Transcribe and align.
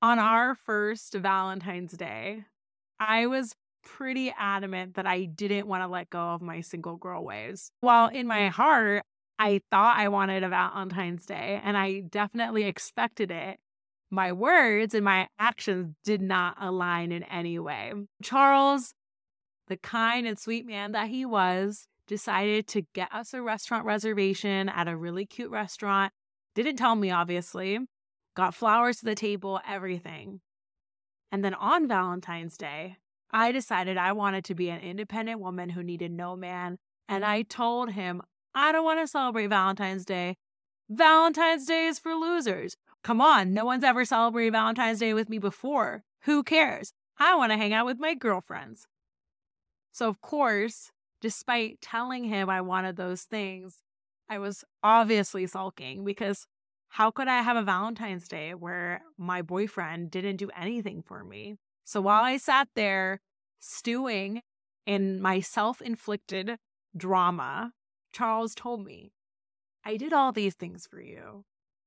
On 0.00 0.20
our 0.20 0.54
first 0.54 1.14
Valentine's 1.14 1.92
Day, 1.92 2.44
I 3.00 3.26
was 3.26 3.54
pretty 3.82 4.32
adamant 4.38 4.94
that 4.94 5.06
I 5.06 5.24
didn't 5.24 5.66
want 5.66 5.82
to 5.82 5.88
let 5.88 6.10
go 6.10 6.20
of 6.20 6.42
my 6.42 6.60
single 6.60 6.96
girl 6.96 7.24
ways. 7.24 7.72
While 7.80 8.08
in 8.08 8.28
my 8.28 8.42
mm-hmm. 8.42 8.52
heart, 8.52 9.02
I 9.40 9.60
thought 9.70 9.98
I 9.98 10.08
wanted 10.08 10.44
a 10.44 10.48
Valentine's 10.48 11.26
Day 11.26 11.60
and 11.64 11.76
I 11.76 12.00
definitely 12.00 12.64
expected 12.64 13.32
it. 13.32 13.58
My 14.10 14.32
words 14.32 14.94
and 14.94 15.04
my 15.04 15.28
actions 15.38 15.94
did 16.04 16.22
not 16.22 16.56
align 16.60 17.10
in 17.10 17.24
any 17.24 17.58
way. 17.58 17.92
Charles, 18.22 18.94
the 19.66 19.76
kind 19.76 20.26
and 20.26 20.38
sweet 20.38 20.64
man 20.64 20.92
that 20.92 21.08
he 21.08 21.26
was, 21.26 21.88
decided 22.06 22.66
to 22.68 22.82
get 22.94 23.12
us 23.12 23.34
a 23.34 23.42
restaurant 23.42 23.84
reservation 23.84 24.68
at 24.68 24.88
a 24.88 24.96
really 24.96 25.26
cute 25.26 25.50
restaurant. 25.50 26.12
Didn't 26.54 26.76
tell 26.76 26.94
me, 26.94 27.10
obviously. 27.10 27.80
Got 28.38 28.54
flowers 28.54 28.98
to 28.98 29.04
the 29.04 29.16
table, 29.16 29.60
everything. 29.66 30.42
And 31.32 31.44
then 31.44 31.54
on 31.54 31.88
Valentine's 31.88 32.56
Day, 32.56 32.98
I 33.32 33.50
decided 33.50 33.96
I 33.96 34.12
wanted 34.12 34.44
to 34.44 34.54
be 34.54 34.68
an 34.68 34.80
independent 34.80 35.40
woman 35.40 35.70
who 35.70 35.82
needed 35.82 36.12
no 36.12 36.36
man. 36.36 36.78
And 37.08 37.24
I 37.24 37.42
told 37.42 37.90
him, 37.90 38.22
I 38.54 38.70
don't 38.70 38.84
want 38.84 39.00
to 39.00 39.08
celebrate 39.08 39.48
Valentine's 39.48 40.04
Day. 40.04 40.36
Valentine's 40.88 41.66
Day 41.66 41.86
is 41.86 41.98
for 41.98 42.14
losers. 42.14 42.76
Come 43.02 43.20
on, 43.20 43.52
no 43.52 43.64
one's 43.64 43.82
ever 43.82 44.04
celebrated 44.04 44.52
Valentine's 44.52 45.00
Day 45.00 45.14
with 45.14 45.28
me 45.28 45.38
before. 45.38 46.04
Who 46.22 46.44
cares? 46.44 46.92
I 47.18 47.34
want 47.34 47.50
to 47.50 47.58
hang 47.58 47.72
out 47.72 47.86
with 47.86 47.98
my 47.98 48.14
girlfriends. 48.14 48.86
So, 49.90 50.08
of 50.08 50.20
course, 50.20 50.92
despite 51.20 51.80
telling 51.80 52.22
him 52.22 52.48
I 52.48 52.60
wanted 52.60 52.94
those 52.94 53.22
things, 53.22 53.82
I 54.28 54.38
was 54.38 54.64
obviously 54.84 55.48
sulking 55.48 56.04
because 56.04 56.46
how 56.88 57.10
could 57.10 57.28
I 57.28 57.42
have 57.42 57.56
a 57.56 57.62
Valentine's 57.62 58.28
Day 58.28 58.54
where 58.54 59.02
my 59.16 59.42
boyfriend 59.42 60.10
didn't 60.10 60.36
do 60.36 60.50
anything 60.56 61.02
for 61.02 61.22
me? 61.22 61.56
So 61.84 62.00
while 62.00 62.24
I 62.24 62.36
sat 62.36 62.68
there 62.74 63.20
stewing 63.60 64.42
in 64.86 65.20
my 65.20 65.40
self 65.40 65.80
inflicted 65.80 66.58
drama, 66.96 67.72
Charles 68.12 68.54
told 68.54 68.84
me, 68.84 69.12
I 69.84 69.96
did 69.96 70.12
all 70.12 70.32
these 70.32 70.54
things 70.54 70.86
for 70.90 71.00
you. 71.00 71.44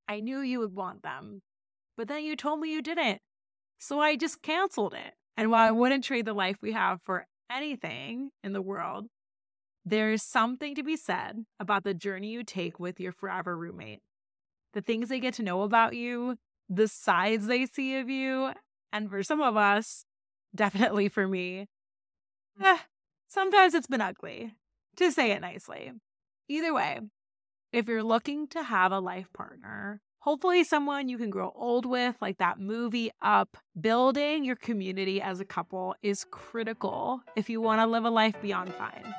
I 0.07 0.19
knew 0.19 0.39
you 0.39 0.59
would 0.59 0.75
want 0.75 1.03
them, 1.03 1.41
but 1.97 2.07
then 2.07 2.23
you 2.23 2.35
told 2.35 2.59
me 2.59 2.71
you 2.71 2.81
didn't. 2.81 3.21
So 3.79 3.99
I 3.99 4.15
just 4.15 4.41
canceled 4.41 4.93
it. 4.93 5.13
And 5.35 5.49
while 5.49 5.67
I 5.67 5.71
wouldn't 5.71 6.03
trade 6.03 6.25
the 6.25 6.33
life 6.33 6.57
we 6.61 6.73
have 6.73 7.01
for 7.03 7.25
anything 7.49 8.29
in 8.43 8.53
the 8.53 8.61
world, 8.61 9.07
there's 9.83 10.21
something 10.21 10.75
to 10.75 10.83
be 10.83 10.95
said 10.95 11.45
about 11.59 11.83
the 11.83 11.93
journey 11.93 12.29
you 12.29 12.43
take 12.43 12.79
with 12.79 12.99
your 12.99 13.11
forever 13.11 13.57
roommate. 13.57 14.01
The 14.73 14.81
things 14.81 15.09
they 15.09 15.19
get 15.19 15.33
to 15.35 15.43
know 15.43 15.63
about 15.63 15.95
you, 15.95 16.37
the 16.69 16.87
sides 16.87 17.47
they 17.47 17.65
see 17.65 17.97
of 17.97 18.09
you, 18.09 18.51
and 18.93 19.09
for 19.09 19.23
some 19.23 19.41
of 19.41 19.57
us, 19.57 20.05
definitely 20.55 21.09
for 21.09 21.27
me, 21.27 21.67
eh, 22.61 22.77
sometimes 23.27 23.73
it's 23.73 23.87
been 23.87 24.01
ugly, 24.01 24.53
to 24.97 25.11
say 25.11 25.31
it 25.31 25.41
nicely. 25.41 25.91
Either 26.47 26.73
way, 26.73 26.99
if 27.71 27.87
you're 27.87 28.03
looking 28.03 28.47
to 28.49 28.63
have 28.63 28.91
a 28.91 28.99
life 28.99 29.31
partner, 29.33 30.01
hopefully 30.19 30.63
someone 30.63 31.09
you 31.09 31.17
can 31.17 31.29
grow 31.29 31.51
old 31.55 31.85
with, 31.85 32.15
like 32.21 32.37
that 32.37 32.59
movie 32.59 33.11
Up, 33.21 33.57
building 33.79 34.43
your 34.43 34.55
community 34.55 35.21
as 35.21 35.39
a 35.39 35.45
couple 35.45 35.95
is 36.01 36.25
critical 36.31 37.21
if 37.35 37.49
you 37.49 37.61
want 37.61 37.81
to 37.81 37.87
live 37.87 38.05
a 38.05 38.09
life 38.09 38.41
beyond 38.41 38.73
fine. 38.75 39.15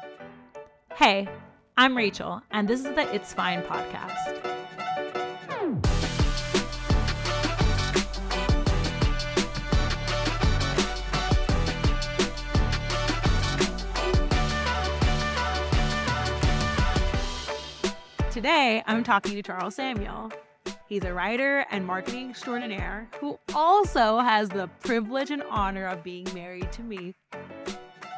Hey, 0.94 1.28
I'm 1.76 1.96
Rachel, 1.96 2.42
and 2.50 2.68
this 2.68 2.80
is 2.80 2.94
the 2.94 3.14
It's 3.14 3.32
Fine 3.32 3.62
podcast. 3.62 4.51
Today, 18.42 18.82
I'm 18.88 19.04
talking 19.04 19.34
to 19.34 19.42
Charles 19.44 19.76
Samuel. 19.76 20.32
He's 20.88 21.04
a 21.04 21.14
writer 21.14 21.64
and 21.70 21.86
marketing 21.86 22.30
extraordinaire 22.30 23.08
who 23.20 23.38
also 23.54 24.18
has 24.18 24.48
the 24.48 24.66
privilege 24.80 25.30
and 25.30 25.44
honor 25.48 25.86
of 25.86 26.02
being 26.02 26.26
married 26.34 26.72
to 26.72 26.82
me 26.82 27.14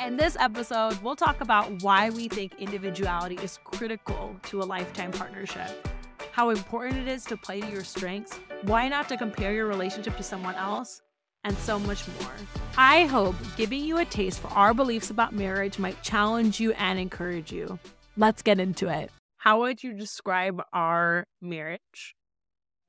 in 0.02 0.16
this 0.16 0.34
episode, 0.40 1.00
we'll 1.02 1.14
talk 1.14 1.42
about 1.42 1.82
why 1.82 2.08
we 2.08 2.28
think 2.28 2.54
individuality 2.58 3.38
is 3.42 3.58
critical 3.64 4.34
to 4.44 4.60
a 4.60 4.64
lifetime 4.64 5.12
partnership, 5.12 5.88
how 6.32 6.48
important 6.48 7.06
it 7.06 7.08
is 7.08 7.24
to 7.26 7.36
play 7.36 7.60
to 7.60 7.70
your 7.70 7.84
strengths, 7.84 8.40
why 8.62 8.88
not 8.88 9.10
to 9.10 9.18
compare 9.18 9.52
your 9.52 9.66
relationship 9.66 10.16
to 10.16 10.22
someone 10.22 10.54
else, 10.54 11.02
and 11.44 11.54
so 11.58 11.78
much 11.78 12.08
more. 12.20 12.32
I 12.78 13.04
hope 13.04 13.36
giving 13.58 13.84
you 13.84 13.98
a 13.98 14.06
taste 14.06 14.40
for 14.40 14.48
our 14.48 14.72
beliefs 14.72 15.10
about 15.10 15.34
marriage 15.34 15.78
might 15.78 16.02
challenge 16.02 16.60
you 16.60 16.72
and 16.72 16.98
encourage 16.98 17.52
you. 17.52 17.78
Let's 18.16 18.40
get 18.40 18.58
into 18.58 18.88
it. 18.88 19.10
How 19.44 19.60
would 19.60 19.84
you 19.84 19.92
describe 19.92 20.62
our 20.72 21.26
marriage 21.42 22.16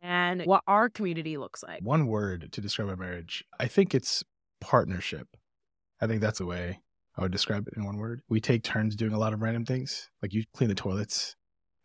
and 0.01 0.41
what 0.43 0.63
our 0.65 0.87
community 0.87 1.35
looks 1.35 1.61
like? 1.61 1.81
One 1.81 2.07
word 2.07 2.47
to 2.53 2.61
describe 2.61 2.87
our 2.87 2.95
marriage. 2.95 3.43
I 3.59 3.67
think 3.67 3.93
it's 3.93 4.23
partnership. 4.61 5.27
I 5.99 6.07
think 6.07 6.21
that's 6.21 6.39
a 6.39 6.45
way 6.45 6.79
I 7.17 7.23
would 7.23 7.33
describe 7.33 7.67
it 7.67 7.73
in 7.75 7.83
one 7.83 7.97
word. 7.97 8.21
We 8.29 8.39
take 8.39 8.63
turns 8.63 8.95
doing 8.95 9.11
a 9.11 9.19
lot 9.19 9.33
of 9.33 9.41
random 9.41 9.65
things. 9.65 10.09
Like 10.21 10.33
you 10.33 10.45
clean 10.55 10.69
the 10.69 10.75
toilets, 10.75 11.35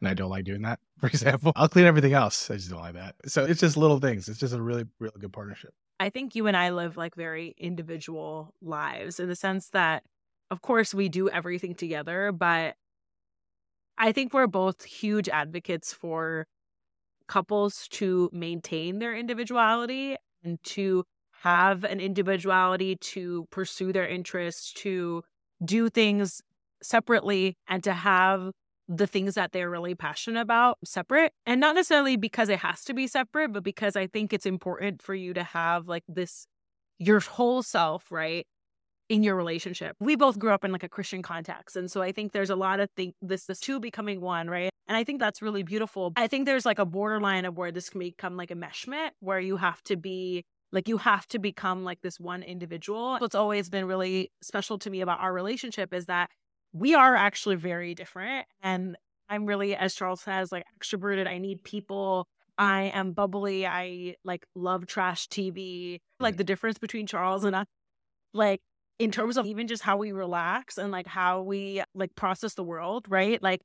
and 0.01 0.09
I 0.09 0.15
don't 0.15 0.31
like 0.31 0.45
doing 0.45 0.63
that, 0.63 0.79
for 1.01 1.09
example. 1.09 1.51
I'll 1.57 1.69
clean 1.69 1.87
everything 1.87 2.13
else. 2.13 2.49
I 2.49 2.55
just 2.55 2.71
don't 2.71 2.79
like 2.79 2.95
that. 2.95 3.17
So 3.27 3.45
it's 3.45 3.59
just 3.59 3.77
little 3.77 3.99
things. 3.99 4.29
It's 4.29 4.39
just 4.39 4.55
a 4.55 4.63
really, 4.63 4.85
really 5.01 5.19
good 5.19 5.33
partnership. 5.33 5.75
I 5.99 6.11
think 6.11 6.37
you 6.37 6.47
and 6.47 6.57
I 6.57 6.71
live 6.71 6.97
like 6.97 7.17
very 7.17 7.57
individual 7.59 8.55
lives 8.63 9.19
in 9.19 9.29
the 9.29 9.35
sense 9.35 9.71
that, 9.71 10.05
of 10.49 10.63
course, 10.63 10.95
we 10.95 11.09
do 11.09 11.29
everything 11.29 11.75
together, 11.75 12.31
but 12.31 12.77
I 14.01 14.13
think 14.13 14.33
we're 14.33 14.47
both 14.47 14.83
huge 14.85 15.29
advocates 15.29 15.93
for 15.93 16.47
couples 17.29 17.87
to 17.91 18.31
maintain 18.33 18.99
their 18.99 19.15
individuality 19.15 20.17
and 20.43 20.63
to 20.65 21.05
have 21.43 21.85
an 21.85 22.01
individuality 22.01 22.97
to 22.97 23.47
pursue 23.51 23.93
their 23.93 24.09
interests, 24.09 24.73
to 24.75 25.23
do 25.65 25.91
things 25.91 26.43
separately, 26.83 27.57
and 27.69 27.85
to 27.85 27.93
have 27.93 28.53
the 28.89 29.07
things 29.07 29.35
that 29.35 29.53
they're 29.53 29.71
really 29.71 29.95
passionate 29.95 30.41
about 30.41 30.79
separate. 30.85 31.33
And 31.47 31.61
not 31.61 31.75
necessarily 31.77 32.17
because 32.17 32.49
it 32.49 32.61
has 32.61 32.85
to 32.87 32.95
be 32.95 33.07
separate, 33.07 33.53
but 33.53 33.63
because 33.65 33.97
I 33.97 34.07
think 34.07 34.33
it's 34.33 34.47
important 34.47 35.03
for 35.03 35.15
you 35.15 35.35
to 35.35 35.45
have 35.45 35.89
like 35.89 36.05
this, 36.09 36.47
your 36.99 37.21
whole 37.21 37.63
self, 37.63 38.11
right? 38.11 38.47
In 39.11 39.25
your 39.25 39.35
relationship. 39.35 39.97
We 39.99 40.15
both 40.15 40.39
grew 40.39 40.53
up 40.53 40.65
in 40.65 40.71
like 40.71 40.85
a 40.85 40.89
Christian 40.89 41.21
context. 41.21 41.77
And 41.77 41.91
so 41.91 42.01
I 42.01 42.13
think 42.13 42.31
there's 42.31 42.49
a 42.49 42.57
lot 42.57 42.79
of 42.79 42.89
things, 42.97 43.13
this, 43.21 43.45
this 43.45 43.59
two 43.59 43.81
becoming 43.81 44.21
one, 44.21 44.49
right? 44.49 44.71
And 44.87 44.97
I 44.97 45.03
think 45.03 45.19
that's 45.19 45.43
really 45.43 45.65
beautiful. 45.65 46.13
I 46.17 46.29
think 46.29 46.47
there's 46.47 46.65
like 46.65 46.79
a 46.79 46.87
borderline 46.87 47.45
of 47.45 47.59
where 47.59 47.73
this 47.73 47.91
can 47.91 47.99
become 47.99 48.37
like 48.37 48.53
a 48.53 48.55
meshment 48.55 49.11
where 49.19 49.41
you 49.41 49.57
have 49.57 49.83
to 49.85 49.97
be 49.97 50.45
like 50.73 50.87
you 50.87 50.99
have 50.99 51.27
to 51.29 51.41
become 51.41 51.83
like 51.83 52.01
this 52.03 52.21
one 52.21 52.45
individual. 52.45 53.19
What's 53.19 53.35
always 53.35 53.69
been 53.69 53.87
really 53.87 54.31
special 54.41 54.79
to 54.79 54.91
me 54.91 55.01
about 55.01 55.19
our 55.19 55.33
relationship 55.33 55.93
is 55.93 56.07
that 56.07 56.31
we 56.73 56.95
are 56.95 57.17
actually 57.17 57.57
very 57.57 57.97
different. 57.97 58.47
And 58.63 58.97
I'm 59.29 59.45
really, 59.45 59.75
as 59.75 59.97
Charles 59.97 60.21
says, 60.21 60.53
like 60.53 60.65
extroverted. 60.81 61.27
I 61.27 61.39
need 61.39 61.65
people. 61.65 62.29
I 62.57 62.93
am 62.95 63.11
bubbly. 63.11 63.67
I 63.67 64.15
like 64.23 64.47
love 64.55 64.87
trash 64.87 65.27
TV. 65.27 65.99
Like 66.21 66.37
the 66.37 66.45
difference 66.45 66.79
between 66.79 67.09
Charles 67.09 67.43
and 67.43 67.57
us, 67.57 67.67
like 68.33 68.61
in 69.01 69.11
terms 69.11 69.39
of 69.39 69.47
even 69.47 69.67
just 69.67 69.83
how 69.83 69.97
we 69.97 70.13
relax 70.13 70.79
and 70.79 70.93
like 70.93 71.09
how 71.09 71.43
we 71.43 71.83
like 71.95 72.15
process 72.17 72.55
the 72.55 72.65
world, 72.65 73.07
right? 73.09 73.43
Like 73.43 73.63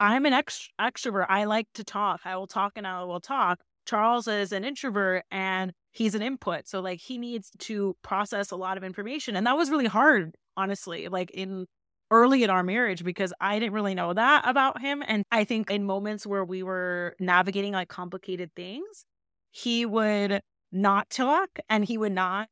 I'm 0.00 0.26
an 0.26 0.32
ext- 0.32 0.70
extrovert. 0.80 1.26
I 1.28 1.44
like 1.44 1.68
to 1.74 1.84
talk. 1.84 2.22
I 2.24 2.36
will 2.36 2.46
talk 2.48 2.72
and 2.76 2.86
I 2.86 3.04
will 3.04 3.20
talk. 3.20 3.60
Charles 3.86 4.28
is 4.28 4.52
an 4.52 4.64
introvert 4.64 5.24
and 5.30 5.72
he's 5.92 6.14
an 6.14 6.22
input. 6.22 6.68
So 6.68 6.80
like 6.80 7.00
he 7.00 7.18
needs 7.18 7.50
to 7.60 7.96
process 8.02 8.50
a 8.50 8.56
lot 8.56 8.78
of 8.78 8.84
information. 8.84 9.36
And 9.36 9.46
that 9.46 9.58
was 9.58 9.70
really 9.70 9.86
hard, 9.86 10.34
honestly, 10.56 11.08
like 11.08 11.30
in 11.32 11.66
early 12.10 12.42
in 12.42 12.50
our 12.50 12.62
marriage 12.62 13.04
because 13.04 13.34
I 13.40 13.58
didn't 13.58 13.74
really 13.74 13.94
know 13.94 14.14
that 14.14 14.48
about 14.48 14.80
him. 14.80 15.02
And 15.06 15.24
I 15.30 15.44
think 15.44 15.70
in 15.70 15.84
moments 15.84 16.26
where 16.26 16.44
we 16.44 16.62
were 16.62 17.14
navigating 17.20 17.72
like 17.74 17.88
complicated 17.88 18.50
things, 18.56 19.04
he 19.52 19.84
would 19.84 20.40
not 20.72 21.10
talk 21.10 21.50
and 21.68 21.84
he 21.84 21.98
would 21.98 22.12
not 22.12 22.48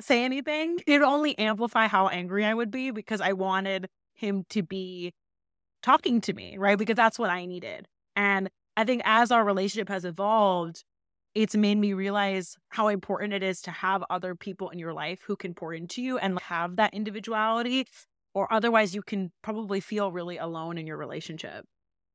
say 0.00 0.24
anything. 0.24 0.78
It 0.86 0.98
would 0.98 1.06
only 1.06 1.38
amplify 1.38 1.86
how 1.88 2.08
angry 2.08 2.44
I 2.44 2.54
would 2.54 2.70
be 2.70 2.90
because 2.90 3.20
I 3.20 3.32
wanted 3.32 3.88
him 4.14 4.44
to 4.50 4.62
be 4.62 5.12
talking 5.82 6.20
to 6.22 6.32
me, 6.32 6.56
right? 6.58 6.78
Because 6.78 6.96
that's 6.96 7.18
what 7.18 7.30
I 7.30 7.46
needed. 7.46 7.86
And 8.16 8.50
I 8.76 8.84
think 8.84 9.02
as 9.04 9.30
our 9.30 9.44
relationship 9.44 9.88
has 9.88 10.04
evolved, 10.04 10.84
it's 11.34 11.54
made 11.54 11.78
me 11.78 11.92
realize 11.92 12.56
how 12.70 12.88
important 12.88 13.32
it 13.32 13.42
is 13.42 13.60
to 13.62 13.70
have 13.70 14.02
other 14.10 14.34
people 14.34 14.70
in 14.70 14.78
your 14.78 14.92
life 14.92 15.20
who 15.26 15.36
can 15.36 15.54
pour 15.54 15.72
into 15.74 16.02
you 16.02 16.18
and 16.18 16.38
have 16.40 16.76
that 16.76 16.94
individuality, 16.94 17.86
or 18.34 18.52
otherwise, 18.52 18.94
you 18.94 19.02
can 19.02 19.32
probably 19.42 19.80
feel 19.80 20.10
really 20.12 20.38
alone 20.38 20.78
in 20.78 20.86
your 20.86 20.96
relationship. 20.96 21.64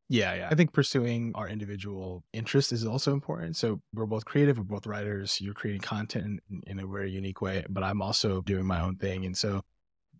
Yeah, 0.09 0.35
yeah. 0.35 0.49
I 0.51 0.55
think 0.55 0.73
pursuing 0.73 1.31
our 1.35 1.47
individual 1.47 2.23
interest 2.33 2.71
is 2.71 2.85
also 2.85 3.13
important. 3.13 3.55
So 3.55 3.81
we're 3.93 4.05
both 4.05 4.25
creative, 4.25 4.57
we're 4.57 4.63
both 4.63 4.85
writers. 4.85 5.39
You're 5.41 5.53
creating 5.53 5.81
content 5.81 6.41
in, 6.49 6.61
in 6.67 6.79
a 6.79 6.87
very 6.87 7.11
unique 7.11 7.41
way, 7.41 7.65
but 7.69 7.83
I'm 7.83 8.01
also 8.01 8.41
doing 8.41 8.65
my 8.65 8.81
own 8.81 8.97
thing. 8.97 9.25
And 9.25 9.35
so 9.37 9.61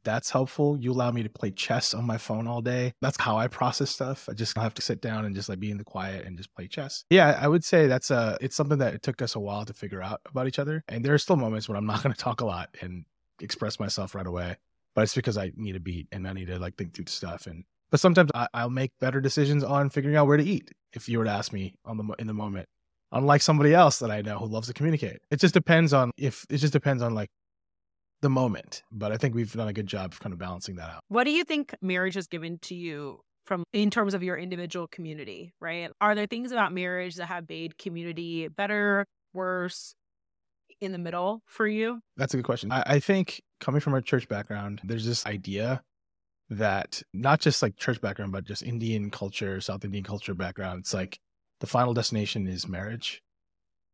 that's 0.03 0.29
helpful. 0.29 0.77
You 0.77 0.91
allow 0.91 1.11
me 1.11 1.23
to 1.23 1.29
play 1.29 1.51
chess 1.51 1.93
on 1.93 2.05
my 2.05 2.17
phone 2.17 2.47
all 2.47 2.61
day. 2.61 2.93
That's 3.01 3.19
how 3.19 3.37
I 3.37 3.47
process 3.47 3.89
stuff. 3.89 4.27
I 4.29 4.33
just 4.33 4.57
have 4.57 4.73
to 4.75 4.81
sit 4.81 5.01
down 5.01 5.25
and 5.25 5.35
just 5.35 5.49
like 5.49 5.59
be 5.59 5.71
in 5.71 5.77
the 5.77 5.83
quiet 5.83 6.25
and 6.25 6.37
just 6.37 6.53
play 6.53 6.67
chess. 6.67 7.05
Yeah, 7.09 7.37
I 7.39 7.47
would 7.47 7.63
say 7.63 7.87
that's 7.87 8.11
a 8.11 8.37
it's 8.41 8.55
something 8.55 8.79
that 8.79 8.93
it 8.93 9.01
took 9.01 9.21
us 9.21 9.35
a 9.35 9.39
while 9.39 9.65
to 9.65 9.73
figure 9.73 10.01
out 10.01 10.21
about 10.29 10.47
each 10.47 10.59
other. 10.59 10.83
And 10.87 11.03
there 11.03 11.13
are 11.13 11.19
still 11.19 11.35
moments 11.35 11.67
when 11.67 11.77
I'm 11.77 11.85
not 11.85 12.03
going 12.03 12.13
to 12.13 12.19
talk 12.19 12.41
a 12.41 12.45
lot 12.45 12.69
and 12.81 13.05
express 13.41 13.79
myself 13.79 14.15
right 14.15 14.27
away. 14.27 14.57
But 14.95 15.03
it's 15.03 15.15
because 15.15 15.37
I 15.37 15.51
need 15.55 15.75
a 15.75 15.79
beat 15.79 16.07
and 16.11 16.27
I 16.27 16.33
need 16.33 16.47
to 16.47 16.59
like 16.59 16.75
think 16.75 16.93
through 16.93 17.05
stuff 17.07 17.47
and 17.47 17.63
but 17.93 17.99
sometimes 17.99 18.31
I, 18.33 18.63
will 18.63 18.71
make 18.71 18.89
better 18.99 19.21
decisions 19.21 19.63
on 19.63 19.91
figuring 19.91 20.15
out 20.15 20.25
where 20.25 20.37
to 20.37 20.43
eat. 20.43 20.71
If 20.93 21.07
you 21.07 21.19
were 21.19 21.25
to 21.25 21.29
ask 21.29 21.53
me 21.53 21.75
on 21.85 21.97
the 21.97 22.15
in 22.17 22.25
the 22.25 22.33
moment, 22.33 22.65
unlike 23.11 23.43
somebody 23.43 23.75
else 23.75 23.99
that 23.99 24.09
I 24.09 24.23
know 24.23 24.39
who 24.39 24.47
loves 24.47 24.65
to 24.65 24.73
communicate, 24.73 25.19
it 25.29 25.39
just 25.39 25.53
depends 25.53 25.93
on 25.93 26.09
if 26.17 26.43
it 26.49 26.57
just 26.57 26.73
depends 26.73 27.03
on 27.03 27.13
like 27.13 27.29
the 28.23 28.31
moment. 28.31 28.81
But 28.91 29.11
I 29.11 29.17
think 29.17 29.35
we've 29.35 29.53
done 29.53 29.67
a 29.67 29.73
good 29.73 29.85
job 29.85 30.11
of 30.11 30.19
kind 30.19 30.33
of 30.33 30.39
balancing 30.39 30.77
that 30.77 30.89
out. 30.89 31.01
What 31.09 31.25
do 31.25 31.29
you 31.29 31.43
think 31.43 31.75
marriage 31.83 32.15
has 32.15 32.25
given 32.25 32.57
to 32.63 32.73
you 32.73 33.19
from 33.45 33.63
in 33.73 33.91
terms 33.91 34.15
of 34.15 34.23
your 34.23 34.37
individual 34.37 34.87
community, 34.87 35.53
right? 35.61 35.91
Are 36.01 36.15
there 36.15 36.25
things 36.25 36.51
about 36.51 36.73
marriage 36.73 37.17
that 37.17 37.27
have 37.27 37.47
made 37.47 37.77
community 37.77 38.47
better, 38.47 39.05
worse, 39.35 39.93
in 40.81 40.93
the 40.93 40.97
middle 40.97 41.43
for 41.45 41.67
you? 41.67 41.99
That's 42.17 42.33
a 42.33 42.37
good 42.37 42.45
question. 42.45 42.71
I, 42.71 42.83
I 42.87 42.99
think 42.99 43.43
coming 43.59 43.81
from 43.81 43.93
a 43.93 44.01
church 44.01 44.27
background, 44.27 44.81
there's 44.83 45.05
this 45.05 45.27
idea 45.27 45.83
that 46.57 47.01
not 47.13 47.39
just 47.39 47.61
like 47.61 47.77
church 47.77 48.01
background, 48.01 48.31
but 48.31 48.45
just 48.45 48.63
Indian 48.63 49.09
culture, 49.09 49.61
South 49.61 49.85
Indian 49.85 50.03
culture 50.03 50.33
background. 50.33 50.79
It's 50.79 50.93
like 50.93 51.19
the 51.59 51.67
final 51.67 51.93
destination 51.93 52.47
is 52.47 52.67
marriage 52.67 53.21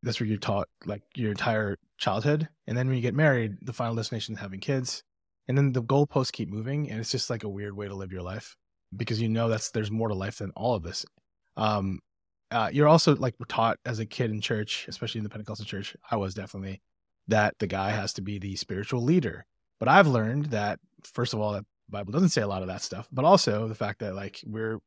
that's 0.02 0.20
where 0.20 0.26
you're 0.26 0.38
taught 0.38 0.68
like 0.86 1.02
your 1.14 1.30
entire 1.30 1.76
childhood. 1.98 2.48
And 2.66 2.76
then 2.76 2.86
when 2.86 2.96
you 2.96 3.02
get 3.02 3.14
married, 3.14 3.56
the 3.62 3.72
final 3.72 3.94
destination 3.94 4.34
is 4.34 4.40
having 4.40 4.60
kids. 4.60 5.02
And 5.48 5.58
then 5.58 5.72
the 5.72 5.82
goalposts 5.82 6.32
keep 6.32 6.48
moving. 6.48 6.90
And 6.90 7.00
it's 7.00 7.10
just 7.10 7.30
like 7.30 7.44
a 7.44 7.48
weird 7.48 7.76
way 7.76 7.88
to 7.88 7.94
live 7.94 8.12
your 8.12 8.22
life 8.22 8.56
because 8.96 9.20
you 9.20 9.28
know 9.28 9.48
that's 9.48 9.70
there's 9.70 9.90
more 9.90 10.08
to 10.08 10.14
life 10.14 10.38
than 10.38 10.52
all 10.56 10.74
of 10.74 10.82
this. 10.82 11.04
Um, 11.56 12.00
uh, 12.50 12.70
you're 12.72 12.88
also 12.88 13.14
like 13.16 13.34
taught 13.48 13.78
as 13.84 13.98
a 13.98 14.06
kid 14.06 14.30
in 14.30 14.40
church, 14.40 14.86
especially 14.88 15.18
in 15.18 15.24
the 15.24 15.30
Pentecostal 15.30 15.66
church. 15.66 15.96
I 16.10 16.16
was 16.16 16.34
definitely 16.34 16.80
that 17.28 17.54
the 17.58 17.66
guy 17.66 17.90
has 17.90 18.12
to 18.14 18.22
be 18.22 18.38
the 18.38 18.56
spiritual 18.56 19.02
leader. 19.02 19.44
But 19.78 19.88
I've 19.88 20.08
learned 20.08 20.46
that 20.46 20.80
first 21.04 21.32
of 21.34 21.40
all, 21.40 21.52
that 21.52 21.64
Bible 21.90 22.12
doesn't 22.12 22.30
say 22.30 22.42
a 22.42 22.48
lot 22.48 22.62
of 22.62 22.68
that 22.68 22.82
stuff, 22.82 23.08
but 23.12 23.24
also 23.24 23.68
the 23.68 23.74
fact 23.74 24.00
that 24.00 24.14
like 24.14 24.40
we're 24.46 24.78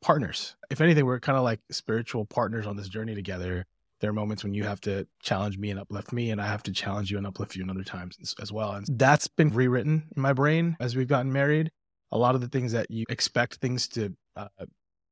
partners. 0.00 0.56
If 0.70 0.80
anything, 0.80 1.04
we're 1.04 1.20
kind 1.20 1.38
of 1.38 1.44
like 1.44 1.60
spiritual 1.70 2.24
partners 2.24 2.66
on 2.66 2.76
this 2.76 2.88
journey 2.88 3.14
together 3.14 3.66
there 4.02 4.10
are 4.10 4.12
moments 4.12 4.42
when 4.42 4.52
you 4.52 4.64
have 4.64 4.80
to 4.80 5.06
challenge 5.20 5.56
me 5.56 5.70
and 5.70 5.78
uplift 5.78 6.12
me, 6.12 6.32
and 6.32 6.42
I 6.42 6.46
have 6.48 6.64
to 6.64 6.72
challenge 6.72 7.10
you 7.10 7.18
and 7.18 7.26
uplift 7.26 7.54
you 7.54 7.62
in 7.62 7.70
other 7.70 7.84
times 7.84 8.18
as 8.42 8.52
well. 8.52 8.72
And 8.72 8.84
that's 8.98 9.28
been 9.28 9.50
rewritten 9.50 10.08
in 10.14 10.20
my 10.20 10.32
brain 10.32 10.76
as 10.80 10.96
we've 10.96 11.08
gotten 11.08 11.32
married. 11.32 11.70
A 12.10 12.18
lot 12.18 12.34
of 12.34 12.40
the 12.40 12.48
things 12.48 12.72
that 12.72 12.90
you 12.90 13.04
expect 13.08 13.54
things 13.56 13.86
to 13.88 14.14
uh, 14.36 14.48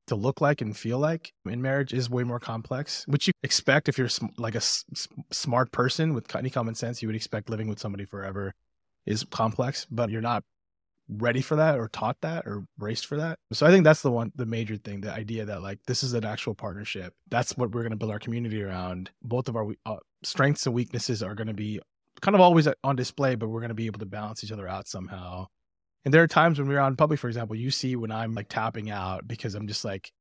to 0.07 0.15
look 0.15 0.41
like 0.41 0.59
and 0.59 0.75
feel 0.75 0.99
like 0.99 1.31
in 1.45 1.61
marriage 1.61 1.93
is 1.93 2.09
way 2.09 2.25
more 2.25 2.39
complex, 2.39 3.05
which 3.07 3.27
you 3.27 3.33
expect 3.43 3.87
if 3.87 3.97
you're 3.97 4.09
sm- 4.09 4.25
like 4.37 4.55
a 4.55 4.57
s- 4.57 4.83
smart 5.31 5.71
person 5.71 6.13
with 6.13 6.35
any 6.35 6.49
common 6.49 6.75
sense, 6.75 7.01
you 7.01 7.07
would 7.07 7.15
expect 7.15 7.49
living 7.49 7.69
with 7.69 7.79
somebody 7.79 8.03
forever 8.03 8.53
is 9.05 9.23
complex, 9.31 9.87
but 9.89 10.09
you're 10.09 10.21
not 10.21 10.43
ready 11.11 11.41
for 11.41 11.55
that 11.57 11.77
or 11.77 11.89
taught 11.89 12.17
that 12.21 12.45
or 12.45 12.63
braced 12.77 13.05
for 13.05 13.17
that. 13.17 13.37
So 13.51 13.65
I 13.65 13.71
think 13.71 13.83
that's 13.83 14.01
the 14.01 14.11
one, 14.11 14.31
the 14.35 14.45
major 14.45 14.77
thing, 14.77 15.01
the 15.01 15.11
idea 15.11 15.45
that 15.45 15.61
like 15.61 15.79
this 15.87 16.03
is 16.03 16.13
an 16.13 16.25
actual 16.25 16.55
partnership. 16.55 17.13
That's 17.29 17.57
what 17.57 17.71
we're 17.71 17.81
going 17.81 17.91
to 17.91 17.97
build 17.97 18.11
our 18.11 18.19
community 18.19 18.63
around. 18.63 19.11
Both 19.21 19.49
of 19.49 19.55
our 19.55 19.73
uh, 19.85 19.97
strengths 20.23 20.65
and 20.65 20.75
weaknesses 20.75 21.21
are 21.21 21.35
going 21.35 21.47
to 21.47 21.53
be 21.53 21.81
kind 22.21 22.35
of 22.35 22.41
always 22.41 22.67
on 22.83 22.95
display, 22.95 23.35
but 23.35 23.49
we're 23.49 23.59
going 23.59 23.69
to 23.69 23.75
be 23.75 23.87
able 23.87 23.99
to 23.99 24.05
balance 24.05 24.43
each 24.43 24.51
other 24.51 24.67
out 24.67 24.87
somehow. 24.87 25.47
And 26.05 26.13
there 26.13 26.23
are 26.23 26.27
times 26.27 26.59
when 26.59 26.67
we're 26.67 26.79
on 26.79 26.95
public, 26.95 27.19
for 27.19 27.27
example, 27.27 27.55
you 27.55 27.71
see 27.71 27.95
when 27.95 28.11
I'm 28.11 28.33
like 28.33 28.49
tapping 28.49 28.89
out 28.89 29.27
because 29.27 29.53
I'm 29.53 29.67
just 29.67 29.85
like 29.85 30.11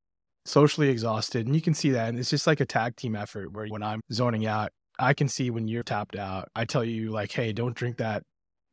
socially 0.44 0.88
exhausted. 0.88 1.46
And 1.46 1.54
you 1.54 1.62
can 1.62 1.74
see 1.74 1.90
that. 1.90 2.08
And 2.08 2.18
it's 2.18 2.30
just 2.30 2.46
like 2.46 2.60
a 2.60 2.66
tag 2.66 2.96
team 2.96 3.16
effort 3.16 3.52
where 3.52 3.66
when 3.68 3.82
I'm 3.82 4.00
zoning 4.12 4.46
out, 4.46 4.72
I 4.98 5.14
can 5.14 5.28
see 5.28 5.50
when 5.50 5.68
you're 5.68 5.82
tapped 5.82 6.16
out. 6.16 6.48
I 6.54 6.66
tell 6.66 6.84
you, 6.84 7.10
like, 7.10 7.32
hey, 7.32 7.52
don't 7.52 7.74
drink 7.74 7.96
that 7.98 8.22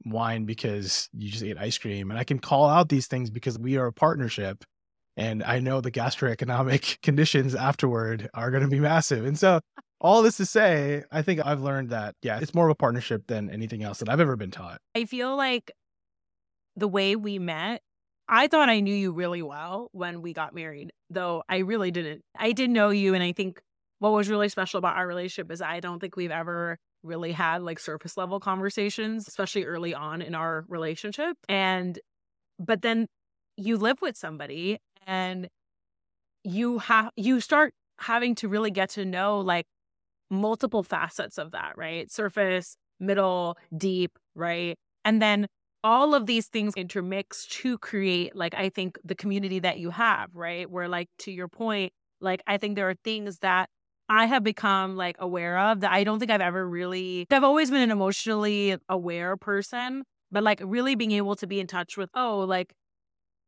wine 0.10 0.46
because 0.46 1.10
you 1.14 1.30
just 1.30 1.44
ate 1.44 1.58
ice 1.58 1.78
cream. 1.78 2.10
And 2.12 2.20
I 2.20 2.24
can 2.24 2.40
call 2.40 2.68
out 2.68 2.90
these 2.90 3.08
things 3.08 3.30
because 3.30 3.58
we 3.58 3.78
are 3.78 3.88
a 3.88 3.94
partnership. 3.94 4.64
And 5.16 5.44
I 5.44 5.60
know 5.60 5.82
the 5.82 5.92
gastroeconomic 5.92 7.02
conditions 7.04 7.56
afterward 7.56 8.30
are 8.34 8.52
going 8.52 8.64
to 8.64 8.70
be 8.70 8.80
massive. 8.80 9.26
And 9.26 9.38
so, 9.38 9.60
all 10.00 10.22
this 10.22 10.38
to 10.38 10.46
say, 10.46 11.04
I 11.12 11.24
think 11.24 11.44
I've 11.44 11.62
learned 11.62 11.90
that, 11.90 12.14
yeah, 12.22 12.40
it's 12.40 12.54
more 12.54 12.68
of 12.68 12.72
a 12.72 12.76
partnership 12.76 13.24
than 13.28 13.50
anything 13.50 13.84
else 13.84 13.98
that 14.00 14.10
I've 14.10 14.20
ever 14.20 14.36
been 14.36 14.52
taught. 14.52 14.80
I 14.96 15.06
feel 15.06 15.36
like 15.36 15.72
the 16.76 16.88
way 16.88 17.16
we 17.16 17.40
met, 17.40 17.82
I 18.30 18.48
thought 18.48 18.70
I 18.70 18.80
knew 18.80 18.94
you 18.94 19.12
really 19.12 19.42
well 19.42 19.90
when 19.94 20.22
we 20.22 20.34
got 20.34 20.54
married, 20.54 20.92
though 21.10 21.44
I 21.50 21.58
really 21.58 21.90
didn't. 21.90 22.22
I 22.38 22.52
did 22.52 22.70
know 22.70 22.90
you. 22.90 23.16
And 23.16 23.24
I 23.24 23.32
think 23.32 23.60
what 24.00 24.12
was 24.12 24.30
really 24.30 24.50
special 24.50 24.78
about 24.78 24.98
our 24.98 25.08
relationship 25.08 25.52
is 25.52 25.62
I 25.62 25.80
don't 25.80 26.00
think 26.00 26.16
we've 26.16 26.30
ever 26.30 26.78
really 27.04 27.32
had 27.32 27.62
like 27.62 27.80
surface 27.80 28.18
level 28.18 28.40
conversations, 28.40 29.28
especially 29.28 29.66
early 29.66 29.94
on 29.94 30.22
in 30.22 30.36
our 30.36 30.66
relationship. 30.68 31.38
And, 31.48 32.00
but 32.60 32.82
then 32.82 33.08
you 33.56 33.78
live 33.78 33.98
with 34.02 34.18
somebody 34.18 34.80
and 35.06 35.48
you 36.44 36.80
have, 36.80 37.12
you 37.16 37.40
start 37.40 37.74
having 38.00 38.36
to 38.36 38.48
really 38.48 38.72
get 38.72 38.90
to 38.92 39.06
know 39.06 39.40
like 39.40 39.66
multiple 40.30 40.84
facets 40.84 41.38
of 41.38 41.52
that, 41.52 41.78
right? 41.78 42.12
Surface, 42.12 42.78
middle, 43.00 43.58
deep, 43.76 44.18
right? 44.36 44.76
And 45.06 45.22
then 45.22 45.48
all 45.84 46.16
of 46.16 46.26
these 46.26 46.48
things 46.48 46.74
intermix 46.76 47.46
to 47.46 47.78
create 47.78 48.36
like 48.36 48.54
i 48.56 48.68
think 48.68 48.98
the 49.04 49.16
community 49.16 49.60
that 49.60 49.78
you 49.78 49.90
have 49.92 50.30
right 50.34 50.70
where 50.70 50.90
like 50.90 51.08
to 51.20 51.32
your 51.32 51.48
point 51.48 51.94
like 52.20 52.42
i 52.48 52.58
think 52.58 52.76
there 52.76 52.90
are 52.90 52.96
things 53.04 53.40
that 53.40 53.70
I 54.10 54.26
have 54.26 54.44
become 54.44 54.96
like 54.96 55.18
aware 55.20 55.58
of 55.58 55.82
that 55.82 55.92
I 55.92 56.04
don't 56.04 56.20
think 56.20 56.32
I've 56.32 56.42
ever 56.42 56.68
really, 56.68 57.28
I've 57.30 57.44
always 57.44 57.70
been 57.72 57.82
an 57.82 57.92
emotionally 57.92 58.78
aware 58.90 59.36
person, 59.38 60.04
but 60.32 60.44
like 60.44 60.62
really 60.64 60.96
being 60.96 61.12
able 61.12 61.36
to 61.38 61.48
be 61.48 61.60
in 61.60 61.68
touch 61.68 61.98
with, 61.98 62.10
oh, 62.14 62.40
like, 62.40 62.74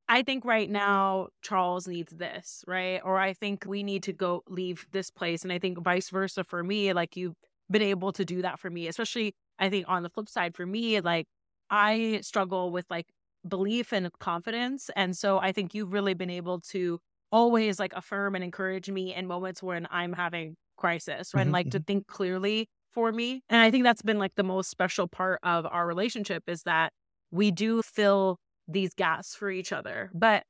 I 0.07 0.23
think 0.23 0.45
right 0.45 0.69
now 0.69 1.29
Charles 1.43 1.87
needs 1.87 2.11
this, 2.13 2.63
right? 2.67 2.99
Or 3.03 3.17
I 3.19 3.33
think 3.33 3.65
we 3.67 3.83
need 3.83 4.03
to 4.03 4.13
go 4.13 4.43
leave 4.49 4.87
this 4.91 5.11
place. 5.11 5.43
And 5.43 5.53
I 5.53 5.59
think 5.59 5.79
vice 5.83 6.09
versa 6.09 6.43
for 6.43 6.63
me, 6.63 6.93
like 6.93 7.15
you've 7.15 7.35
been 7.71 7.81
able 7.83 8.11
to 8.13 8.25
do 8.25 8.41
that 8.41 8.59
for 8.59 8.69
me, 8.69 8.87
especially 8.87 9.35
I 9.59 9.69
think 9.69 9.85
on 9.87 10.03
the 10.03 10.09
flip 10.09 10.29
side 10.29 10.55
for 10.55 10.65
me, 10.65 10.99
like 11.01 11.27
I 11.69 12.19
struggle 12.23 12.71
with 12.71 12.85
like 12.89 13.07
belief 13.47 13.93
and 13.93 14.09
confidence. 14.19 14.89
And 14.95 15.15
so 15.15 15.39
I 15.39 15.51
think 15.51 15.73
you've 15.75 15.93
really 15.93 16.15
been 16.15 16.29
able 16.31 16.59
to 16.71 16.99
always 17.31 17.79
like 17.79 17.93
affirm 17.93 18.35
and 18.35 18.43
encourage 18.43 18.89
me 18.89 19.13
in 19.13 19.27
moments 19.27 19.61
when 19.61 19.87
I'm 19.91 20.13
having 20.13 20.55
crisis, 20.77 21.33
right? 21.33 21.41
Mm-hmm. 21.41 21.47
And 21.47 21.51
like 21.51 21.71
to 21.71 21.79
mm-hmm. 21.79 21.85
think 21.85 22.07
clearly 22.07 22.67
for 22.91 23.11
me. 23.11 23.41
And 23.49 23.61
I 23.61 23.69
think 23.71 23.83
that's 23.83 24.01
been 24.01 24.17
like 24.17 24.35
the 24.35 24.43
most 24.43 24.69
special 24.69 25.07
part 25.07 25.39
of 25.43 25.65
our 25.65 25.85
relationship 25.85 26.43
is 26.47 26.63
that 26.63 26.91
we 27.31 27.51
do 27.51 27.81
fill 27.81 28.37
these 28.67 28.93
gaps 28.93 29.35
for 29.35 29.49
each 29.49 29.71
other. 29.71 30.09
But 30.13 30.43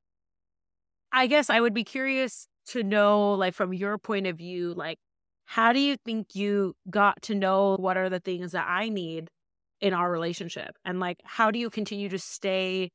I 1.12 1.28
guess 1.28 1.50
I 1.50 1.60
would 1.60 1.74
be 1.74 1.84
curious 1.84 2.48
to 2.68 2.84
know, 2.84 3.34
like, 3.34 3.56
from 3.56 3.74
your 3.74 3.98
point 3.98 4.28
of 4.28 4.38
view, 4.38 4.74
like, 4.74 4.98
how 5.46 5.74
do 5.74 5.80
you 5.80 5.98
think 6.06 6.36
you 6.36 6.76
got 6.90 7.22
to 7.24 7.34
know 7.34 7.76
what 7.80 7.98
are 7.98 8.10
the 8.10 8.20
things 8.20 8.52
that 8.52 8.68
I 8.70 8.90
need 8.90 9.30
in 9.82 9.94
our 9.94 10.12
relationship? 10.12 10.76
And 10.86 11.00
like, 11.00 11.18
how 11.24 11.50
do 11.50 11.58
you 11.58 11.72
continue 11.72 12.10
to 12.10 12.20
stay 12.20 12.92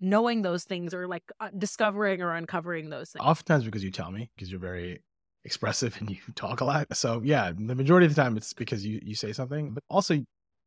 knowing 0.00 0.42
those 0.42 0.64
things 0.64 0.94
or 0.94 1.06
like 1.06 1.24
uh, 1.40 1.50
discovering 1.56 2.22
or 2.22 2.34
uncovering 2.34 2.90
those 2.90 3.10
things? 3.10 3.24
Oftentimes 3.24 3.64
because 3.64 3.84
you 3.84 3.90
tell 3.90 4.10
me, 4.10 4.30
because 4.34 4.50
you're 4.50 4.60
very 4.60 5.00
expressive 5.44 5.96
and 6.00 6.10
you 6.10 6.16
talk 6.34 6.60
a 6.60 6.64
lot. 6.64 6.94
So 6.96 7.20
yeah, 7.24 7.52
the 7.56 7.74
majority 7.74 8.06
of 8.06 8.14
the 8.14 8.20
time 8.20 8.36
it's 8.36 8.52
because 8.52 8.84
you 8.84 9.00
you 9.02 9.14
say 9.14 9.32
something, 9.32 9.70
but 9.72 9.82
also 9.88 10.14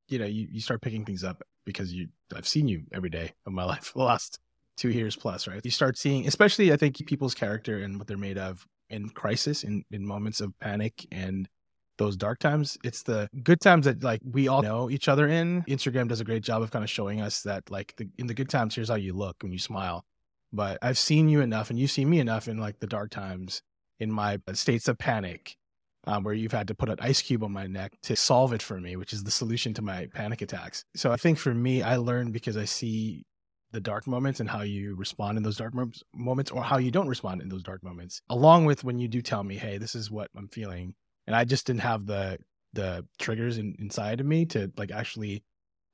you 0.08 0.20
know 0.20 0.26
you, 0.26 0.48
you 0.52 0.62
start 0.62 0.82
picking 0.82 1.06
things 1.06 1.24
up 1.24 1.42
because 1.66 1.94
you 1.94 2.08
I've 2.36 2.48
seen 2.48 2.68
you 2.68 2.84
every 2.92 3.10
day 3.10 3.34
of 3.46 3.54
my 3.54 3.64
life 3.72 3.86
for 3.86 4.00
the 4.00 4.06
last 4.06 4.40
two 4.76 4.90
years 4.90 5.16
plus, 5.16 5.48
right? 5.48 5.62
You 5.64 5.72
start 5.72 5.98
seeing, 5.98 6.28
especially 6.28 6.72
I 6.72 6.78
think 6.78 7.04
people's 7.08 7.34
character 7.34 7.80
and 7.80 7.98
what 7.98 8.08
they're 8.08 8.18
made 8.18 8.38
of 8.38 8.66
in 8.90 9.10
crisis, 9.10 9.64
in 9.64 9.84
in 9.92 10.06
moments 10.06 10.42
of 10.42 10.58
panic 10.60 11.06
and 11.12 11.50
those 11.98 12.16
dark 12.16 12.40
times. 12.40 12.78
It's 12.84 13.04
the 13.04 13.30
good 13.44 13.62
times 13.62 13.86
that 13.86 14.04
like 14.04 14.22
we 14.24 14.48
all 14.48 14.62
know 14.62 14.90
each 14.90 15.08
other 15.08 15.28
in. 15.28 15.64
Instagram 15.64 16.08
does 16.08 16.22
a 16.22 16.26
great 16.26 16.44
job 16.44 16.62
of 16.62 16.72
kind 16.72 16.84
of 16.84 16.90
showing 16.90 17.22
us 17.22 17.42
that 17.44 17.70
like 17.70 17.96
the, 17.98 18.08
in 18.18 18.28
the 18.28 18.34
good 18.34 18.50
times, 18.50 18.76
here's 18.76 18.90
how 18.90 18.96
you 18.96 19.14
look 19.14 19.38
when 19.42 19.52
you 19.52 19.60
smile. 19.60 20.06
But 20.54 20.78
I've 20.82 20.98
seen 20.98 21.30
you 21.30 21.42
enough 21.42 21.70
and 21.70 21.78
you've 21.78 21.92
seen 21.92 22.10
me 22.10 22.20
enough 22.20 22.48
in 22.48 22.58
like 22.58 22.80
the 22.80 22.88
dark 22.88 23.10
times 23.12 23.62
in 24.00 24.12
my 24.12 24.40
states 24.54 24.88
of 24.88 24.98
panic 24.98 25.58
um, 26.06 26.24
where 26.24 26.34
you've 26.34 26.54
had 26.54 26.70
to 26.70 26.76
put 26.76 26.90
an 26.90 26.98
ice 27.02 27.22
cube 27.22 27.44
on 27.44 27.52
my 27.52 27.68
neck 27.68 27.94
to 28.04 28.16
solve 28.16 28.54
it 28.54 28.62
for 28.62 28.80
me, 28.80 28.96
which 28.96 29.12
is 29.12 29.24
the 29.24 29.32
solution 29.32 29.74
to 29.74 29.82
my 29.82 30.08
panic 30.14 30.42
attacks. 30.42 30.86
So 30.96 31.12
I 31.12 31.18
think 31.18 31.38
for 31.38 31.54
me, 31.54 31.82
I 31.82 31.98
learned 31.98 32.32
because 32.32 32.56
I 32.56 32.66
see 32.66 33.26
the 33.72 33.82
dark 33.82 34.08
moments 34.08 34.40
and 34.40 34.50
how 34.50 34.62
you 34.62 34.96
respond 34.96 35.38
in 35.38 35.44
those 35.44 35.58
dark 35.58 35.74
moments 36.16 36.52
or 36.52 36.64
how 36.64 36.78
you 36.78 36.92
don't 36.92 37.08
respond 37.08 37.42
in 37.42 37.50
those 37.50 37.64
dark 37.64 37.84
moments 37.84 38.22
along 38.30 38.66
with 38.66 38.84
when 38.84 38.98
you 38.98 39.08
do 39.08 39.22
tell 39.22 39.44
me 39.44 39.58
hey 39.58 39.78
this 39.78 39.94
is 39.94 40.10
what 40.10 40.30
i'm 40.38 40.48
feeling 40.48 40.96
and 41.28 41.36
i 41.36 41.44
just 41.44 41.68
didn't 41.68 41.82
have 41.82 42.06
the 42.06 42.40
the 42.74 43.06
triggers 43.18 43.58
in, 43.58 43.76
inside 43.80 44.20
of 44.20 44.26
me 44.26 44.46
to 44.46 44.72
like 44.78 44.92
actually 44.92 45.44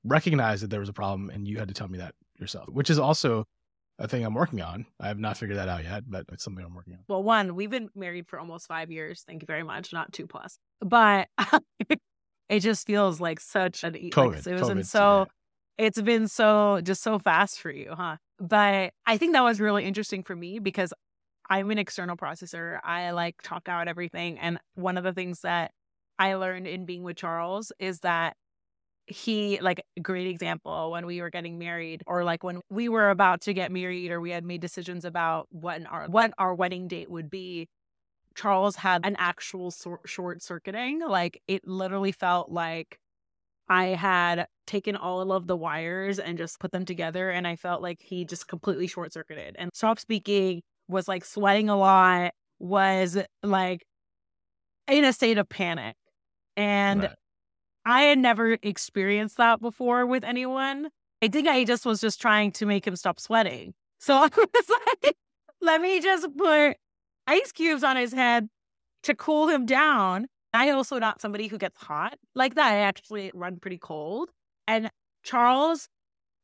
recognize 0.04 0.62
that 0.62 0.70
there 0.70 0.80
was 0.80 0.90
a 0.90 0.94
problem 0.94 1.30
and 1.30 1.48
you 1.48 1.58
had 1.58 1.68
to 1.68 1.74
tell 1.74 1.88
me 1.88 1.98
that 1.98 2.16
yourself 2.40 2.70
which 2.70 2.90
is 2.90 3.00
also 3.00 3.46
a 4.00 4.08
thing 4.08 4.26
i'm 4.26 4.34
working 4.34 4.62
on. 4.62 4.86
I 5.00 5.08
have 5.08 5.20
not 5.20 5.38
figured 5.38 5.58
that 5.58 5.70
out 5.70 5.84
yet 5.84 6.04
but 6.10 6.26
it's 6.32 6.44
something 6.44 6.66
i'm 6.66 6.74
working 6.74 6.94
on. 6.94 7.00
Well 7.08 7.24
one 7.24 7.56
we've 7.56 7.70
been 7.70 7.90
married 7.96 8.28
for 8.28 8.40
almost 8.40 8.68
five 8.68 8.92
years. 8.92 9.24
Thank 9.26 9.44
you 9.44 9.46
very 9.46 9.64
much. 9.64 9.94
Not 9.94 10.12
two 10.12 10.28
plus. 10.28 10.58
But 10.82 11.30
it 12.50 12.60
just 12.60 12.88
feels 12.88 13.20
like 13.20 13.40
such 13.40 13.84
an 13.84 13.94
COVID, 13.94 14.16
like, 14.16 14.48
it 14.48 14.54
was 14.54 14.70
COVID, 14.70 14.86
so 14.86 15.28
yeah. 15.80 15.86
it's 15.86 16.02
been 16.02 16.28
so 16.28 16.82
just 16.84 17.04
so 17.04 17.20
fast 17.20 17.60
for 17.60 17.70
you, 17.70 17.94
huh? 17.96 18.18
But 18.40 18.94
I 19.06 19.18
think 19.18 19.34
that 19.34 19.44
was 19.44 19.62
really 19.62 19.86
interesting 19.86 20.24
for 20.24 20.36
me 20.36 20.60
because 20.60 20.92
I'm 21.50 21.72
an 21.72 21.78
external 21.78 22.16
processor. 22.16 22.80
I 22.84 23.12
like 23.12 23.42
talk 23.42 23.68
out 23.68 23.88
everything. 23.88 24.40
And 24.40 24.60
one 24.76 24.98
of 24.98 25.04
the 25.04 25.14
things 25.14 25.42
that 25.42 25.72
I 26.20 26.36
learned 26.36 26.68
in 26.68 26.86
being 26.86 27.04
with 27.04 27.18
Charles 27.18 27.72
is 27.80 28.00
that 28.00 28.36
he 29.06 29.60
like 29.60 29.84
great 30.02 30.28
example 30.28 30.92
when 30.92 31.06
we 31.06 31.20
were 31.22 31.30
getting 31.30 31.60
married 31.60 32.02
or 32.08 32.24
like 32.24 32.44
when 32.44 32.62
we 32.70 32.88
were 32.88 33.10
about 33.10 33.42
to 33.42 33.54
get 33.54 33.72
married 33.72 34.12
or 34.12 34.22
we 34.22 34.32
had 34.32 34.46
made 34.46 34.62
decisions 34.62 35.04
about 35.04 35.48
what 35.52 35.86
our 35.88 36.08
what 36.08 36.34
our 36.38 36.56
wedding 36.56 36.88
date 36.88 37.12
would 37.12 37.30
be 37.30 37.68
charles 38.34 38.78
had 38.78 39.06
an 39.06 39.18
actual 39.20 39.72
sor- 39.72 40.00
short 40.06 40.42
circuiting 40.42 41.02
like 41.06 41.42
it 41.50 41.68
literally 41.68 42.14
felt 42.14 42.50
like 42.50 42.98
I 43.70 43.86
had 43.88 44.48
taken 44.68 44.96
all 44.96 45.32
of 45.32 45.48
the 45.48 45.56
wires 45.56 46.20
and 46.20 46.38
just 46.38 46.60
put 46.60 46.72
them 46.72 46.86
together. 46.86 47.30
And 47.30 47.48
I 47.48 47.56
felt 47.56 47.82
like 47.82 48.02
he 48.02 48.26
just 48.26 48.48
completely 48.48 48.88
short 48.88 49.14
circuited 49.14 49.56
and 49.58 49.72
stopped 49.74 50.02
speaking, 50.02 50.62
was 50.88 51.08
like 51.08 51.26
sweating 51.26 51.70
a 51.70 51.78
lot, 51.78 52.34
was 52.60 53.18
like 53.42 53.86
in 54.88 55.04
a 55.04 55.14
state 55.14 55.38
of 55.38 55.50
panic. 55.50 55.96
And 56.56 57.04
right. 57.04 57.12
I 57.86 58.02
had 58.04 58.20
never 58.20 58.58
experienced 58.62 59.38
that 59.38 59.62
before 59.62 60.06
with 60.06 60.24
anyone. 60.24 60.90
I 61.22 61.28
think 61.28 61.48
I 61.48 61.64
just 61.64 61.86
was 61.86 62.02
just 62.02 62.22
trying 62.22 62.52
to 62.54 62.66
make 62.66 62.86
him 62.86 62.96
stop 62.96 63.20
sweating. 63.20 63.74
So 64.00 64.16
I 64.18 64.30
was 64.36 64.70
like, 65.04 65.16
let 65.62 65.82
me 65.82 66.00
just 66.00 66.28
put 66.38 66.78
ice 67.28 67.52
cubes 67.52 67.84
on 67.84 67.96
his 67.96 68.14
head 68.14 68.50
to 69.04 69.16
cool 69.16 69.48
him 69.48 69.66
down. 69.66 70.28
I 70.54 70.70
also 70.70 71.00
not 71.00 71.20
somebody 71.20 71.48
who 71.48 71.58
gets 71.58 71.82
hot 71.82 72.18
like 72.36 72.56
that. 72.56 72.74
I 72.74 72.78
actually 72.78 73.32
run 73.34 73.58
pretty 73.58 73.80
cold. 73.80 74.30
And 74.68 74.92
Charles 75.24 75.90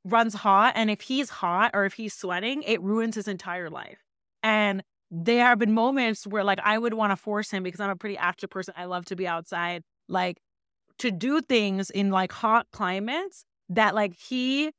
runs 0.04 0.34
hot. 0.34 0.74
And 0.76 0.90
if 0.90 1.02
he's 1.02 1.30
hot 1.30 1.72
or 1.74 1.86
if 1.86 1.94
he's 1.94 2.14
sweating, 2.14 2.64
it 2.64 2.82
ruins 2.82 3.16
his 3.16 3.28
entire 3.28 3.70
life. 3.70 4.00
And 4.44 4.84
there 5.12 5.46
have 5.46 5.60
been 5.60 5.74
moments 5.74 6.28
where 6.28 6.44
like 6.44 6.60
I 6.64 6.78
would 6.78 6.94
want 6.94 7.12
to 7.12 7.16
force 7.16 7.52
him 7.52 7.64
because 7.64 7.80
I'm 7.80 7.90
a 7.90 7.96
pretty 7.96 8.18
active 8.18 8.50
person. 8.50 8.74
I 8.78 8.86
love 8.86 9.06
to 9.06 9.16
be 9.16 9.28
outside, 9.28 9.84
like 10.08 10.38
to 11.00 11.12
do 11.12 11.42
things 11.42 11.90
in 11.90 12.12
like 12.12 12.32
hot 12.32 12.68
climates 12.72 13.44
that 13.70 13.96
like 13.96 14.14
he 14.16 14.72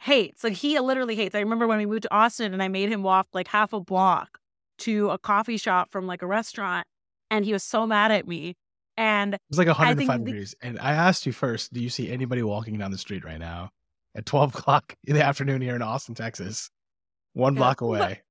hates. 0.00 0.44
Like 0.44 0.52
he 0.54 0.78
literally 0.78 1.16
hates. 1.16 1.34
I 1.34 1.40
remember 1.40 1.66
when 1.66 1.78
we 1.78 1.86
moved 1.86 2.02
to 2.02 2.14
Austin 2.14 2.52
and 2.52 2.62
I 2.62 2.68
made 2.68 2.90
him 2.90 3.02
walk 3.02 3.28
like 3.32 3.48
half 3.48 3.72
a 3.72 3.80
block 3.80 4.38
to 4.78 5.10
a 5.10 5.18
coffee 5.18 5.56
shop 5.56 5.90
from 5.90 6.06
like 6.06 6.22
a 6.22 6.26
restaurant 6.26 6.86
and 7.30 7.44
he 7.44 7.52
was 7.52 7.62
so 7.62 7.86
mad 7.86 8.12
at 8.12 8.28
me. 8.28 8.54
And 8.98 9.34
it 9.34 9.40
was 9.50 9.58
like 9.58 9.66
105 9.66 10.24
degrees. 10.24 10.54
The- 10.60 10.66
and 10.68 10.78
I 10.78 10.92
asked 10.92 11.26
you 11.26 11.32
first, 11.32 11.72
do 11.72 11.80
you 11.80 11.90
see 11.90 12.10
anybody 12.10 12.42
walking 12.42 12.78
down 12.78 12.90
the 12.92 12.98
street 12.98 13.24
right 13.24 13.38
now 13.38 13.70
at 14.14 14.26
12 14.26 14.54
o'clock 14.54 14.94
in 15.04 15.14
the 15.14 15.24
afternoon 15.24 15.60
here 15.60 15.74
in 15.76 15.82
Austin, 15.82 16.14
Texas, 16.14 16.70
one 17.32 17.54
block 17.54 17.80
away? 17.80 18.22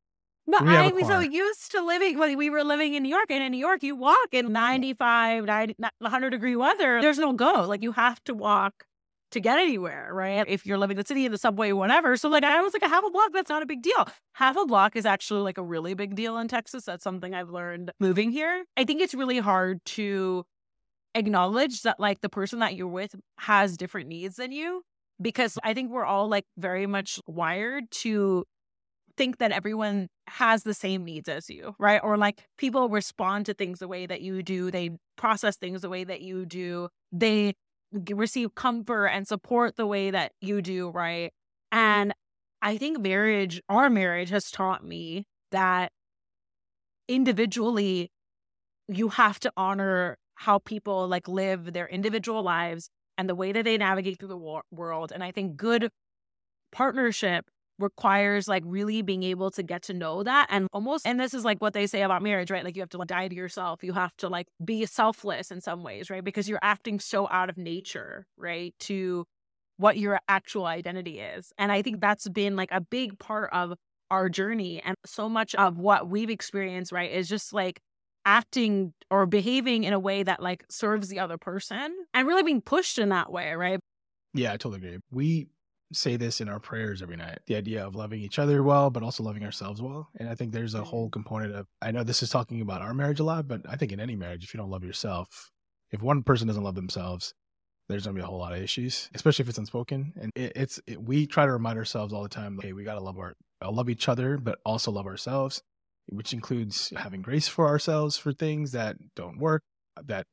But, 0.47 0.63
but 0.63 0.69
I'm 0.69 1.03
so 1.05 1.19
used 1.19 1.71
to 1.71 1.83
living, 1.83 2.19
when 2.19 2.37
we 2.37 2.49
were 2.49 2.63
living 2.63 2.93
in 2.93 3.03
New 3.03 3.09
York, 3.09 3.31
and 3.31 3.43
in 3.43 3.51
New 3.51 3.57
York, 3.57 3.81
you 3.81 3.95
walk 3.95 4.27
in 4.31 4.53
95, 4.53 5.45
90, 5.45 5.75
100 5.99 6.29
degree 6.29 6.55
weather. 6.55 7.01
There's 7.01 7.17
no 7.17 7.33
go. 7.33 7.65
Like 7.67 7.81
you 7.81 7.93
have 7.93 8.23
to 8.25 8.33
walk 8.33 8.85
to 9.31 9.39
get 9.39 9.57
anywhere, 9.57 10.09
right? 10.13 10.45
If 10.47 10.65
you're 10.65 10.77
living 10.77 10.97
in 10.97 11.01
the 11.01 11.07
city, 11.07 11.25
in 11.25 11.31
the 11.31 11.37
subway, 11.37 11.71
whatever. 11.71 12.15
So 12.15 12.29
like 12.29 12.43
I 12.43 12.61
was 12.61 12.73
like 12.73 12.83
a 12.83 12.87
half 12.87 13.03
a 13.03 13.09
block, 13.09 13.31
that's 13.33 13.49
not 13.49 13.63
a 13.63 13.65
big 13.65 13.81
deal. 13.81 14.07
Half 14.33 14.55
a 14.55 14.65
block 14.65 14.95
is 14.95 15.05
actually 15.05 15.41
like 15.41 15.57
a 15.57 15.63
really 15.63 15.93
big 15.93 16.15
deal 16.15 16.37
in 16.37 16.47
Texas. 16.47 16.85
That's 16.85 17.03
something 17.03 17.33
I've 17.33 17.49
learned 17.49 17.91
moving 17.99 18.31
here. 18.31 18.65
I 18.77 18.85
think 18.85 19.01
it's 19.01 19.13
really 19.13 19.39
hard 19.39 19.83
to 19.85 20.45
acknowledge 21.15 21.81
that 21.81 21.99
like 21.99 22.21
the 22.21 22.29
person 22.29 22.59
that 22.59 22.75
you're 22.75 22.87
with 22.87 23.15
has 23.39 23.77
different 23.77 24.07
needs 24.09 24.35
than 24.35 24.51
you 24.51 24.83
because 25.21 25.57
I 25.63 25.73
think 25.73 25.91
we're 25.91 26.05
all 26.05 26.27
like 26.27 26.45
very 26.57 26.87
much 26.87 27.19
wired 27.25 27.89
to 27.91 28.45
think 29.17 29.38
that 29.38 29.51
everyone 29.51 30.07
has 30.27 30.63
the 30.63 30.74
same 30.74 31.03
needs 31.03 31.29
as 31.29 31.50
you, 31.50 31.75
right? 31.79 32.01
Or 32.03 32.17
like 32.17 32.45
people 32.57 32.89
respond 32.89 33.45
to 33.45 33.53
things 33.53 33.79
the 33.79 33.88
way 33.88 34.05
that 34.05 34.22
you 34.22 34.43
do, 34.43 34.72
they 34.72 34.91
process 35.17 35.57
things 35.57 35.81
the 35.81 35.89
way 35.89 36.03
that 36.03 36.22
you 36.22 36.45
do. 36.45 36.89
They 37.12 37.53
receive 38.12 38.55
comfort 38.55 39.07
and 39.07 39.27
support 39.27 39.75
the 39.75 39.86
way 39.86 40.12
that 40.12 40.34
you 40.41 40.62
do, 40.62 40.89
right? 40.89 41.31
And 41.72 42.13
I 42.62 42.77
think 42.77 43.00
marriage, 43.00 43.62
our 43.69 43.89
marriage 43.89 44.29
has 44.29 44.51
taught 44.51 44.84
me 44.84 45.25
that 45.51 45.91
individually, 47.07 48.12
you 48.88 49.10
have 49.10 49.39
to 49.41 49.51
honor 49.55 50.17
how 50.36 50.60
people 50.60 51.07
like 51.07 51.27
live 51.27 51.74
their 51.74 51.88
individual 51.88 52.43
lives 52.43 52.89
and 53.17 53.29
the 53.29 53.36
way 53.36 53.51
that 53.51 53.63
they 53.63 53.77
navigate 53.77 54.19
through 54.19 54.27
the 54.27 54.38
wor- 54.38 54.63
world. 54.72 55.12
And 55.13 55.24
I 55.24 55.31
think 55.31 55.55
good 55.55 55.89
partnership 56.72 57.45
requires 57.79 58.48
like 58.48 58.63
really 58.65 59.01
being 59.01 59.24
able 59.24 59.51
to 59.51 59.63
get 59.63 59.84
to 59.84 59.94
know 59.94 60.24
that 60.24 60.48
and 60.50 60.67
almost 60.72 61.05
and 61.05 61.20
this 61.20 61.34
is 61.34 61.44
like 61.44 61.62
what 61.62 61.74
they 61.74 61.88
say 61.88 62.01
about 62.01 62.22
marriage 62.22 62.50
right? 62.50 62.63
Like 62.63 62.75
you 62.75 62.82
have 62.82 62.89
to 62.89 62.98
like, 62.98 63.08
die 63.08 63.27
to 63.27 63.36
yourself. 63.36 63.84
You 63.84 63.94
have 63.94 64.15
to 64.17 64.29
like 64.29 64.48
be 64.63 64.86
selfless 64.86 65.51
in 65.51 65.62
some 65.62 65.84
ways 65.84 66.10
right? 66.10 66.24
Because 66.24 66.48
you're 66.48 66.60
acting 66.62 67.00
so 67.00 67.27
out 67.29 67.50
of 67.50 67.58
nature 67.58 68.25
right 68.38 68.74
to 68.82 69.25
what 69.77 69.98
your 69.98 70.20
actual 70.29 70.65
identity 70.65 71.20
is. 71.20 71.51
And 71.58 71.72
i 71.72 71.82
think 71.82 72.00
that's 72.00 72.29
been 72.29 72.55
like 72.55 72.72
a 72.72 72.82
big 72.82 73.20
part 73.20 73.50
of 73.51 73.74
our 74.12 74.29
journey. 74.29 74.82
And 74.84 74.96
so 75.05 75.27
much 75.27 75.55
of 75.55 75.77
what 75.77 76.08
we've 76.08 76.29
experienced 76.29 76.91
right 76.91 77.12
is 77.12 77.27
just 77.27 77.53
like 77.53 77.82
acting 78.25 78.94
or 79.12 79.25
behaving 79.25 79.84
in 79.84 79.94
a 79.94 80.00
way 80.00 80.24
that 80.24 80.41
like 80.41 80.63
serves 80.70 81.10
the 81.10 81.20
other 81.20 81.38
person 81.38 81.94
and 82.13 82.27
really 82.27 82.44
being 82.44 82.62
pushed 82.62 82.98
in 82.98 83.10
that 83.10 83.32
way 83.32 83.53
right? 83.53 83.79
Yeah 84.34 84.53
i 84.53 84.58
totally 84.58 84.77
agree. 84.77 85.00
We 85.12 85.48
say 85.93 86.17
this 86.17 86.41
in 86.41 86.49
our 86.49 86.59
prayers 86.59 87.01
every 87.01 87.15
night 87.15 87.39
the 87.45 87.55
idea 87.55 87.85
of 87.85 87.95
loving 87.95 88.19
each 88.19 88.39
other 88.39 88.63
well 88.63 88.89
but 88.89 89.03
also 89.03 89.23
loving 89.23 89.43
ourselves 89.43 89.81
well 89.81 90.09
and 90.17 90.27
i 90.27 90.35
think 90.35 90.51
there's 90.51 90.73
a 90.73 90.83
whole 90.83 91.09
component 91.09 91.53
of 91.55 91.67
i 91.81 91.91
know 91.91 92.03
this 92.03 92.23
is 92.23 92.29
talking 92.29 92.61
about 92.61 92.81
our 92.81 92.93
marriage 92.93 93.19
a 93.19 93.23
lot 93.23 93.47
but 93.47 93.61
i 93.69 93.75
think 93.75 93.91
in 93.91 93.99
any 93.99 94.15
marriage 94.15 94.43
if 94.43 94.53
you 94.53 94.57
don't 94.57 94.69
love 94.69 94.83
yourself 94.83 95.51
if 95.91 96.01
one 96.01 96.23
person 96.23 96.47
doesn't 96.47 96.63
love 96.63 96.75
themselves 96.75 97.33
there's 97.87 98.05
going 98.05 98.15
to 98.15 98.19
be 98.19 98.23
a 98.23 98.27
whole 98.27 98.39
lot 98.39 98.53
of 98.53 98.61
issues 98.61 99.09
especially 99.13 99.43
if 99.43 99.49
it's 99.49 99.59
unspoken 99.59 100.11
and 100.19 100.31
it, 100.35 100.53
it's 100.55 100.79
it, 100.87 101.01
we 101.01 101.27
try 101.27 101.45
to 101.45 101.51
remind 101.51 101.77
ourselves 101.77 102.13
all 102.13 102.23
the 102.23 102.29
time 102.29 102.59
hey 102.61 102.73
we 102.73 102.83
got 102.83 102.95
to 102.95 103.03
love 103.03 103.19
our 103.19 103.35
uh, 103.63 103.71
love 103.71 103.89
each 103.89 104.09
other 104.09 104.37
but 104.37 104.57
also 104.65 104.91
love 104.91 105.05
ourselves 105.05 105.61
which 106.07 106.33
includes 106.33 106.91
having 106.97 107.21
grace 107.21 107.47
for 107.47 107.67
ourselves 107.67 108.17
for 108.17 108.33
things 108.33 108.71
that 108.71 108.95
don't 109.15 109.39
work 109.39 109.63
that 110.03 110.25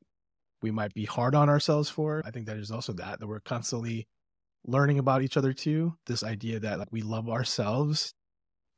we 0.63 0.71
might 0.71 0.93
be 0.93 1.05
hard 1.05 1.35
on 1.35 1.49
ourselves 1.49 1.89
for. 1.89 2.23
I 2.25 2.31
think 2.31 2.47
that 2.47 2.57
is 2.57 2.71
also 2.71 2.93
that 2.93 3.19
that 3.19 3.27
we're 3.27 3.41
constantly 3.41 4.07
learning 4.65 4.99
about 4.99 5.21
each 5.21 5.37
other 5.37 5.53
too. 5.53 5.95
This 6.05 6.23
idea 6.23 6.59
that 6.59 6.79
like 6.79 6.91
we 6.91 7.01
love 7.01 7.29
ourselves 7.29 8.13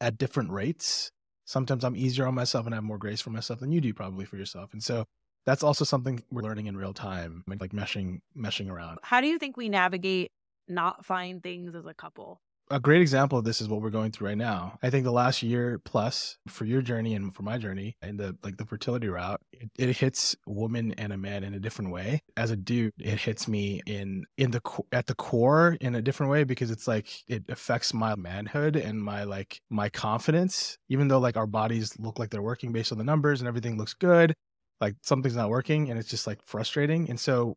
at 0.02 0.18
different 0.18 0.52
rates. 0.52 1.12
Sometimes 1.46 1.84
I'm 1.84 1.96
easier 1.96 2.28
on 2.28 2.34
myself 2.34 2.66
and 2.66 2.74
I 2.74 2.78
have 2.78 2.84
more 2.84 2.98
grace 2.98 3.22
for 3.22 3.30
myself 3.30 3.60
than 3.60 3.72
you 3.72 3.82
do 3.82 3.94
probably 3.94 4.26
for 4.26 4.38
yourself. 4.38 4.74
And 4.74 4.84
so 4.84 5.06
that's 5.46 5.64
also 5.64 5.86
something 5.86 6.24
we're 6.32 6.42
learning 6.42 6.66
in 6.66 6.76
real 6.76 6.94
time, 6.94 7.44
like 7.48 7.72
meshing 7.72 8.20
meshing 8.36 8.70
around. 8.70 9.00
How 9.04 9.22
do 9.22 9.28
you 9.28 9.38
think 9.38 9.58
we 9.58 9.70
navigate 9.70 10.32
not 10.68 11.06
finding 11.06 11.42
things 11.42 11.76
as 11.76 11.86
a 11.86 11.94
couple? 11.94 12.42
A 12.72 12.80
great 12.80 13.02
example 13.02 13.38
of 13.38 13.46
this 13.46 13.62
is 13.62 13.68
what 13.68 13.82
we're 13.82 13.92
going 13.92 14.12
through 14.12 14.30
right 14.30 14.38
now. 14.38 14.78
I 14.82 14.90
think 14.90 15.04
the 15.04 15.12
last 15.12 15.44
year 15.44 15.80
plus 15.86 16.38
for 16.48 16.66
your 16.66 16.82
journey 16.82 17.14
and 17.14 17.34
for 17.34 17.44
my 17.44 17.58
journey 17.58 17.96
and 18.02 18.20
the 18.20 18.36
like 18.44 18.58
the 18.58 18.66
fertility 18.66 19.08
route, 19.08 19.40
it, 19.52 19.70
it, 19.78 19.98
hits 19.98 20.36
woman 20.48 20.94
and 20.98 21.14
a 21.14 21.18
man 21.18 21.44
in 21.44 21.54
a 21.54 21.60
different 21.60 21.92
way. 21.92 22.22
As 22.36 22.52
a 22.52 22.56
dude, 22.56 22.94
it 23.00 23.20
hits 23.20 23.48
me 23.48 23.82
in 23.86 24.26
in 24.38 24.52
the 24.52 24.62
at 24.92 25.06
the 25.06 25.16
core 25.16 25.78
in 25.80 25.96
a 25.96 26.02
different 26.02 26.32
way 26.32 26.44
because 26.44 26.72
it's 26.72 26.88
like 26.88 27.08
it 27.28 27.44
affects 27.50 27.94
my 27.94 28.16
manhood 28.16 28.76
and 28.76 29.02
my 29.02 29.24
like 29.24 29.62
my 29.70 29.90
confidence. 29.90 30.78
Even 30.90 31.08
though 31.08 31.20
like 31.20 31.38
our 31.38 31.48
bodies 31.48 31.94
look 32.00 32.18
like 32.18 32.32
they're 32.32 32.42
working 32.42 32.72
based 32.72 32.92
on 32.92 32.98
the 32.98 33.04
numbers 33.04 33.42
and 33.42 33.48
everything 33.48 33.78
looks 33.78 33.94
good, 33.94 34.34
like 34.82 34.96
something's 35.04 35.36
not 35.36 35.50
working 35.50 35.90
and 35.92 36.00
it's 36.00 36.10
just 36.10 36.26
like 36.26 36.40
frustrating. 36.46 37.10
And 37.10 37.20
so 37.20 37.56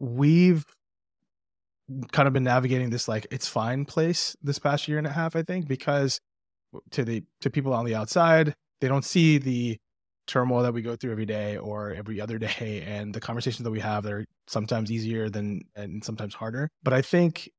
we've 0.00 0.64
kind 2.12 2.26
of 2.26 2.34
been 2.34 2.44
navigating 2.44 2.90
this 2.90 3.08
like 3.08 3.26
it's 3.30 3.48
fine 3.48 3.84
place 3.84 4.36
this 4.42 4.58
past 4.58 4.88
year 4.88 4.98
and 4.98 5.06
a 5.06 5.10
half 5.10 5.34
i 5.34 5.42
think 5.42 5.66
because 5.66 6.20
to 6.90 7.04
the 7.04 7.24
to 7.40 7.50
people 7.50 7.72
on 7.72 7.84
the 7.84 7.94
outside 7.94 8.54
they 8.80 8.88
don't 8.88 9.04
see 9.04 9.38
the 9.38 9.78
turmoil 10.28 10.62
that 10.62 10.74
we 10.74 10.82
go 10.82 10.94
through 10.94 11.10
every 11.10 11.26
day 11.26 11.56
or 11.56 11.92
every 11.94 12.20
other 12.20 12.38
day 12.48 12.84
and 12.86 13.14
the 13.14 13.20
conversations 13.20 13.64
that 13.64 13.70
we 13.70 13.80
have 13.80 14.06
are 14.06 14.24
sometimes 14.46 14.92
easier 14.92 15.28
than 15.28 15.62
and 15.74 16.04
sometimes 16.04 16.34
harder. 16.34 16.70
But 16.82 16.92
i 16.92 17.02
think 17.02 17.50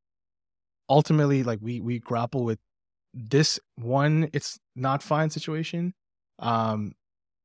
ultimately 0.87 1.43
like 1.43 1.59
we 1.61 1.81
we 1.81 1.99
grapple 1.99 2.45
with 2.45 2.59
this 3.13 3.59
one 3.75 4.29
it's 4.33 4.59
not 4.75 5.03
fine 5.03 5.29
situation. 5.29 5.93
Um 6.37 6.93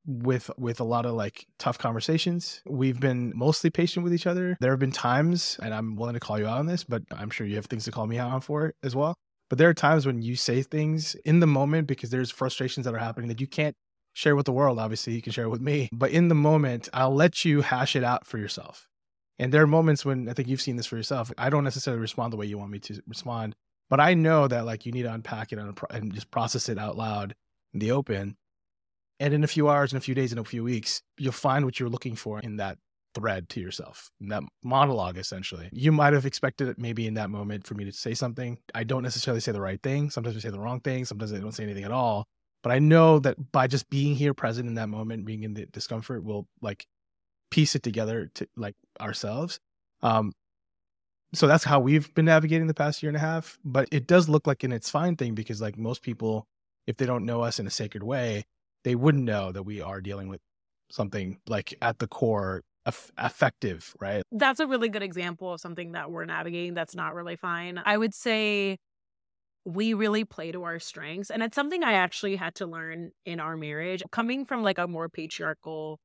with 0.07 0.51
with 0.59 0.81
a 0.81 0.85
lot 0.85 1.07
of 1.07 1.15
like 1.15 1.47
tough 1.59 1.79
conversations. 1.79 2.63
We've 2.67 3.01
been 3.01 3.33
mostly 3.35 3.71
patient 3.71 4.05
with 4.05 4.15
each 4.15 4.27
other. 4.27 4.57
There 4.61 4.71
have 4.71 4.79
been 4.79 4.93
times 4.93 5.59
and 5.63 5.75
i'm 5.75 5.97
willing 5.97 6.15
to 6.15 6.21
call 6.21 6.39
you 6.39 6.47
out 6.47 6.59
on 6.59 6.67
this 6.67 6.85
but 6.85 7.03
i'm 7.13 7.31
sure 7.31 7.47
you 7.47 7.57
have 7.57 7.67
things 7.67 7.85
to 7.85 7.91
call 7.91 8.07
me 8.07 8.19
out 8.19 8.31
on 8.31 8.41
for 8.41 8.75
as 8.83 8.95
well. 8.95 9.15
But 9.51 9.59
there 9.59 9.69
are 9.69 9.75
times 9.75 10.07
when 10.07 10.23
you 10.23 10.37
say 10.37 10.63
things 10.63 11.15
in 11.25 11.41
the 11.41 11.47
moment 11.47 11.87
because 11.87 12.11
there's 12.11 12.31
frustrations 12.31 12.87
that 12.87 12.95
are 12.95 12.99
happening 12.99 13.29
that 13.29 13.41
you 13.41 13.47
can't 13.47 13.77
share 14.15 14.37
with 14.37 14.47
the 14.47 14.53
world. 14.53 14.79
Obviously 14.79 15.15
you 15.15 15.23
can 15.23 15.33
share 15.33 15.49
with 15.49 15.61
me. 15.61 15.89
But 15.93 16.11
in 16.11 16.29
the 16.29 16.35
moment 16.35 16.89
i'll 16.93 17.15
let 17.15 17.45
you 17.45 17.63
hash 17.63 17.97
it 17.97 18.05
out 18.05 18.27
for 18.27 18.39
yourself. 18.39 18.89
And 19.39 19.53
there 19.53 19.63
are 19.63 19.67
moments 19.67 20.05
when 20.05 20.29
i 20.29 20.33
think 20.33 20.49
you've 20.49 20.61
seen 20.61 20.77
this 20.77 20.87
for 20.87 20.97
yourself 20.97 21.33
i 21.39 21.51
don't 21.51 21.65
necessarily 21.65 22.01
respond 22.01 22.33
the 22.33 22.37
way 22.37 22.47
you 22.47 22.59
want 22.59 22.71
me 22.71 22.79
to 22.81 23.03
respond 23.07 23.55
but 23.91 24.01
I 24.01 24.15
know 24.15 24.49
that 24.49 24.65
like 24.65 24.87
you 24.87 24.93
need 24.93 25.03
to 25.03 25.13
unpack 25.13 25.53
it 25.53 25.59
and, 25.59 25.79
and 25.91 26.15
just 26.15 26.31
process 26.31 26.69
it 26.69 26.79
out 26.79 26.97
loud 26.97 27.35
in 27.73 27.81
the 27.81 27.93
open. 27.93 28.37
And 29.21 29.33
in 29.33 29.45
a 29.45 29.47
few 29.47 29.69
hours, 29.69 29.93
in 29.93 29.97
a 29.97 30.01
few 30.01 30.15
days, 30.15 30.33
in 30.33 30.39
a 30.39 30.45
few 30.45 30.65
weeks, 30.65 31.03
you'll 31.19 31.33
find 31.33 31.65
what 31.65 31.79
you're 31.79 31.89
looking 31.89 32.17
for 32.17 32.41
in 32.41 32.57
that 32.57 32.79
thread 33.15 33.49
to 33.51 33.61
yourself, 33.61 34.11
in 34.21 34.29
that 34.29 34.43
monologue, 34.63 35.17
essentially. 35.17 35.69
You 35.73 35.93
might 35.93 36.13
have 36.13 36.27
expected 36.27 36.69
it 36.69 36.79
maybe 36.79 37.07
in 37.07 37.15
that 37.15 37.31
moment 37.31 37.67
for 37.67 37.75
me 37.75 37.85
to 37.85 37.93
say 37.93 38.15
something. 38.15 38.59
I 38.75 38.85
don't 38.85 39.03
necessarily 39.03 39.41
say 39.41 39.53
the 39.53 39.61
right 39.61 39.81
thing. 39.83 40.11
Sometimes 40.11 40.37
I 40.37 40.41
say 40.41 40.51
the 40.51 40.61
wrong 40.61 40.81
thing. 40.81 41.05
Sometimes 41.05 41.33
I 41.33 41.39
don't 41.39 41.53
say 41.53 41.63
anything 41.63 41.85
at 41.85 41.93
all. 41.93 42.27
But 42.63 42.73
I 42.73 42.79
know 42.79 43.19
that 43.21 43.53
by 43.53 43.67
just 43.67 43.89
being 43.91 44.17
here 44.17 44.35
present 44.35 44.69
in 44.69 44.75
that 44.75 44.89
moment, 44.89 45.27
being 45.27 45.45
in 45.45 45.55
the 45.55 45.67
discomfort, 45.67 46.25
we'll 46.25 46.47
like 46.61 46.87
piece 47.51 47.75
it 47.75 47.83
together 47.83 48.31
to 48.35 48.49
like 48.57 48.75
ourselves. 49.01 49.61
Um, 50.03 50.33
so 51.35 51.47
that's 51.47 51.65
how 51.65 51.81
we've 51.81 52.13
been 52.15 52.25
navigating 52.25 52.67
the 52.67 52.75
past 52.75 53.03
year 53.03 53.11
and 53.11 53.17
a 53.17 53.21
half. 53.21 53.59
But 53.65 53.89
it 53.93 54.07
does 54.07 54.29
look 54.29 54.47
like 54.47 54.65
an 54.65 54.73
it's 54.73 54.91
fine 54.91 55.17
thing 55.17 55.35
because 55.35 55.61
like 55.61 55.77
most 55.77 56.03
people, 56.03 56.47
if 56.87 56.97
they 56.97 57.07
don't 57.07 57.27
know 57.27 57.43
us 57.43 57.59
in 57.59 57.67
a 57.67 57.71
sacred 57.71 58.03
way, 58.03 58.45
they 58.85 58.95
wouldn't 58.95 59.25
know 59.25 59.51
that 59.53 59.65
we 59.65 59.81
are 59.81 60.01
dealing 60.01 60.29
with 60.29 60.41
something 60.91 61.39
like 61.49 61.75
at 61.83 61.99
the 61.99 62.07
core 62.07 62.63
effective, 62.87 63.95
right? 64.01 64.23
That's 64.31 64.61
a 64.61 64.67
really 64.67 64.89
good 64.89 65.03
example 65.03 65.55
of 65.55 65.61
something 65.61 65.93
that 65.93 66.11
we're 66.11 66.27
navigating 66.27 66.75
that's 66.75 66.95
not 66.95 67.15
really 67.15 67.37
fine. 67.37 67.81
I 67.85 67.97
would 67.97 68.15
say 68.15 68.79
we 69.65 69.95
really 69.95 70.25
play 70.25 70.53
to 70.53 70.63
our 70.65 70.79
strengths. 70.79 71.31
And 71.31 71.43
it's 71.43 71.55
something 71.55 71.83
I 71.83 71.95
actually 71.95 72.37
had 72.37 72.55
to 72.57 72.67
learn 72.67 73.13
in 73.25 73.41
our 73.41 73.57
marriage. 73.57 74.03
Coming 74.13 74.45
from 74.45 74.63
like 74.63 74.79
a 74.79 74.87
more 74.87 75.09
patriarchal 75.09 75.99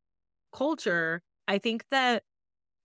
culture, 0.53 1.21
I 1.47 1.57
think 1.57 1.83
that 1.91 2.23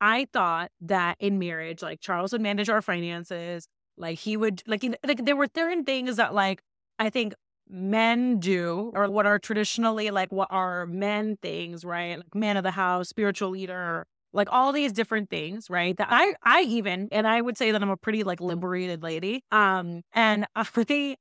I 0.00 0.26
thought 0.32 0.70
that 0.80 1.16
in 1.20 1.38
marriage, 1.38 1.82
like 1.82 2.00
Charles 2.00 2.32
would 2.32 2.40
manage 2.40 2.68
our 2.68 2.82
finances, 2.82 3.68
like 3.96 4.18
he 4.18 4.36
would 4.36 4.62
like 4.66 4.84
like 5.06 5.24
there 5.24 5.36
were 5.36 5.48
certain 5.54 5.84
things 5.84 6.16
that 6.16 6.34
like 6.34 6.60
I 6.98 7.10
think 7.10 7.34
men 7.68 8.38
do 8.38 8.92
or 8.94 9.10
what 9.10 9.26
are 9.26 9.38
traditionally 9.38 10.10
like 10.10 10.30
what 10.32 10.48
are 10.50 10.86
men 10.86 11.36
things, 11.40 11.84
right? 11.84 12.18
Like 12.18 12.34
man 12.34 12.56
of 12.56 12.62
the 12.62 12.70
house, 12.70 13.08
spiritual 13.08 13.50
leader, 13.50 14.06
like 14.32 14.48
all 14.50 14.72
these 14.72 14.92
different 14.92 15.30
things, 15.30 15.70
right? 15.70 15.96
That 15.96 16.08
I 16.10 16.34
I 16.42 16.62
even 16.62 17.08
and 17.12 17.26
I 17.26 17.40
would 17.40 17.56
say 17.56 17.70
that 17.70 17.82
I'm 17.82 17.90
a 17.90 17.96
pretty 17.96 18.24
like 18.24 18.40
liberated 18.40 19.02
lady. 19.02 19.42
Um 19.50 20.02
and 20.12 20.46
I 20.56 20.66
really 20.76 21.16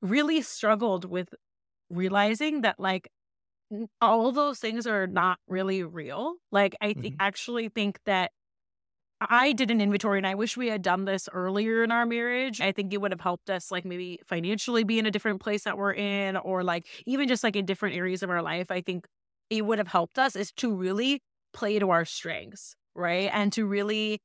really 0.00 0.42
struggled 0.42 1.04
with 1.04 1.34
realizing 1.90 2.60
that 2.62 2.78
like 2.78 3.08
all 4.00 4.32
those 4.32 4.58
things 4.58 4.86
are 4.86 5.06
not 5.06 5.38
really 5.48 5.82
real. 5.82 6.34
Like 6.52 6.76
I 6.80 6.94
mm-hmm. 6.94 7.14
actually 7.20 7.68
think 7.68 7.98
that 8.06 8.30
I 9.20 9.52
did 9.52 9.70
an 9.70 9.80
inventory 9.80 10.18
and 10.18 10.26
I 10.26 10.36
wish 10.36 10.56
we 10.56 10.68
had 10.68 10.82
done 10.82 11.04
this 11.04 11.28
earlier 11.32 11.82
in 11.82 11.90
our 11.90 12.06
marriage. 12.06 12.60
I 12.60 12.70
think 12.70 12.92
it 12.92 13.00
would 13.00 13.10
have 13.10 13.20
helped 13.20 13.50
us 13.50 13.70
like 13.72 13.84
maybe 13.84 14.20
financially 14.24 14.84
be 14.84 14.98
in 14.98 15.06
a 15.06 15.10
different 15.10 15.40
place 15.40 15.64
that 15.64 15.76
we're 15.76 15.94
in 15.94 16.36
or 16.36 16.62
like 16.62 16.86
even 17.04 17.26
just 17.26 17.42
like 17.42 17.56
in 17.56 17.66
different 17.66 17.96
areas 17.96 18.22
of 18.22 18.30
our 18.30 18.42
life. 18.42 18.70
I 18.70 18.80
think 18.80 19.06
it 19.50 19.64
would 19.66 19.78
have 19.78 19.88
helped 19.88 20.18
us 20.18 20.36
is 20.36 20.52
to 20.52 20.72
really 20.72 21.20
play 21.52 21.78
to 21.80 21.90
our 21.90 22.04
strengths, 22.04 22.76
right? 22.94 23.30
And 23.32 23.52
to 23.54 23.66
really 23.66 24.20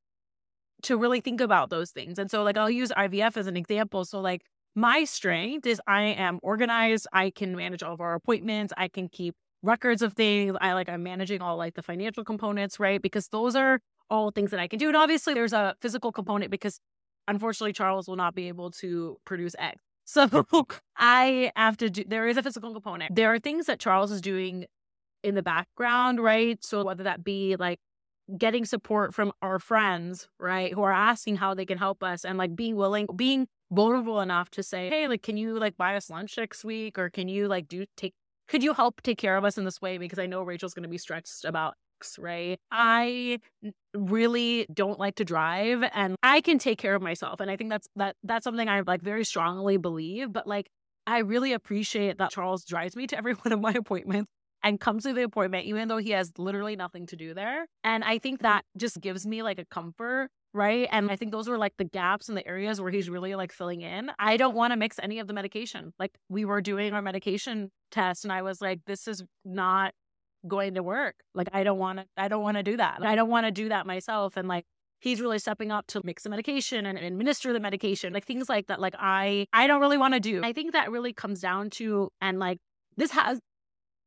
to 0.84 0.98
really 0.98 1.22
think 1.22 1.42
about 1.42 1.70
those 1.70 1.92
things. 1.92 2.20
And 2.20 2.30
so 2.30 2.44
like 2.44 2.58
I'll 2.58 2.70
use 2.70 2.92
IVF 2.92 3.38
as 3.38 3.48
an 3.48 3.58
example. 3.58 4.06
So 4.06 4.20
like 4.22 4.44
my 4.76 5.06
strength 5.06 5.66
is 5.66 5.82
I 5.88 6.04
am 6.04 6.40
organized. 6.44 7.08
I 7.14 7.32
can 7.32 7.56
manage 7.56 7.82
all 7.82 7.94
of 7.94 8.02
our 8.02 8.14
appointments. 8.14 8.74
I 8.78 8.90
can 8.90 9.08
keep 9.10 9.36
records 9.64 10.02
of 10.02 10.14
things. 10.14 10.56
I 10.62 10.74
like 10.74 10.90
I'm 10.90 11.04
managing 11.04 11.42
all 11.42 11.58
like 11.58 11.76
the 11.76 11.82
financial 11.82 12.24
components, 12.24 12.80
right? 12.80 13.02
Because 13.02 13.30
those 13.30 13.56
are 13.56 13.80
all 14.10 14.32
things 14.32 14.52
that 14.52 14.60
I 14.60 14.68
can 14.68 14.80
do. 14.80 14.88
And 14.88 14.98
obviously 14.98 15.34
there's 15.34 15.54
a 15.54 15.76
physical 15.82 16.12
component 16.12 16.52
because 16.52 16.80
unfortunately 17.28 17.74
Charles 17.74 18.08
will 18.08 18.16
not 18.16 18.36
be 18.36 18.48
able 18.48 18.72
to 18.72 19.18
produce 19.26 19.56
eggs. 19.60 19.82
So 20.06 20.28
I 20.98 21.54
have 21.56 21.78
to 21.78 21.90
do 21.90 22.04
there 22.06 22.28
is 22.28 22.36
a 22.36 22.44
physical 22.44 22.74
component. 22.74 23.16
There 23.16 23.34
are 23.34 23.40
things 23.40 23.68
that 23.68 23.80
Charles 23.80 24.12
is 24.12 24.20
doing 24.20 24.66
in 25.24 25.36
the 25.36 25.42
background, 25.42 26.22
right? 26.22 26.62
So 26.62 26.84
whether 26.84 27.04
that 27.04 27.24
be 27.24 27.56
like 27.56 27.80
getting 28.38 28.66
support 28.66 29.14
from 29.14 29.32
our 29.42 29.60
friends, 29.60 30.28
right, 30.40 30.74
who 30.74 30.82
are 30.84 30.92
asking 30.92 31.38
how 31.38 31.54
they 31.54 31.66
can 31.66 31.78
help 31.78 32.04
us 32.04 32.26
and 32.26 32.38
like 32.38 32.56
being 32.56 32.76
willing, 32.76 33.08
being 33.16 33.48
vulnerable 33.72 34.22
enough 34.22 34.50
to 34.52 34.64
say, 34.64 34.90
hey, 34.90 35.08
like, 35.08 35.22
can 35.22 35.38
you 35.38 35.58
like 35.60 35.78
buy 35.78 35.96
us 35.96 36.10
lunch 36.10 36.38
next 36.38 36.64
week? 36.64 36.98
Or 36.98 37.10
can 37.10 37.28
you 37.28 37.48
like 37.48 37.68
do 37.68 37.86
take, 37.98 38.14
could 38.48 38.64
you 38.64 38.74
help 38.74 39.02
take 39.02 39.18
care 39.18 39.38
of 39.38 39.44
us 39.44 39.58
in 39.58 39.66
this 39.66 39.82
way? 39.82 39.98
Because 39.98 40.20
I 40.20 40.26
know 40.26 40.44
Rachel's 40.44 40.74
going 40.74 40.84
to 40.84 40.90
be 40.90 40.98
stressed 40.98 41.46
about 41.46 41.76
X, 42.04 42.20
right? 42.20 42.60
I 42.72 43.40
really 43.94 44.68
don't 44.74 45.00
like 45.00 45.16
to 45.16 45.26
drive 45.26 45.84
and 45.94 46.16
I 46.22 46.42
can 46.42 46.60
take 46.60 46.78
care 46.78 46.96
of 46.96 47.02
myself. 47.02 47.40
And 47.40 47.50
I 47.50 47.56
think 47.56 47.70
that's, 47.70 47.88
that, 47.96 48.16
that's 48.24 48.44
something 48.44 48.68
I 48.68 48.82
like 48.86 49.02
very 49.02 49.24
strongly 49.24 49.78
believe, 49.78 50.34
but 50.34 50.48
like, 50.48 50.70
I 51.06 51.20
really 51.20 51.54
appreciate 51.54 52.18
that 52.18 52.32
Charles 52.32 52.66
drives 52.66 52.96
me 52.96 53.08
to 53.08 53.18
every 53.18 53.34
one 53.44 53.52
of 53.52 53.62
my 53.62 53.72
appointments 53.72 54.32
and 54.64 54.80
comes 54.80 55.04
to 55.04 55.14
the 55.14 55.24
appointment, 55.24 55.66
even 55.66 55.88
though 55.88 55.98
he 55.98 56.12
has 56.12 56.32
literally 56.38 56.76
nothing 56.76 57.06
to 57.08 57.16
do 57.16 57.34
there. 57.34 57.66
And 57.84 58.04
I 58.04 58.18
think 58.20 58.40
mm-hmm. 58.40 58.48
that 58.48 58.66
just 58.78 59.00
gives 59.02 59.26
me 59.26 59.44
like 59.44 59.60
a 59.60 59.66
comfort 59.66 60.30
right? 60.54 60.88
And 60.92 61.10
I 61.10 61.16
think 61.16 61.32
those 61.32 61.50
were 61.50 61.58
like 61.58 61.74
the 61.78 61.84
gaps 61.84 62.30
in 62.30 62.36
the 62.36 62.48
areas 62.48 62.80
where 62.80 62.92
he's 62.92 63.10
really 63.10 63.34
like 63.36 63.52
filling 63.52 63.82
in. 63.82 64.12
I 64.20 64.38
don't 64.38 64.54
want 64.54 64.72
to 64.72 64.78
mix 64.78 65.00
any 65.02 65.20
of 65.20 65.28
the 65.28 65.34
medication. 65.34 65.94
Like 65.98 66.12
we 66.30 66.46
were 66.46 66.62
doing 66.62 66.94
our 66.94 67.02
medication 67.02 67.72
test 67.92 68.24
and 68.24 68.32
I 68.32 68.42
was 68.44 68.62
like 68.62 68.82
this 68.86 69.08
is 69.08 69.24
not 69.44 69.94
going 70.48 70.76
to 70.76 70.84
work. 70.84 71.16
Like 71.34 71.50
I 71.54 71.64
don't 71.64 71.78
want 71.78 72.00
to 72.00 72.06
I 72.18 72.28
don't 72.28 72.44
want 72.44 72.58
to 72.58 72.64
do 72.64 72.78
that. 72.78 73.04
I 73.04 73.16
don't 73.16 73.30
want 73.30 73.46
to 73.46 73.52
do 73.52 73.70
that 73.70 73.86
myself 73.86 74.38
and 74.38 74.48
like 74.48 74.66
he's 75.00 75.20
really 75.20 75.40
stepping 75.40 75.72
up 75.72 75.86
to 75.88 76.02
mix 76.04 76.24
the 76.24 76.30
medication 76.30 76.86
and 76.86 76.98
administer 76.98 77.54
the 77.54 77.60
medication. 77.60 78.14
Like 78.14 78.26
things 78.26 78.50
like 78.50 78.68
that 78.68 78.80
like 78.80 78.96
I 78.98 79.48
I 79.54 79.68
don't 79.68 79.82
really 79.82 79.98
want 79.98 80.14
to 80.14 80.20
do. 80.20 80.42
I 80.44 80.54
think 80.54 80.74
that 80.74 80.92
really 80.92 81.14
comes 81.14 81.42
down 81.42 81.70
to 81.72 82.10
and 82.22 82.40
like 82.40 82.60
this 82.98 83.12
has 83.12 83.40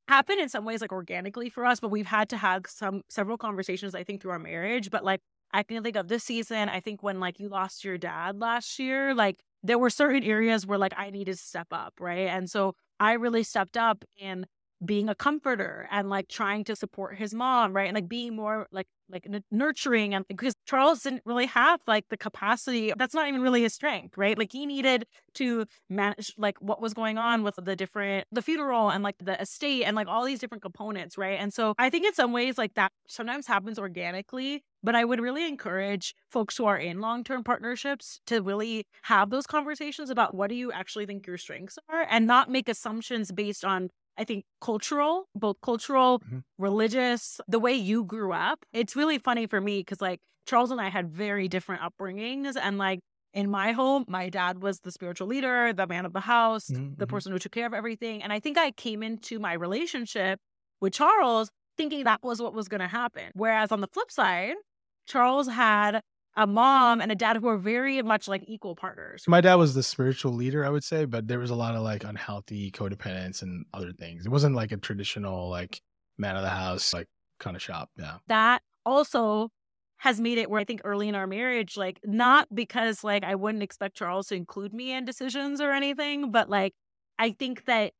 happened 0.08 0.40
in 0.40 0.48
some 0.48 0.64
ways 0.64 0.80
like 0.80 0.92
organically 0.92 1.50
for 1.50 1.64
us, 1.64 1.80
but 1.80 1.90
we've 1.90 2.06
had 2.06 2.28
to 2.30 2.36
have 2.36 2.66
some 2.68 3.02
several 3.08 3.36
conversations 3.36 3.94
I 3.94 4.04
think 4.04 4.22
through 4.22 4.32
our 4.32 4.38
marriage, 4.38 4.90
but 4.90 5.04
like 5.04 5.20
I 5.52 5.62
can 5.62 5.82
think 5.82 5.96
of 5.96 6.08
this 6.08 6.24
season. 6.24 6.68
I 6.68 6.80
think 6.80 7.02
when 7.02 7.20
like 7.20 7.40
you 7.40 7.48
lost 7.48 7.84
your 7.84 7.98
dad 7.98 8.40
last 8.40 8.78
year, 8.78 9.14
like 9.14 9.40
there 9.62 9.78
were 9.78 9.90
certain 9.90 10.22
areas 10.22 10.66
where 10.66 10.78
like 10.78 10.92
I 10.96 11.10
needed 11.10 11.32
to 11.32 11.42
step 11.42 11.68
up, 11.72 11.94
right? 12.00 12.28
And 12.28 12.48
so 12.48 12.74
I 13.00 13.14
really 13.14 13.42
stepped 13.42 13.76
up 13.76 14.04
in 14.16 14.46
being 14.84 15.08
a 15.08 15.14
comforter 15.14 15.88
and 15.90 16.10
like 16.10 16.28
trying 16.28 16.64
to 16.64 16.76
support 16.76 17.16
his 17.16 17.34
mom, 17.34 17.74
right? 17.74 17.88
And 17.88 17.94
like 17.94 18.08
being 18.08 18.36
more 18.36 18.66
like 18.70 18.86
like 19.10 19.26
nurturing 19.50 20.14
and 20.14 20.26
because 20.26 20.54
Charles 20.66 21.02
didn't 21.02 21.22
really 21.24 21.46
have 21.46 21.80
like 21.86 22.08
the 22.08 22.16
capacity 22.16 22.92
that's 22.96 23.14
not 23.14 23.28
even 23.28 23.40
really 23.40 23.62
his 23.62 23.72
strength 23.72 24.16
right 24.16 24.36
like 24.36 24.50
he 24.52 24.66
needed 24.66 25.06
to 25.34 25.64
manage 25.88 26.32
like 26.36 26.60
what 26.60 26.80
was 26.80 26.92
going 26.92 27.18
on 27.18 27.42
with 27.42 27.54
the 27.62 27.76
different 27.76 28.26
the 28.32 28.42
funeral 28.42 28.90
and 28.90 29.04
like 29.04 29.16
the 29.22 29.40
estate 29.40 29.84
and 29.84 29.94
like 29.94 30.08
all 30.08 30.24
these 30.24 30.40
different 30.40 30.62
components 30.62 31.16
right 31.16 31.38
and 31.38 31.54
so 31.54 31.74
I 31.78 31.90
think 31.90 32.04
in 32.04 32.14
some 32.14 32.32
ways 32.32 32.58
like 32.58 32.74
that 32.74 32.92
sometimes 33.06 33.46
happens 33.46 33.78
organically 33.78 34.64
but 34.82 34.94
I 34.94 35.04
would 35.04 35.20
really 35.20 35.46
encourage 35.46 36.14
folks 36.30 36.56
who 36.56 36.64
are 36.64 36.78
in 36.78 37.00
long 37.00 37.24
term 37.24 37.44
partnerships 37.44 38.20
to 38.26 38.40
really 38.40 38.86
have 39.02 39.30
those 39.30 39.46
conversations 39.46 40.10
about 40.10 40.34
what 40.34 40.48
do 40.48 40.56
you 40.56 40.72
actually 40.72 41.06
think 41.06 41.26
your 41.26 41.38
strengths 41.38 41.78
are 41.88 42.06
and 42.10 42.26
not 42.26 42.50
make 42.50 42.68
assumptions 42.68 43.30
based 43.32 43.64
on 43.64 43.90
I 44.18 44.24
think 44.24 44.44
cultural, 44.60 45.28
both 45.34 45.56
cultural, 45.62 46.20
mm-hmm. 46.20 46.38
religious, 46.58 47.40
the 47.48 47.58
way 47.58 47.74
you 47.74 48.04
grew 48.04 48.32
up. 48.32 48.64
It's 48.72 48.96
really 48.96 49.18
funny 49.18 49.46
for 49.46 49.60
me 49.60 49.80
because 49.80 50.00
like 50.00 50.20
Charles 50.46 50.70
and 50.70 50.80
I 50.80 50.88
had 50.88 51.10
very 51.10 51.48
different 51.48 51.82
upbringings. 51.82 52.56
And 52.60 52.78
like 52.78 53.00
in 53.34 53.50
my 53.50 53.72
home, 53.72 54.04
my 54.08 54.28
dad 54.28 54.62
was 54.62 54.80
the 54.80 54.90
spiritual 54.90 55.26
leader, 55.26 55.72
the 55.72 55.86
man 55.86 56.06
of 56.06 56.12
the 56.12 56.20
house, 56.20 56.68
mm-hmm. 56.68 56.94
the 56.96 57.06
person 57.06 57.32
who 57.32 57.38
took 57.38 57.52
care 57.52 57.66
of 57.66 57.74
everything. 57.74 58.22
And 58.22 58.32
I 58.32 58.40
think 58.40 58.56
I 58.56 58.70
came 58.70 59.02
into 59.02 59.38
my 59.38 59.52
relationship 59.52 60.38
with 60.80 60.94
Charles 60.94 61.50
thinking 61.76 62.04
that 62.04 62.22
was 62.22 62.40
what 62.40 62.54
was 62.54 62.68
going 62.68 62.80
to 62.80 62.88
happen. 62.88 63.24
Whereas 63.34 63.70
on 63.70 63.80
the 63.80 63.88
flip 63.88 64.10
side, 64.10 64.54
Charles 65.06 65.48
had 65.48 66.00
a 66.36 66.46
mom 66.46 67.00
and 67.00 67.10
a 67.10 67.14
dad 67.14 67.36
who 67.38 67.48
are 67.48 67.56
very 67.56 68.02
much 68.02 68.28
like 68.28 68.44
equal 68.46 68.76
partners. 68.76 69.24
My 69.26 69.40
dad 69.40 69.54
was 69.54 69.74
the 69.74 69.82
spiritual 69.82 70.32
leader, 70.32 70.64
I 70.64 70.68
would 70.68 70.84
say, 70.84 71.06
but 71.06 71.28
there 71.28 71.38
was 71.38 71.50
a 71.50 71.54
lot 71.54 71.74
of 71.74 71.82
like 71.82 72.04
unhealthy 72.04 72.70
codependence 72.70 73.42
and 73.42 73.64
other 73.72 73.92
things. 73.92 74.26
It 74.26 74.28
wasn't 74.30 74.54
like 74.54 74.72
a 74.72 74.76
traditional 74.76 75.48
like 75.48 75.80
man 76.18 76.36
of 76.36 76.42
the 76.42 76.50
house 76.50 76.92
like 76.92 77.08
kind 77.40 77.56
of 77.56 77.62
shop. 77.62 77.90
Yeah. 77.98 78.18
That 78.28 78.62
also 78.84 79.50
has 79.98 80.20
made 80.20 80.36
it 80.36 80.50
where 80.50 80.60
I 80.60 80.64
think 80.64 80.82
early 80.84 81.08
in 81.08 81.14
our 81.14 81.26
marriage, 81.26 81.76
like 81.76 82.00
not 82.04 82.54
because 82.54 83.02
like 83.02 83.24
I 83.24 83.34
wouldn't 83.34 83.62
expect 83.62 83.96
Charles 83.96 84.28
to 84.28 84.34
include 84.34 84.74
me 84.74 84.92
in 84.92 85.06
decisions 85.06 85.60
or 85.60 85.72
anything, 85.72 86.30
but 86.30 86.50
like 86.50 86.74
I 87.18 87.30
think 87.30 87.64
that 87.64 87.92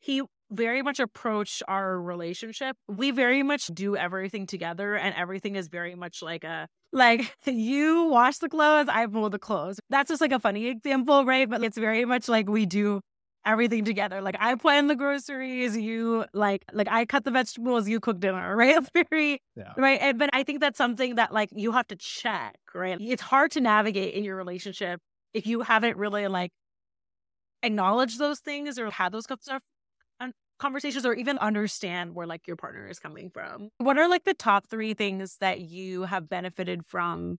he 0.00 0.22
very 0.50 0.82
much 0.82 1.00
approach 1.00 1.62
our 1.68 2.00
relationship. 2.00 2.76
We 2.88 3.10
very 3.10 3.42
much 3.42 3.66
do 3.66 3.96
everything 3.96 4.46
together 4.46 4.94
and 4.94 5.14
everything 5.14 5.56
is 5.56 5.68
very 5.68 5.94
much 5.94 6.22
like 6.22 6.44
a 6.44 6.68
like 6.92 7.34
you 7.46 8.04
wash 8.04 8.38
the 8.38 8.48
clothes, 8.48 8.88
I 8.88 9.06
fold 9.06 9.32
the 9.32 9.38
clothes. 9.38 9.80
That's 9.90 10.08
just 10.08 10.20
like 10.20 10.32
a 10.32 10.40
funny 10.40 10.68
example, 10.68 11.24
right? 11.24 11.48
But 11.48 11.62
it's 11.62 11.78
very 11.78 12.04
much 12.04 12.28
like 12.28 12.48
we 12.48 12.66
do 12.66 13.00
everything 13.44 13.84
together. 13.84 14.20
Like 14.20 14.36
I 14.38 14.54
plan 14.54 14.86
the 14.86 14.96
groceries, 14.96 15.76
you 15.76 16.24
like 16.32 16.64
like 16.72 16.88
I 16.90 17.04
cut 17.04 17.24
the 17.24 17.30
vegetables, 17.30 17.88
you 17.88 18.00
cook 18.00 18.20
dinner, 18.20 18.56
right? 18.56 18.76
It's 18.76 18.90
very 19.10 19.40
yeah. 19.56 19.72
right. 19.76 19.98
And 20.00 20.18
but 20.18 20.30
I 20.32 20.42
think 20.42 20.60
that's 20.60 20.78
something 20.78 21.16
that 21.16 21.32
like 21.32 21.50
you 21.52 21.72
have 21.72 21.86
to 21.88 21.96
check, 21.96 22.56
right? 22.74 22.98
It's 23.00 23.22
hard 23.22 23.50
to 23.52 23.60
navigate 23.60 24.14
in 24.14 24.24
your 24.24 24.36
relationship 24.36 25.00
if 25.34 25.46
you 25.46 25.60
haven't 25.60 25.96
really 25.96 26.26
like 26.28 26.50
acknowledged 27.62 28.18
those 28.18 28.38
things 28.40 28.78
or 28.78 28.90
had 28.90 29.12
those 29.12 29.24
stuff 29.24 29.62
conversations 30.58 31.06
or 31.06 31.14
even 31.14 31.38
understand 31.38 32.14
where 32.14 32.26
like 32.26 32.46
your 32.46 32.56
partner 32.56 32.88
is 32.88 32.98
coming 32.98 33.30
from. 33.30 33.70
What 33.78 33.98
are 33.98 34.08
like 34.08 34.24
the 34.24 34.34
top 34.34 34.66
3 34.68 34.94
things 34.94 35.36
that 35.40 35.60
you 35.60 36.02
have 36.02 36.28
benefited 36.28 36.84
from 36.84 37.38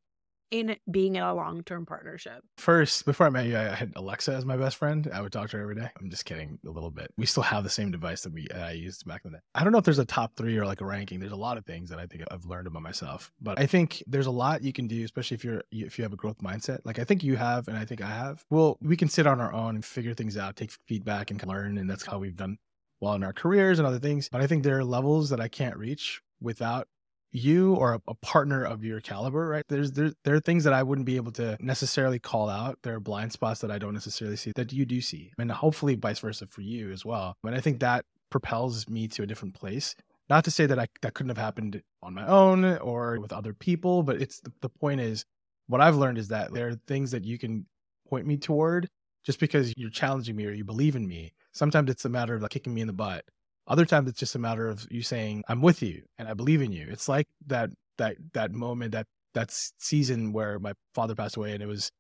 in 0.52 0.76
being 0.90 1.16
in 1.16 1.24
a 1.24 1.34
long 1.34 1.64
term 1.64 1.86
partnership? 1.86 2.44
First, 2.58 3.06
before 3.06 3.28
I 3.28 3.30
met 3.30 3.46
you, 3.46 3.58
I 3.58 3.76
had 3.76 3.94
Alexa 3.96 4.34
as 4.34 4.46
my 4.46 4.58
best 4.58 4.78
friend. 4.78 5.10
I 5.14 5.22
would 5.22 5.32
talk 5.32 5.50
to 5.50 5.58
her 5.58 5.64
every 5.64 5.76
day. 5.76 5.90
I'm 6.00 6.10
just 6.10 6.26
kidding 6.26 6.60
a 6.66 6.70
little 6.70 6.92
bit. 6.92 7.12
We 7.18 7.26
still 7.26 7.44
have 7.44 7.64
the 7.64 7.70
same 7.70 7.92
device 7.92 8.22
that 8.22 8.34
we 8.34 8.48
uh, 8.54 8.60
I 8.60 8.72
used 8.72 9.06
back 9.06 9.22
in 9.26 9.32
the 9.32 9.38
day. 9.38 9.42
I 9.56 9.64
don't 9.64 9.72
know 9.72 9.80
if 9.80 9.86
there's 9.86 10.00
a 10.00 10.06
top 10.06 10.36
three 10.36 10.58
or 10.58 10.66
like 10.66 10.82
a 10.82 10.86
ranking. 10.86 11.20
There's 11.20 11.32
a 11.32 11.38
lot 11.38 11.58
of 11.58 11.66
things 11.66 11.90
that 11.90 12.00
I 12.00 12.06
think 12.06 12.24
I've 12.32 12.46
learned 12.46 12.68
about 12.68 12.82
myself, 12.82 13.32
but 13.42 13.60
I 13.60 13.66
think 13.66 14.04
there's 14.08 14.28
a 14.28 14.32
lot 14.32 14.64
you 14.64 14.74
can 14.74 14.88
do, 14.88 15.04
especially 15.04 15.36
if 15.36 15.44
you're 15.44 15.64
if 15.72 15.98
you 15.98 16.04
have 16.04 16.14
a 16.14 16.18
growth 16.18 16.40
mindset. 16.40 16.80
Like 16.84 17.00
I 17.00 17.04
think 17.04 17.24
you 17.24 17.36
have, 17.36 17.68
and 17.68 17.78
I 17.78 17.86
think 17.86 18.02
I 18.02 18.10
have. 18.10 18.44
Well, 18.50 18.78
we 18.82 18.98
can 18.98 19.10
sit 19.10 19.28
on 19.28 19.40
our 19.40 19.54
own 19.54 19.76
and 19.76 19.86
figure 19.86 20.14
things 20.14 20.38
out, 20.38 20.56
take 20.56 20.72
feedback, 20.88 21.32
and 21.32 21.44
learn, 21.46 21.78
and 21.78 21.90
that's 21.90 22.06
how 22.06 22.20
we've 22.20 22.36
done 22.36 22.58
well 23.02 23.14
in 23.14 23.24
our 23.24 23.34
careers 23.34 23.80
and 23.80 23.88
other 23.88 24.00
things. 24.00 24.30
But 24.32 24.42
I 24.42 24.48
think 24.48 24.64
there 24.64 24.78
are 24.78 24.84
levels 24.84 25.30
that 25.30 25.40
I 25.40 25.48
can't 25.48 25.78
reach 25.78 26.22
without 26.42 26.88
you 27.32 27.76
or 27.76 27.96
a, 27.96 28.02
a, 28.08 28.16
partner 28.16 28.64
of 28.64 28.84
your 28.84 29.02
caliber, 29.02 29.48
right? 29.48 29.64
There's 29.70 29.92
there 29.92 30.12
there 30.24 30.36
are 30.36 30.40
things 30.40 30.64
that 30.64 30.74
I 30.74 30.84
wouldn't 30.84 31.06
be 31.06 31.16
able 31.16 31.32
to 31.34 31.58
necessarily 31.60 32.20
call 32.20 32.50
out. 32.50 32.80
There 32.84 32.96
are 32.96 33.00
blind 33.00 33.32
spots 33.32 33.62
that 33.62 33.72
I 33.72 33.78
don't 33.78 33.94
necessarily 33.94 34.36
see 34.36 34.52
that 34.56 34.74
you 34.74 34.86
do 34.86 35.02
see, 35.02 35.32
and 35.38 35.52
hopefully 35.52 35.96
vice 35.96 36.20
versa 36.20 36.48
for 36.48 36.62
you 36.62 36.92
as 36.92 37.06
well. 37.06 37.36
And 37.44 37.56
I 37.56 37.60
think 37.60 37.80
that 37.80 38.06
propels 38.30 38.88
me 38.90 39.08
to 39.10 39.24
a 39.24 39.28
different 39.28 39.54
place. 39.54 39.96
Not 40.30 40.44
to 40.46 40.52
say 40.52 40.66
that 40.66 40.80
I 40.80 40.88
that 41.02 41.14
couldn't 41.14 41.30
have 41.30 41.38
happened 41.38 41.82
on 42.02 42.14
my 42.14 42.26
own 42.26 42.66
or 42.80 43.20
with 43.20 43.34
other 43.34 43.54
people, 43.54 44.04
but 44.04 44.22
it's 44.22 44.40
the, 44.40 44.52
the 44.62 44.70
point 44.70 45.02
is 45.02 45.26
what 45.68 45.82
I've 45.82 45.96
learned 45.96 46.18
is 46.18 46.30
that 46.30 46.54
there 46.54 46.70
are 46.70 46.76
things 46.88 47.12
that 47.12 47.26
you 47.26 47.38
can 47.38 47.66
point 48.08 48.26
me 48.26 48.38
toward 48.38 48.90
just 49.24 49.40
because 49.40 49.74
you're 49.78 49.92
challenging 49.92 50.36
me 50.36 50.46
or 50.46 50.52
you 50.52 50.64
believe 50.64 50.96
in 50.96 51.08
me. 51.08 51.32
Sometimes 51.54 51.90
it's 51.90 52.06
a 52.06 52.10
matter 52.10 52.36
of 52.36 52.42
like 52.42 52.52
kicking 52.52 52.74
me 52.74 52.82
in 52.82 52.88
the 52.88 52.94
butt 52.94 53.26
other 53.70 53.86
times 53.86 54.10
it's 54.10 54.20
just 54.20 54.36
a 54.36 54.40
matter 54.40 54.68
of 54.68 54.88
you 54.90 55.04
saying, 55.04 55.44
I'm 55.48 55.62
with 55.62 55.82
you 55.84 56.02
and 56.18 56.28
I 56.28 56.34
believe 56.34 56.62
in 56.62 56.72
you. 56.72 56.88
It's 56.90 57.08
like 57.08 57.28
that 57.48 57.70
that 58.00 58.18
that 58.34 58.52
moment, 58.52 58.92
that 58.94 59.06
that 59.36 59.52
season 59.52 60.34
where 60.34 60.60
my 60.60 60.74
father 60.96 61.14
passed 61.14 61.38
away 61.38 61.54
and 61.54 61.62
it 61.62 61.68
was 61.68 61.92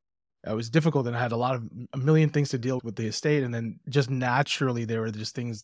it 0.48 0.54
was 0.54 0.70
difficult 0.70 1.06
and 1.06 1.16
I 1.16 1.22
had 1.22 1.32
a 1.32 1.38
lot 1.38 1.56
of 1.56 1.64
a 1.94 1.98
million 1.98 2.32
things 2.32 2.50
to 2.50 2.58
deal 2.58 2.82
with 2.84 2.96
the 2.96 3.06
estate 3.06 3.44
and 3.44 3.54
then 3.54 3.80
just 3.88 4.10
naturally 4.10 4.86
there 4.86 5.02
were 5.02 5.12
just 5.12 5.36
things 5.36 5.64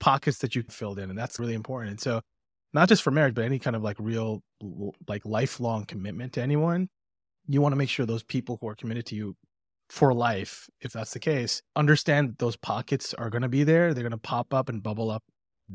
pockets 0.00 0.38
that 0.38 0.54
you 0.54 0.62
filled 0.70 0.98
in 0.98 1.10
and 1.10 1.18
that's 1.18 1.38
really 1.38 1.54
important. 1.54 1.90
And 1.90 2.00
so 2.00 2.22
not 2.72 2.88
just 2.88 3.02
for 3.02 3.10
marriage 3.10 3.34
but 3.34 3.44
any 3.44 3.58
kind 3.58 3.76
of 3.76 3.82
like 3.82 3.96
real 4.00 4.40
like 5.06 5.26
lifelong 5.26 5.84
commitment 5.84 6.32
to 6.34 6.42
anyone, 6.42 6.88
you 7.46 7.60
want 7.60 7.72
to 7.72 7.76
make 7.76 7.90
sure 7.90 8.06
those 8.06 8.22
people 8.22 8.56
who 8.60 8.68
are 8.68 8.74
committed 8.74 9.04
to 9.06 9.16
you 9.16 9.36
for 9.92 10.14
life, 10.14 10.70
if 10.80 10.90
that's 10.90 11.12
the 11.12 11.20
case, 11.20 11.60
understand 11.76 12.30
that 12.30 12.38
those 12.38 12.56
pockets 12.56 13.12
are 13.12 13.28
going 13.28 13.42
to 13.42 13.48
be 13.48 13.62
there. 13.62 13.92
They're 13.92 14.02
going 14.02 14.12
to 14.12 14.16
pop 14.16 14.54
up 14.54 14.70
and 14.70 14.82
bubble 14.82 15.10
up 15.10 15.22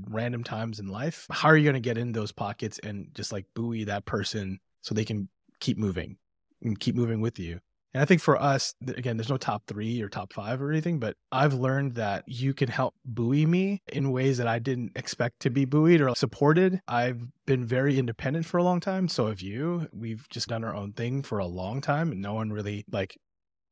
random 0.09 0.43
times 0.43 0.79
in 0.79 0.87
life, 0.87 1.27
how 1.29 1.49
are 1.49 1.55
you 1.55 1.63
going 1.63 1.75
to 1.75 1.79
get 1.79 1.99
in 1.99 2.13
those 2.13 2.31
pockets 2.31 2.79
and 2.79 3.09
just 3.13 3.31
like 3.31 3.45
buoy 3.53 3.83
that 3.83 4.05
person 4.05 4.59
so 4.81 4.95
they 4.95 5.05
can 5.05 5.29
keep 5.59 5.77
moving 5.77 6.17
and 6.63 6.79
keep 6.79 6.95
moving 6.95 7.21
with 7.21 7.37
you? 7.37 7.59
And 7.93 8.01
I 8.01 8.05
think 8.05 8.19
for 8.19 8.41
us, 8.41 8.73
again, 8.87 9.17
there's 9.17 9.29
no 9.29 9.37
top 9.37 9.67
three 9.67 10.01
or 10.01 10.09
top 10.09 10.33
five 10.33 10.63
or 10.63 10.71
anything, 10.71 10.99
but 10.99 11.15
I've 11.31 11.53
learned 11.53 11.93
that 11.95 12.23
you 12.27 12.55
can 12.55 12.69
help 12.69 12.95
buoy 13.05 13.45
me 13.45 13.83
in 13.93 14.11
ways 14.11 14.39
that 14.39 14.47
I 14.47 14.57
didn't 14.57 14.93
expect 14.95 15.41
to 15.41 15.51
be 15.51 15.65
buoyed 15.65 16.01
or 16.01 16.15
supported. 16.15 16.81
I've 16.87 17.21
been 17.45 17.65
very 17.65 17.99
independent 17.99 18.47
for 18.47 18.57
a 18.57 18.63
long 18.63 18.79
time. 18.79 19.07
So 19.07 19.27
have 19.27 19.41
you. 19.41 19.87
We've 19.93 20.27
just 20.29 20.47
done 20.47 20.63
our 20.63 20.73
own 20.73 20.93
thing 20.93 21.21
for 21.21 21.37
a 21.37 21.45
long 21.45 21.81
time 21.81 22.11
and 22.11 22.19
no 22.19 22.33
one 22.33 22.51
really 22.51 22.83
like 22.91 23.15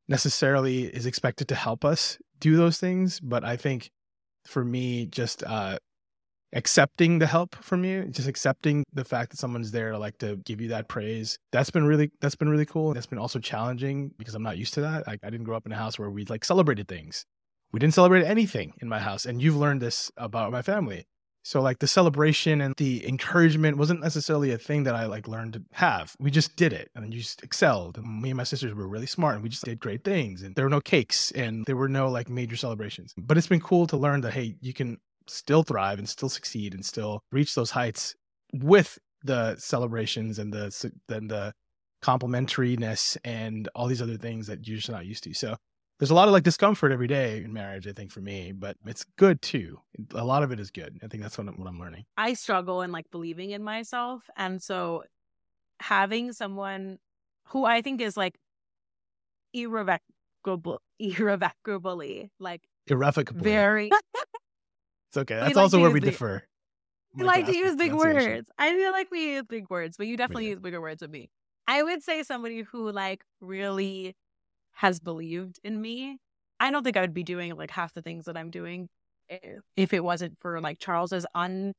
necessarily 0.08 0.84
is 0.84 1.06
expected 1.06 1.48
to 1.48 1.54
help 1.54 1.84
us 1.84 2.18
do 2.40 2.56
those 2.56 2.78
things. 2.78 3.20
But 3.20 3.44
I 3.44 3.56
think 3.56 3.90
for 4.44 4.64
me, 4.64 5.06
just 5.06 5.42
uh, 5.44 5.78
accepting 6.52 7.18
the 7.18 7.26
help 7.26 7.56
from 7.56 7.84
you 7.84 8.04
just 8.04 8.28
accepting 8.28 8.84
the 8.92 9.04
fact 9.04 9.30
that 9.30 9.36
someone's 9.36 9.72
there 9.72 9.90
to 9.90 9.98
like 9.98 10.16
to 10.16 10.36
give 10.36 10.60
you 10.60 10.68
that 10.68 10.88
praise 10.88 11.38
that's 11.50 11.70
been 11.70 11.84
really 11.84 12.10
that's 12.20 12.36
been 12.36 12.48
really 12.48 12.64
cool 12.64 12.94
that's 12.94 13.06
been 13.06 13.18
also 13.18 13.40
challenging 13.40 14.12
because 14.16 14.34
i'm 14.34 14.44
not 14.44 14.56
used 14.56 14.72
to 14.72 14.80
that 14.80 15.02
I, 15.08 15.18
I 15.24 15.30
didn't 15.30 15.44
grow 15.44 15.56
up 15.56 15.66
in 15.66 15.72
a 15.72 15.76
house 15.76 15.98
where 15.98 16.08
we 16.08 16.24
like 16.26 16.44
celebrated 16.44 16.86
things 16.86 17.26
we 17.72 17.80
didn't 17.80 17.94
celebrate 17.94 18.24
anything 18.24 18.74
in 18.80 18.88
my 18.88 19.00
house 19.00 19.26
and 19.26 19.42
you've 19.42 19.56
learned 19.56 19.82
this 19.82 20.10
about 20.16 20.52
my 20.52 20.62
family 20.62 21.04
so 21.46 21.62
like 21.62 21.78
the 21.78 21.86
celebration 21.86 22.60
and 22.60 22.74
the 22.76 23.06
encouragement 23.06 23.76
wasn't 23.76 24.00
necessarily 24.00 24.50
a 24.50 24.58
thing 24.58 24.82
that 24.82 24.96
I 24.96 25.06
like 25.06 25.28
learned 25.28 25.52
to 25.52 25.62
have. 25.74 26.16
We 26.18 26.32
just 26.32 26.56
did 26.56 26.72
it 26.72 26.90
and 26.96 27.14
you 27.14 27.20
just 27.20 27.44
excelled. 27.44 27.98
And 27.98 28.20
me 28.20 28.30
and 28.30 28.36
my 28.36 28.42
sisters 28.42 28.74
were 28.74 28.88
really 28.88 29.06
smart 29.06 29.36
and 29.36 29.44
we 29.44 29.48
just 29.48 29.64
did 29.64 29.78
great 29.78 30.02
things. 30.02 30.42
And 30.42 30.56
there 30.56 30.64
were 30.64 30.70
no 30.70 30.80
cakes 30.80 31.30
and 31.30 31.64
there 31.64 31.76
were 31.76 31.88
no 31.88 32.08
like 32.08 32.28
major 32.28 32.56
celebrations. 32.56 33.14
But 33.16 33.38
it's 33.38 33.46
been 33.46 33.60
cool 33.60 33.86
to 33.86 33.96
learn 33.96 34.22
that 34.22 34.32
hey, 34.32 34.56
you 34.60 34.72
can 34.72 34.98
still 35.28 35.62
thrive 35.62 36.00
and 36.00 36.08
still 36.08 36.28
succeed 36.28 36.74
and 36.74 36.84
still 36.84 37.20
reach 37.30 37.54
those 37.54 37.70
heights 37.70 38.16
with 38.52 38.98
the 39.22 39.54
celebrations 39.54 40.40
and 40.40 40.52
the 40.52 40.92
then 41.06 41.28
the 41.28 41.52
complementariness 42.02 43.16
and 43.24 43.68
all 43.76 43.86
these 43.86 44.02
other 44.02 44.16
things 44.16 44.48
that 44.48 44.66
you're 44.66 44.78
just 44.78 44.90
not 44.90 45.06
used 45.06 45.22
to. 45.22 45.32
So 45.32 45.54
there's 45.98 46.10
a 46.10 46.14
lot 46.14 46.28
of 46.28 46.32
like 46.32 46.42
discomfort 46.42 46.92
every 46.92 47.06
day 47.06 47.42
in 47.42 47.52
marriage, 47.52 47.86
I 47.86 47.92
think, 47.92 48.10
for 48.10 48.20
me, 48.20 48.52
but 48.52 48.76
it's 48.84 49.04
good 49.16 49.40
too. 49.40 49.80
A 50.14 50.24
lot 50.24 50.42
of 50.42 50.52
it 50.52 50.60
is 50.60 50.70
good. 50.70 50.98
I 51.02 51.06
think 51.08 51.22
that's 51.22 51.38
what 51.38 51.48
I'm, 51.48 51.54
what 51.54 51.68
I'm 51.68 51.78
learning. 51.78 52.04
I 52.16 52.34
struggle 52.34 52.82
in 52.82 52.92
like 52.92 53.10
believing 53.10 53.50
in 53.50 53.62
myself. 53.62 54.28
And 54.36 54.62
so 54.62 55.04
having 55.80 56.32
someone 56.32 56.98
who 57.48 57.64
I 57.64 57.80
think 57.80 58.00
is 58.00 58.16
like 58.16 58.38
irrevocable, 59.54 60.82
irrevocably, 60.98 62.30
like 62.38 62.62
irrevocably, 62.86 63.42
very 63.42 63.90
It's 65.10 65.16
okay. 65.16 65.36
That's 65.36 65.56
also 65.56 65.80
where 65.80 65.90
we 65.90 66.00
big, 66.00 66.10
differ. 66.10 66.42
We 67.14 67.24
like 67.24 67.46
to 67.46 67.56
use 67.56 67.76
big 67.76 67.94
words. 67.94 68.50
I 68.58 68.74
feel 68.74 68.92
like 68.92 69.10
we 69.10 69.34
use 69.34 69.44
big 69.48 69.70
words, 69.70 69.96
but 69.96 70.06
you 70.06 70.16
definitely 70.16 70.48
use 70.48 70.58
bigger 70.58 70.80
words 70.80 71.00
with 71.00 71.10
me. 71.10 71.30
I 71.66 71.82
would 71.82 72.02
say 72.02 72.22
somebody 72.22 72.62
who 72.62 72.90
like 72.90 73.24
really 73.40 74.14
has 74.76 75.00
believed 75.00 75.58
in 75.64 75.80
me. 75.80 76.18
I 76.60 76.70
don't 76.70 76.84
think 76.84 76.96
I 76.96 77.00
would 77.00 77.14
be 77.14 77.24
doing 77.24 77.54
like 77.56 77.70
half 77.70 77.92
the 77.94 78.02
things 78.02 78.26
that 78.26 78.36
I'm 78.36 78.50
doing 78.50 78.88
eh, 79.28 79.38
if 79.76 79.92
it 79.92 80.04
wasn't 80.04 80.38
for 80.40 80.60
like 80.60 80.78
Charles's 80.78 81.26
un 81.34 81.72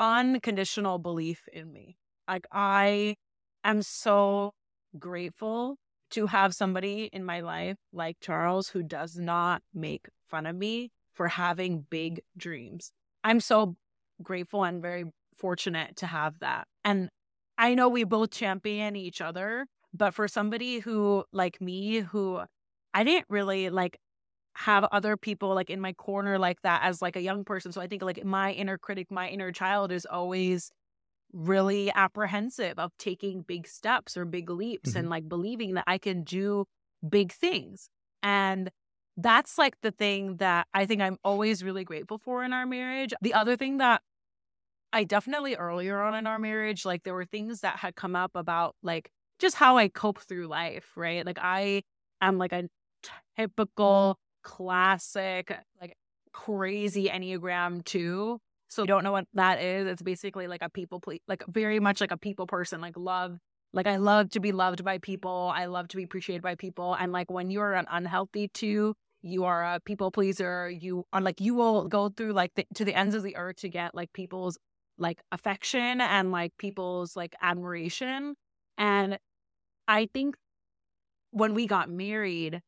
unconditional 0.00 0.98
belief 0.98 1.42
in 1.52 1.72
me. 1.72 1.96
Like 2.26 2.46
I 2.50 3.16
am 3.62 3.82
so 3.82 4.52
grateful 4.98 5.76
to 6.10 6.26
have 6.26 6.54
somebody 6.54 7.10
in 7.12 7.24
my 7.24 7.40
life 7.40 7.76
like 7.92 8.16
Charles 8.20 8.68
who 8.68 8.82
does 8.82 9.16
not 9.16 9.62
make 9.72 10.06
fun 10.28 10.46
of 10.46 10.56
me 10.56 10.90
for 11.12 11.28
having 11.28 11.86
big 11.90 12.20
dreams. 12.36 12.90
I'm 13.22 13.40
so 13.40 13.76
grateful 14.22 14.64
and 14.64 14.80
very 14.80 15.04
fortunate 15.36 15.96
to 15.96 16.06
have 16.06 16.38
that. 16.40 16.66
And 16.84 17.08
I 17.58 17.74
know 17.74 17.88
we 17.88 18.04
both 18.04 18.30
champion 18.30 18.96
each 18.96 19.20
other, 19.20 19.66
but 19.94 20.12
for 20.12 20.28
somebody 20.28 20.80
who, 20.80 21.24
like 21.32 21.60
me, 21.60 22.00
who 22.00 22.42
I 22.92 23.04
didn't 23.04 23.26
really 23.28 23.70
like 23.70 23.98
have 24.56 24.84
other 24.84 25.16
people 25.16 25.54
like 25.54 25.70
in 25.70 25.80
my 25.80 25.92
corner 25.92 26.38
like 26.38 26.60
that 26.62 26.82
as 26.84 27.00
like 27.00 27.16
a 27.16 27.22
young 27.22 27.44
person. 27.44 27.72
So 27.72 27.80
I 27.80 27.86
think 27.86 28.02
like 28.02 28.24
my 28.24 28.52
inner 28.52 28.78
critic, 28.78 29.10
my 29.10 29.28
inner 29.28 29.52
child 29.52 29.90
is 29.90 30.06
always 30.06 30.70
really 31.32 31.92
apprehensive 31.92 32.78
of 32.78 32.92
taking 32.98 33.42
big 33.42 33.66
steps 33.66 34.16
or 34.16 34.24
big 34.24 34.50
leaps 34.50 34.90
mm-hmm. 34.90 34.98
and 35.00 35.10
like 35.10 35.28
believing 35.28 35.74
that 35.74 35.84
I 35.86 35.98
can 35.98 36.22
do 36.22 36.66
big 37.08 37.32
things. 37.32 37.88
And 38.22 38.70
that's 39.16 39.58
like 39.58 39.80
the 39.82 39.90
thing 39.90 40.36
that 40.36 40.66
I 40.72 40.86
think 40.86 41.02
I'm 41.02 41.18
always 41.24 41.62
really 41.62 41.84
grateful 41.84 42.18
for 42.18 42.44
in 42.44 42.52
our 42.52 42.66
marriage. 42.66 43.12
The 43.20 43.34
other 43.34 43.56
thing 43.56 43.78
that 43.78 44.02
I 44.92 45.02
definitely 45.02 45.56
earlier 45.56 46.00
on 46.00 46.14
in 46.14 46.26
our 46.28 46.38
marriage, 46.38 46.84
like 46.84 47.02
there 47.02 47.14
were 47.14 47.24
things 47.24 47.60
that 47.60 47.78
had 47.78 47.96
come 47.96 48.14
up 48.14 48.32
about 48.34 48.76
like 48.82 49.10
just 49.38 49.56
how 49.56 49.76
I 49.76 49.88
cope 49.88 50.20
through 50.20 50.46
life, 50.46 50.92
right? 50.96 51.24
Like 51.24 51.38
I 51.40 51.82
am 52.20 52.38
like 52.38 52.52
a 52.52 52.62
mm-hmm. 52.62 53.42
typical 53.42 54.18
classic, 54.42 55.56
like 55.80 55.96
crazy 56.32 57.08
Enneagram 57.08 57.84
two. 57.84 58.40
So 58.68 58.82
you 58.82 58.88
don't 58.88 59.04
know 59.04 59.12
what 59.12 59.26
that 59.34 59.60
is. 59.60 59.86
It's 59.86 60.02
basically 60.02 60.46
like 60.46 60.62
a 60.62 60.68
people, 60.68 61.00
ple- 61.00 61.18
like 61.28 61.44
very 61.48 61.78
much 61.80 62.00
like 62.00 62.10
a 62.10 62.16
people 62.16 62.46
person, 62.46 62.80
like 62.80 62.96
love. 62.96 63.38
Like 63.72 63.86
I 63.86 63.96
love 63.96 64.30
to 64.30 64.40
be 64.40 64.52
loved 64.52 64.84
by 64.84 64.98
people. 64.98 65.52
I 65.54 65.66
love 65.66 65.88
to 65.88 65.96
be 65.96 66.04
appreciated 66.04 66.42
by 66.42 66.54
people. 66.54 66.94
And 66.94 67.12
like 67.12 67.30
when 67.30 67.50
you're 67.50 67.74
an 67.74 67.86
unhealthy 67.90 68.48
two, 68.48 68.94
you 69.22 69.44
are 69.44 69.64
a 69.64 69.80
people 69.80 70.10
pleaser. 70.10 70.68
You 70.70 71.04
are 71.12 71.20
like 71.20 71.40
you 71.40 71.54
will 71.54 71.88
go 71.88 72.08
through 72.08 72.32
like 72.32 72.52
the, 72.54 72.66
to 72.74 72.84
the 72.84 72.94
ends 72.94 73.14
of 73.14 73.22
the 73.22 73.36
earth 73.36 73.56
to 73.56 73.68
get 73.68 73.94
like 73.94 74.12
people's 74.12 74.58
like 74.98 75.22
affection 75.32 76.00
and 76.00 76.30
like 76.30 76.52
people's 76.58 77.16
like 77.16 77.34
admiration. 77.40 78.34
And 78.78 79.18
I 79.88 80.08
think 80.12 80.36
when 81.30 81.54
we 81.54 81.66
got 81.66 81.88
married, 81.88 82.60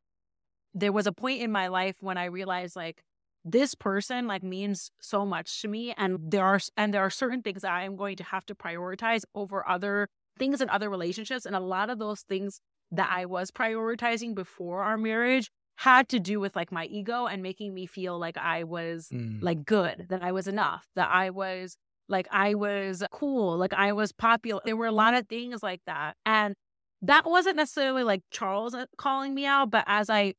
there 0.74 0.92
was 0.92 1.06
a 1.06 1.12
point 1.12 1.42
in 1.42 1.50
my 1.50 1.68
life 1.68 1.96
when 2.00 2.18
I 2.18 2.26
realized 2.26 2.76
like 2.76 3.02
this 3.44 3.74
person 3.74 4.26
like 4.26 4.42
means 4.42 4.90
so 5.00 5.24
much 5.24 5.62
to 5.62 5.68
me 5.68 5.94
and 5.96 6.18
there 6.20 6.44
are 6.44 6.58
and 6.76 6.92
there 6.92 7.02
are 7.02 7.10
certain 7.10 7.42
things 7.42 7.62
that 7.62 7.70
I 7.70 7.84
am 7.84 7.96
going 7.96 8.16
to 8.16 8.24
have 8.24 8.44
to 8.46 8.54
prioritize 8.56 9.22
over 9.34 9.66
other 9.66 10.08
things 10.36 10.60
in 10.60 10.68
other 10.68 10.90
relationships 10.90 11.46
and 11.46 11.54
a 11.54 11.60
lot 11.60 11.88
of 11.88 11.98
those 12.00 12.22
things 12.22 12.60
that 12.90 13.08
I 13.10 13.24
was 13.24 13.50
prioritizing 13.50 14.34
before 14.34 14.82
our 14.82 14.98
marriage 14.98 15.50
had 15.76 16.08
to 16.08 16.18
do 16.18 16.40
with 16.40 16.56
like 16.56 16.72
my 16.72 16.86
ego 16.86 17.26
and 17.26 17.42
making 17.42 17.74
me 17.74 17.86
feel 17.86 18.18
like 18.18 18.38
I 18.38 18.64
was 18.64 19.08
mm. 19.12 19.42
like 19.42 19.64
good, 19.64 20.06
that 20.08 20.22
I 20.22 20.32
was 20.32 20.48
enough, 20.48 20.86
that 20.96 21.10
I 21.12 21.30
was 21.30 21.76
like 22.08 22.28
I 22.30 22.54
was 22.54 23.02
cool, 23.12 23.56
like 23.56 23.74
I 23.74 23.92
was 23.92 24.12
popular. 24.12 24.60
There 24.64 24.76
were 24.76 24.86
a 24.86 24.92
lot 24.92 25.14
of 25.14 25.28
things 25.28 25.62
like 25.62 25.80
that. 25.86 26.16
And 26.24 26.54
that 27.02 27.26
wasn't 27.26 27.56
necessarily 27.56 28.02
like 28.02 28.22
Charles 28.30 28.74
uh, 28.74 28.86
calling 28.96 29.34
me 29.34 29.46
out, 29.46 29.70
but 29.70 29.84
as 29.86 30.08
I 30.08 30.34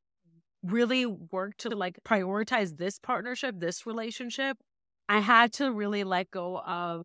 really 0.63 1.05
worked 1.05 1.59
to 1.59 1.69
like 1.69 1.99
prioritize 2.05 2.77
this 2.77 2.99
partnership, 2.99 3.55
this 3.59 3.85
relationship, 3.85 4.57
I 5.07 5.19
had 5.19 5.53
to 5.53 5.71
really 5.71 6.03
let 6.03 6.31
go 6.31 6.59
of 6.59 7.03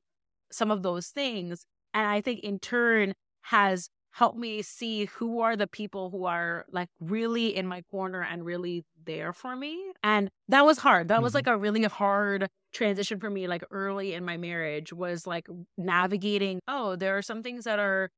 some 0.51 0.71
of 0.71 0.83
those 0.83 1.09
things. 1.09 1.65
And 1.95 2.07
I 2.07 2.21
think 2.21 2.41
in 2.41 2.59
turn 2.59 3.15
has 3.43 3.89
helped 4.13 4.39
me 4.39 4.61
see 4.63 5.07
who 5.07 5.41
are 5.41 5.57
the 5.57 5.67
people 5.67 6.11
who 6.11 6.27
are 6.27 6.67
like 6.71 6.89
really 7.01 7.57
in 7.57 7.67
my 7.67 7.83
corner 7.91 8.23
and 8.23 8.45
really 8.45 8.85
there 9.05 9.33
for 9.33 9.57
me. 9.57 9.83
And 10.03 10.31
that 10.49 10.67
was 10.67 10.79
hard. 10.79 11.09
That 11.09 11.17
mm-hmm. 11.17 11.25
was 11.25 11.35
like 11.35 11.47
a 11.47 11.57
really 11.57 11.83
hard 11.85 12.49
transition 12.73 13.19
for 13.19 13.31
me, 13.31 13.49
like 13.49 13.65
early 13.71 14.13
in 14.13 14.25
my 14.25 14.37
marriage, 14.37 14.93
was 14.93 15.27
like 15.27 15.49
navigating, 15.79 16.61
oh, 16.69 16.95
there 16.95 17.17
are 17.17 17.23
some 17.23 17.43
things 17.43 17.65
that 17.65 17.79
are 17.79 18.11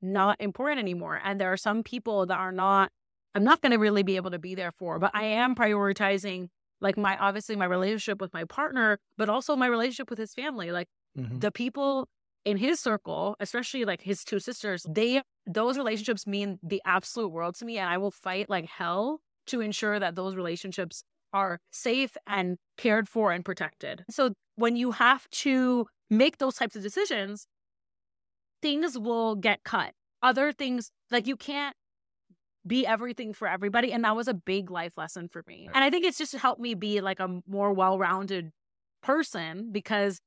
not 0.00 0.40
important 0.40 0.78
anymore. 0.80 1.20
And 1.22 1.38
there 1.38 1.52
are 1.52 1.58
some 1.58 1.82
people 1.82 2.24
that 2.26 2.38
are 2.38 2.52
not, 2.52 2.90
I'm 3.34 3.44
not 3.44 3.60
going 3.60 3.72
to 3.72 3.78
really 3.78 4.02
be 4.02 4.16
able 4.16 4.30
to 4.30 4.38
be 4.38 4.54
there 4.54 4.72
for, 4.72 4.98
but 4.98 5.10
I 5.14 5.24
am 5.24 5.54
prioritizing 5.54 6.48
like 6.80 6.96
my, 6.96 7.16
obviously 7.18 7.56
my 7.56 7.66
relationship 7.66 8.20
with 8.20 8.32
my 8.32 8.44
partner, 8.44 8.98
but 9.18 9.28
also 9.28 9.54
my 9.54 9.66
relationship 9.66 10.08
with 10.08 10.18
his 10.18 10.32
family. 10.32 10.72
Like 10.72 10.88
mm-hmm. 11.16 11.38
the 11.40 11.52
people 11.52 12.08
in 12.44 12.56
his 12.56 12.80
circle, 12.80 13.36
especially 13.40 13.84
like 13.84 14.02
his 14.02 14.24
two 14.24 14.40
sisters, 14.40 14.86
they 14.88 15.22
those 15.46 15.76
relationships 15.76 16.26
mean 16.26 16.58
the 16.62 16.80
absolute 16.84 17.28
world 17.30 17.56
to 17.56 17.64
me 17.64 17.78
and 17.78 17.88
I 17.88 17.98
will 17.98 18.10
fight 18.10 18.48
like 18.48 18.66
hell 18.66 19.20
to 19.48 19.60
ensure 19.60 19.98
that 19.98 20.14
those 20.14 20.36
relationships 20.36 21.02
are 21.32 21.58
safe 21.70 22.16
and 22.26 22.58
cared 22.76 23.08
for 23.08 23.32
and 23.32 23.44
protected. 23.44 24.04
So 24.10 24.34
when 24.56 24.76
you 24.76 24.92
have 24.92 25.28
to 25.30 25.86
make 26.10 26.38
those 26.38 26.54
types 26.54 26.76
of 26.76 26.82
decisions, 26.82 27.46
things 28.60 28.98
will 28.98 29.34
get 29.34 29.64
cut. 29.64 29.92
Other 30.22 30.52
things 30.52 30.90
like 31.10 31.26
you 31.26 31.36
can't 31.36 31.74
be 32.64 32.86
everything 32.86 33.32
for 33.32 33.48
everybody 33.48 33.92
and 33.92 34.04
that 34.04 34.14
was 34.14 34.28
a 34.28 34.34
big 34.34 34.70
life 34.70 34.96
lesson 34.96 35.28
for 35.28 35.42
me. 35.48 35.68
And 35.74 35.82
I 35.82 35.90
think 35.90 36.04
it's 36.04 36.18
just 36.18 36.34
helped 36.34 36.60
me 36.60 36.74
be 36.74 37.00
like 37.00 37.18
a 37.18 37.40
more 37.48 37.72
well-rounded 37.72 38.50
person 39.02 39.70
because 39.72 40.20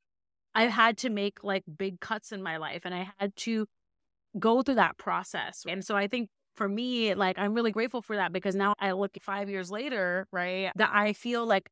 I 0.56 0.64
had 0.64 0.98
to 1.00 1.10
make 1.10 1.44
like 1.44 1.64
big 1.78 2.00
cuts 2.00 2.32
in 2.32 2.42
my 2.42 2.58
life 2.58 2.82
and 2.86 2.96
I 2.96 3.12
had 3.18 3.36
to 3.38 3.68
go 4.40 4.62
through 4.62 4.76
that 4.76 4.98
process. 4.98 5.64
And 5.68 5.86
so 5.86 5.96
I 5.96 6.08
think 6.08 6.30
for 6.56 6.68
me, 6.68 7.14
like 7.14 7.38
I'm 7.38 7.54
really 7.54 7.72
grateful 7.72 8.02
for 8.02 8.16
that 8.16 8.32
because 8.32 8.56
now 8.56 8.74
I 8.80 8.92
look 8.94 9.12
five 9.22 9.50
years 9.50 9.70
later, 9.70 10.28
right, 10.32 10.72
that 10.76 10.92
I 10.94 11.14
feel 11.14 11.46
like 11.46 11.70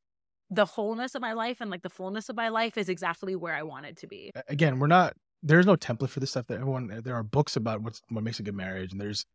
the 0.49 0.65
wholeness 0.65 1.15
of 1.15 1.21
my 1.21 1.33
life 1.33 1.61
and 1.61 1.71
like 1.71 1.81
the 1.81 1.89
fullness 1.89 2.29
of 2.29 2.35
my 2.35 2.49
life 2.49 2.77
is 2.77 2.89
exactly 2.89 3.35
where 3.35 3.55
I 3.55 3.63
wanted 3.63 3.97
to 3.97 4.07
be. 4.07 4.31
Again, 4.49 4.79
we're 4.79 4.87
not 4.87 5.13
there's 5.41 5.65
no 5.65 5.75
template 5.75 6.09
for 6.09 6.19
this 6.19 6.31
stuff 6.31 6.47
that 6.47 6.55
everyone 6.59 6.91
uh, 6.91 7.01
there 7.01 7.15
are 7.15 7.23
books 7.23 7.55
about 7.55 7.81
what's 7.81 8.01
what 8.09 8.23
makes 8.23 8.39
a 8.39 8.43
good 8.43 8.55
marriage 8.55 8.91
and 8.91 9.01
there's 9.01 9.25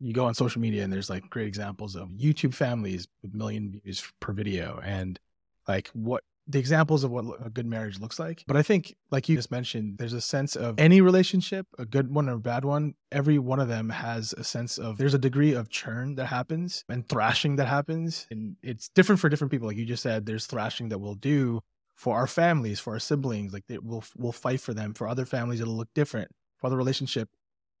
you 0.00 0.12
go 0.12 0.26
on 0.26 0.34
social 0.34 0.60
media 0.60 0.84
and 0.84 0.92
there's 0.92 1.08
like 1.08 1.28
great 1.30 1.46
examples 1.46 1.96
of 1.96 2.08
YouTube 2.10 2.52
families 2.52 3.08
with 3.22 3.34
million 3.34 3.80
views 3.82 4.04
per 4.20 4.32
video 4.32 4.80
and 4.84 5.18
like 5.66 5.88
what 5.88 6.22
the 6.48 6.58
examples 6.58 7.02
of 7.02 7.10
what 7.10 7.24
a 7.44 7.50
good 7.50 7.66
marriage 7.66 7.98
looks 7.98 8.18
like. 8.18 8.44
But 8.46 8.56
I 8.56 8.62
think, 8.62 8.94
like 9.10 9.28
you 9.28 9.36
just 9.36 9.50
mentioned, 9.50 9.98
there's 9.98 10.12
a 10.12 10.20
sense 10.20 10.54
of 10.54 10.78
any 10.78 11.00
relationship, 11.00 11.66
a 11.78 11.84
good 11.84 12.12
one 12.14 12.28
or 12.28 12.34
a 12.34 12.38
bad 12.38 12.64
one, 12.64 12.94
every 13.10 13.38
one 13.38 13.58
of 13.58 13.68
them 13.68 13.88
has 13.90 14.32
a 14.34 14.44
sense 14.44 14.78
of 14.78 14.98
there's 14.98 15.14
a 15.14 15.18
degree 15.18 15.54
of 15.54 15.68
churn 15.68 16.14
that 16.16 16.26
happens 16.26 16.84
and 16.88 17.08
thrashing 17.08 17.56
that 17.56 17.66
happens. 17.66 18.26
And 18.30 18.56
it's 18.62 18.88
different 18.90 19.20
for 19.20 19.28
different 19.28 19.50
people. 19.50 19.66
Like 19.66 19.76
you 19.76 19.86
just 19.86 20.02
said, 20.02 20.26
there's 20.26 20.46
thrashing 20.46 20.88
that 20.90 20.98
we'll 20.98 21.14
do 21.14 21.62
for 21.96 22.16
our 22.16 22.26
families, 22.26 22.78
for 22.78 22.92
our 22.92 23.00
siblings. 23.00 23.52
Like 23.52 23.64
they, 23.68 23.78
we'll, 23.78 24.04
we'll 24.16 24.32
fight 24.32 24.60
for 24.60 24.72
them. 24.72 24.94
For 24.94 25.08
other 25.08 25.24
families, 25.24 25.60
it'll 25.60 25.76
look 25.76 25.92
different. 25.94 26.30
For 26.58 26.68
other 26.68 26.76
relationship, 26.76 27.28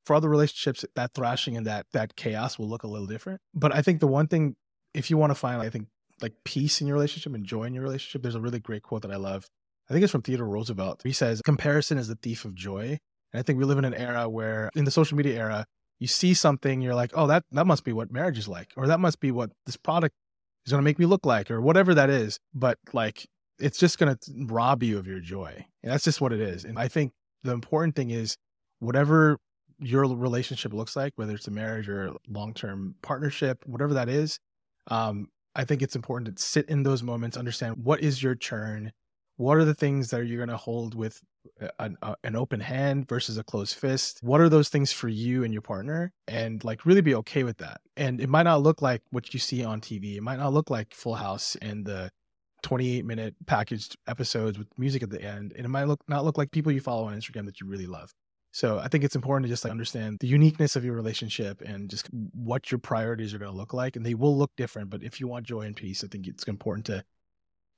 for 0.04 0.14
other 0.14 0.28
relationships, 0.28 0.84
that 0.94 1.14
thrashing 1.14 1.56
and 1.56 1.66
that 1.66 1.86
that 1.92 2.16
chaos 2.16 2.58
will 2.58 2.68
look 2.68 2.82
a 2.82 2.88
little 2.88 3.06
different. 3.06 3.40
But 3.54 3.74
I 3.74 3.82
think 3.82 4.00
the 4.00 4.06
one 4.06 4.28
thing, 4.28 4.56
if 4.92 5.10
you 5.10 5.16
want 5.16 5.30
to 5.30 5.34
find, 5.34 5.62
I 5.62 5.70
think 5.70 5.88
like 6.22 6.32
peace 6.44 6.80
in 6.80 6.86
your 6.86 6.94
relationship 6.94 7.34
and 7.34 7.44
joy 7.44 7.64
in 7.64 7.74
your 7.74 7.82
relationship, 7.82 8.22
there's 8.22 8.34
a 8.34 8.40
really 8.40 8.60
great 8.60 8.82
quote 8.82 9.02
that 9.02 9.10
I 9.10 9.16
love. 9.16 9.46
I 9.88 9.92
think 9.92 10.02
it's 10.02 10.12
from 10.12 10.22
Theodore 10.22 10.48
Roosevelt. 10.48 11.02
He 11.04 11.12
says, 11.12 11.42
Comparison 11.42 11.98
is 11.98 12.08
the 12.08 12.16
thief 12.16 12.44
of 12.44 12.54
joy. 12.54 12.98
And 13.32 13.40
I 13.40 13.42
think 13.42 13.58
we 13.58 13.64
live 13.64 13.78
in 13.78 13.84
an 13.84 13.94
era 13.94 14.28
where, 14.28 14.70
in 14.74 14.84
the 14.84 14.90
social 14.90 15.16
media 15.16 15.38
era, 15.38 15.66
you 15.98 16.06
see 16.06 16.34
something, 16.34 16.80
you're 16.80 16.94
like, 16.94 17.12
oh, 17.14 17.26
that, 17.26 17.44
that 17.52 17.66
must 17.66 17.84
be 17.84 17.92
what 17.92 18.12
marriage 18.12 18.38
is 18.38 18.48
like, 18.48 18.72
or 18.76 18.86
that 18.86 19.00
must 19.00 19.20
be 19.20 19.30
what 19.30 19.50
this 19.64 19.76
product 19.76 20.14
is 20.64 20.72
going 20.72 20.80
to 20.80 20.84
make 20.84 20.98
me 20.98 21.06
look 21.06 21.24
like, 21.24 21.50
or 21.50 21.60
whatever 21.60 21.94
that 21.94 22.10
is. 22.10 22.38
But 22.54 22.78
like, 22.92 23.26
it's 23.58 23.78
just 23.78 23.98
going 23.98 24.14
to 24.14 24.46
rob 24.46 24.82
you 24.82 24.98
of 24.98 25.06
your 25.06 25.20
joy. 25.20 25.66
And 25.82 25.92
that's 25.92 26.04
just 26.04 26.20
what 26.20 26.32
it 26.32 26.40
is. 26.40 26.64
And 26.64 26.78
I 26.78 26.88
think 26.88 27.12
the 27.42 27.52
important 27.52 27.96
thing 27.96 28.10
is, 28.10 28.36
whatever 28.80 29.38
your 29.78 30.04
relationship 30.04 30.72
looks 30.72 30.96
like, 30.96 31.12
whether 31.16 31.34
it's 31.34 31.48
a 31.48 31.50
marriage 31.50 31.88
or 31.88 32.14
long 32.28 32.54
term 32.54 32.94
partnership, 33.02 33.62
whatever 33.66 33.94
that 33.94 34.08
is, 34.08 34.38
um, 34.88 35.28
I 35.56 35.64
think 35.64 35.80
it's 35.80 35.96
important 35.96 36.36
to 36.36 36.42
sit 36.42 36.68
in 36.68 36.82
those 36.82 37.02
moments, 37.02 37.36
understand 37.36 37.76
what 37.82 38.00
is 38.02 38.22
your 38.22 38.34
churn, 38.34 38.92
what 39.38 39.56
are 39.56 39.64
the 39.64 39.74
things 39.74 40.10
that 40.10 40.26
you're 40.26 40.36
going 40.36 40.50
to 40.50 40.56
hold 40.56 40.94
with 40.94 41.20
an, 41.78 41.96
uh, 42.02 42.14
an, 42.24 42.36
open 42.36 42.60
hand 42.60 43.08
versus 43.08 43.38
a 43.38 43.44
closed 43.44 43.74
fist? 43.74 44.18
What 44.22 44.42
are 44.42 44.50
those 44.50 44.68
things 44.68 44.92
for 44.92 45.08
you 45.08 45.44
and 45.44 45.54
your 45.54 45.62
partner? 45.62 46.12
And 46.28 46.62
like 46.62 46.84
really 46.84 47.00
be 47.00 47.14
okay 47.16 47.42
with 47.42 47.56
that. 47.58 47.80
And 47.96 48.20
it 48.20 48.28
might 48.28 48.42
not 48.42 48.62
look 48.62 48.82
like 48.82 49.02
what 49.10 49.32
you 49.32 49.40
see 49.40 49.64
on 49.64 49.80
tv 49.80 50.16
it 50.16 50.22
might 50.22 50.38
not 50.38 50.52
look 50.52 50.68
like 50.68 50.94
full 50.94 51.14
house 51.14 51.56
and 51.62 51.86
the 51.86 52.10
28 52.62 53.04
minute 53.06 53.34
packaged 53.46 53.96
episodes 54.06 54.58
with 54.58 54.68
music 54.76 55.02
at 55.02 55.10
the 55.10 55.22
end. 55.22 55.54
And 55.56 55.64
it 55.64 55.68
might 55.70 55.84
look 55.84 56.00
not 56.06 56.24
look 56.24 56.36
like 56.36 56.50
people 56.50 56.70
you 56.70 56.80
follow 56.80 57.04
on 57.04 57.16
instagram 57.16 57.46
that 57.46 57.60
you 57.60 57.66
really 57.66 57.86
love 57.86 58.12
so 58.56 58.78
I 58.78 58.88
think 58.88 59.04
it's 59.04 59.14
important 59.14 59.44
to 59.44 59.50
just 59.50 59.64
like 59.64 59.70
understand 59.70 60.16
the 60.20 60.26
uniqueness 60.26 60.76
of 60.76 60.84
your 60.84 60.94
relationship 60.94 61.60
and 61.60 61.90
just 61.90 62.08
what 62.32 62.70
your 62.70 62.78
priorities 62.78 63.34
are 63.34 63.38
going 63.38 63.50
to 63.50 63.56
look 63.56 63.74
like. 63.74 63.96
And 63.96 64.06
they 64.06 64.14
will 64.14 64.34
look 64.34 64.50
different. 64.56 64.88
But 64.88 65.02
if 65.02 65.20
you 65.20 65.28
want 65.28 65.44
joy 65.44 65.60
and 65.60 65.76
peace, 65.76 66.02
I 66.02 66.06
think 66.06 66.26
it's 66.26 66.44
important 66.44 66.86
to 66.86 67.04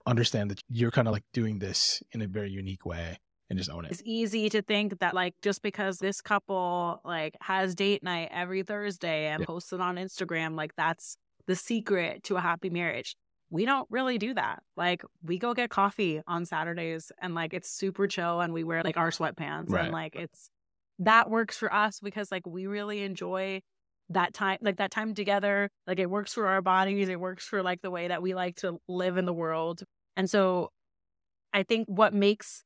understand 0.06 0.52
that 0.52 0.60
you're 0.68 0.92
kind 0.92 1.08
of 1.08 1.12
like 1.14 1.24
doing 1.32 1.58
this 1.58 2.00
in 2.12 2.22
a 2.22 2.28
very 2.28 2.52
unique 2.52 2.86
way 2.86 3.18
and 3.50 3.58
just 3.58 3.68
own 3.70 3.86
it. 3.86 3.90
It's 3.90 4.02
easy 4.04 4.48
to 4.50 4.62
think 4.62 5.00
that 5.00 5.14
like 5.14 5.34
just 5.42 5.62
because 5.62 5.98
this 5.98 6.20
couple 6.20 7.00
like 7.04 7.34
has 7.40 7.74
date 7.74 8.04
night 8.04 8.28
every 8.30 8.62
Thursday 8.62 9.26
and 9.26 9.40
yeah. 9.40 9.46
posts 9.46 9.72
it 9.72 9.80
on 9.80 9.96
Instagram, 9.96 10.54
like 10.54 10.76
that's 10.76 11.16
the 11.48 11.56
secret 11.56 12.22
to 12.22 12.36
a 12.36 12.40
happy 12.40 12.70
marriage. 12.70 13.16
We 13.50 13.64
don't 13.64 13.88
really 13.90 14.18
do 14.18 14.32
that. 14.34 14.62
Like 14.76 15.02
we 15.24 15.40
go 15.40 15.54
get 15.54 15.70
coffee 15.70 16.22
on 16.28 16.46
Saturdays 16.46 17.10
and 17.20 17.34
like 17.34 17.52
it's 17.52 17.68
super 17.68 18.06
chill 18.06 18.40
and 18.40 18.52
we 18.52 18.62
wear 18.62 18.84
like 18.84 18.96
our 18.96 19.10
sweatpants 19.10 19.70
right. 19.70 19.86
and 19.86 19.92
like 19.92 20.14
it's 20.14 20.50
that 21.00 21.30
works 21.30 21.56
for 21.56 21.72
us 21.72 22.00
because 22.00 22.30
like 22.32 22.46
we 22.46 22.66
really 22.66 23.02
enjoy 23.02 23.60
that 24.10 24.32
time 24.32 24.58
like 24.62 24.78
that 24.78 24.90
time 24.90 25.14
together 25.14 25.68
like 25.86 25.98
it 25.98 26.08
works 26.08 26.32
for 26.32 26.46
our 26.46 26.62
bodies 26.62 27.08
it 27.08 27.20
works 27.20 27.44
for 27.44 27.62
like 27.62 27.82
the 27.82 27.90
way 27.90 28.08
that 28.08 28.22
we 28.22 28.34
like 28.34 28.56
to 28.56 28.78
live 28.88 29.16
in 29.16 29.26
the 29.26 29.34
world. 29.34 29.82
And 30.16 30.28
so 30.28 30.70
i 31.52 31.62
think 31.62 31.86
what 31.88 32.12
makes 32.12 32.64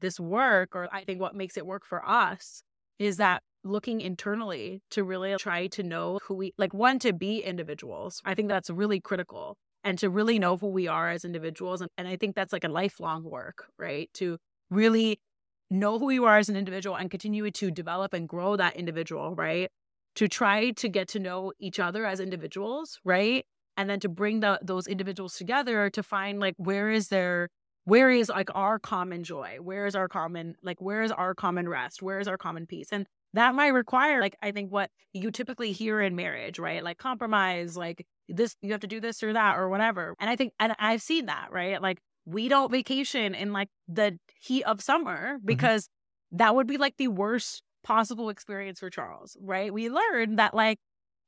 this 0.00 0.20
work 0.20 0.74
or 0.74 0.88
i 0.92 1.04
think 1.04 1.20
what 1.20 1.34
makes 1.34 1.56
it 1.56 1.66
work 1.66 1.84
for 1.84 2.06
us 2.08 2.62
is 2.98 3.16
that 3.16 3.42
looking 3.64 4.00
internally 4.00 4.82
to 4.90 5.04
really 5.04 5.34
try 5.36 5.66
to 5.68 5.82
know 5.82 6.18
who 6.24 6.34
we 6.34 6.54
like 6.58 6.72
one 6.72 6.98
to 6.98 7.12
be 7.12 7.40
individuals. 7.40 8.20
I 8.24 8.34
think 8.34 8.48
that's 8.48 8.70
really 8.70 9.00
critical 9.00 9.56
and 9.84 9.98
to 9.98 10.10
really 10.10 10.38
know 10.38 10.56
who 10.56 10.68
we 10.68 10.88
are 10.88 11.10
as 11.10 11.24
individuals 11.24 11.80
and, 11.80 11.90
and 11.96 12.06
i 12.06 12.16
think 12.16 12.34
that's 12.34 12.52
like 12.52 12.64
a 12.64 12.68
lifelong 12.68 13.24
work 13.24 13.66
right? 13.78 14.10
To 14.14 14.38
really 14.70 15.20
know 15.70 15.98
who 15.98 16.10
you 16.10 16.24
are 16.24 16.38
as 16.38 16.48
an 16.48 16.56
individual 16.56 16.96
and 16.96 17.10
continue 17.10 17.50
to 17.50 17.70
develop 17.70 18.12
and 18.12 18.28
grow 18.28 18.56
that 18.56 18.76
individual, 18.76 19.34
right? 19.34 19.70
To 20.16 20.28
try 20.28 20.70
to 20.72 20.88
get 20.88 21.08
to 21.08 21.18
know 21.18 21.52
each 21.58 21.78
other 21.78 22.04
as 22.04 22.20
individuals, 22.20 22.98
right? 23.04 23.44
And 23.76 23.88
then 23.88 24.00
to 24.00 24.08
bring 24.08 24.40
the, 24.40 24.58
those 24.62 24.86
individuals 24.86 25.34
together 25.34 25.88
to 25.90 26.02
find 26.02 26.40
like 26.40 26.54
where 26.58 26.90
is 26.90 27.08
their 27.08 27.48
where 27.84 28.10
is 28.10 28.28
like 28.28 28.50
our 28.54 28.78
common 28.78 29.24
joy? 29.24 29.56
Where 29.60 29.86
is 29.86 29.96
our 29.96 30.06
common, 30.08 30.54
like, 30.62 30.80
where 30.80 31.02
is 31.02 31.10
our 31.10 31.34
common 31.34 31.68
rest? 31.68 32.02
Where 32.02 32.20
is 32.20 32.28
our 32.28 32.36
common 32.36 32.66
peace? 32.66 32.88
And 32.92 33.06
that 33.32 33.54
might 33.54 33.68
require, 33.68 34.20
like, 34.20 34.36
I 34.42 34.52
think 34.52 34.70
what 34.70 34.90
you 35.12 35.30
typically 35.30 35.72
hear 35.72 36.00
in 36.00 36.14
marriage, 36.14 36.58
right? 36.58 36.84
Like 36.84 36.98
compromise, 36.98 37.76
like 37.76 38.06
this, 38.28 38.54
you 38.60 38.72
have 38.72 38.82
to 38.82 38.86
do 38.86 39.00
this 39.00 39.22
or 39.22 39.32
that 39.32 39.56
or 39.56 39.68
whatever. 39.68 40.14
And 40.20 40.28
I 40.28 40.36
think, 40.36 40.52
and 40.60 40.74
I've 40.78 41.02
seen 41.02 41.26
that, 41.26 41.48
right? 41.50 41.80
Like, 41.80 41.98
we 42.24 42.48
don't 42.48 42.70
vacation 42.70 43.34
in 43.34 43.52
like 43.52 43.68
the 43.88 44.18
heat 44.40 44.62
of 44.64 44.80
summer 44.80 45.38
Mm-hmm. 45.38 45.46
because 45.46 45.88
that 46.32 46.54
would 46.54 46.66
be 46.66 46.76
like 46.76 46.96
the 46.96 47.08
worst 47.08 47.62
possible 47.82 48.28
experience 48.28 48.80
for 48.80 48.90
Charles, 48.90 49.36
right? 49.40 49.72
We 49.72 49.88
learned 49.90 50.38
that 50.38 50.54
like 50.54 50.78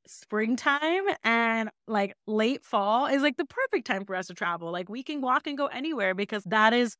springtime 0.07 1.03
and 1.23 1.69
like 1.87 2.13
late 2.27 2.63
fall 2.63 3.05
is 3.07 3.21
like 3.21 3.37
the 3.37 3.45
perfect 3.45 3.87
time 3.87 4.05
for 4.05 4.15
us 4.15 4.27
to 4.27 4.33
travel. 4.33 4.71
Like 4.71 4.89
we 4.89 5.03
can 5.03 5.21
walk 5.21 5.47
and 5.47 5.57
go 5.57 5.67
anywhere 5.67 6.13
because 6.13 6.43
that 6.45 6.73
is 6.73 6.95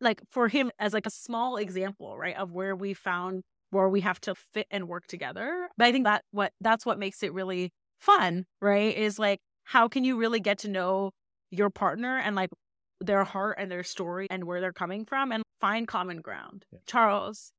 like 0.00 0.20
for 0.30 0.48
him 0.48 0.70
as 0.78 0.92
like 0.92 1.06
a 1.06 1.10
small 1.10 1.56
example, 1.56 2.16
right, 2.18 2.36
of 2.36 2.52
where 2.52 2.74
we 2.76 2.94
found 2.94 3.42
where 3.70 3.88
we 3.88 4.00
have 4.02 4.20
to 4.20 4.34
fit 4.34 4.66
and 4.70 4.88
work 4.88 5.06
together. 5.06 5.68
But 5.76 5.86
I 5.88 5.92
think 5.92 6.04
that 6.04 6.22
what 6.30 6.52
that's 6.60 6.86
what 6.86 6.98
makes 6.98 7.22
it 7.22 7.32
really 7.32 7.72
fun, 8.00 8.46
right? 8.60 8.96
Is 8.96 9.18
like 9.18 9.40
how 9.64 9.88
can 9.88 10.04
you 10.04 10.16
really 10.16 10.40
get 10.40 10.58
to 10.58 10.68
know 10.68 11.10
your 11.50 11.70
partner 11.70 12.18
and 12.18 12.36
like 12.36 12.50
their 13.06 13.24
heart 13.24 13.56
and 13.58 13.70
their 13.70 13.84
story 13.84 14.26
and 14.30 14.44
where 14.44 14.60
they're 14.60 14.72
coming 14.72 15.04
from 15.04 15.32
and 15.32 15.42
find 15.60 15.88
common 15.88 16.20
ground. 16.20 16.64
Yeah. 16.72 16.78
Charles, 16.86 17.52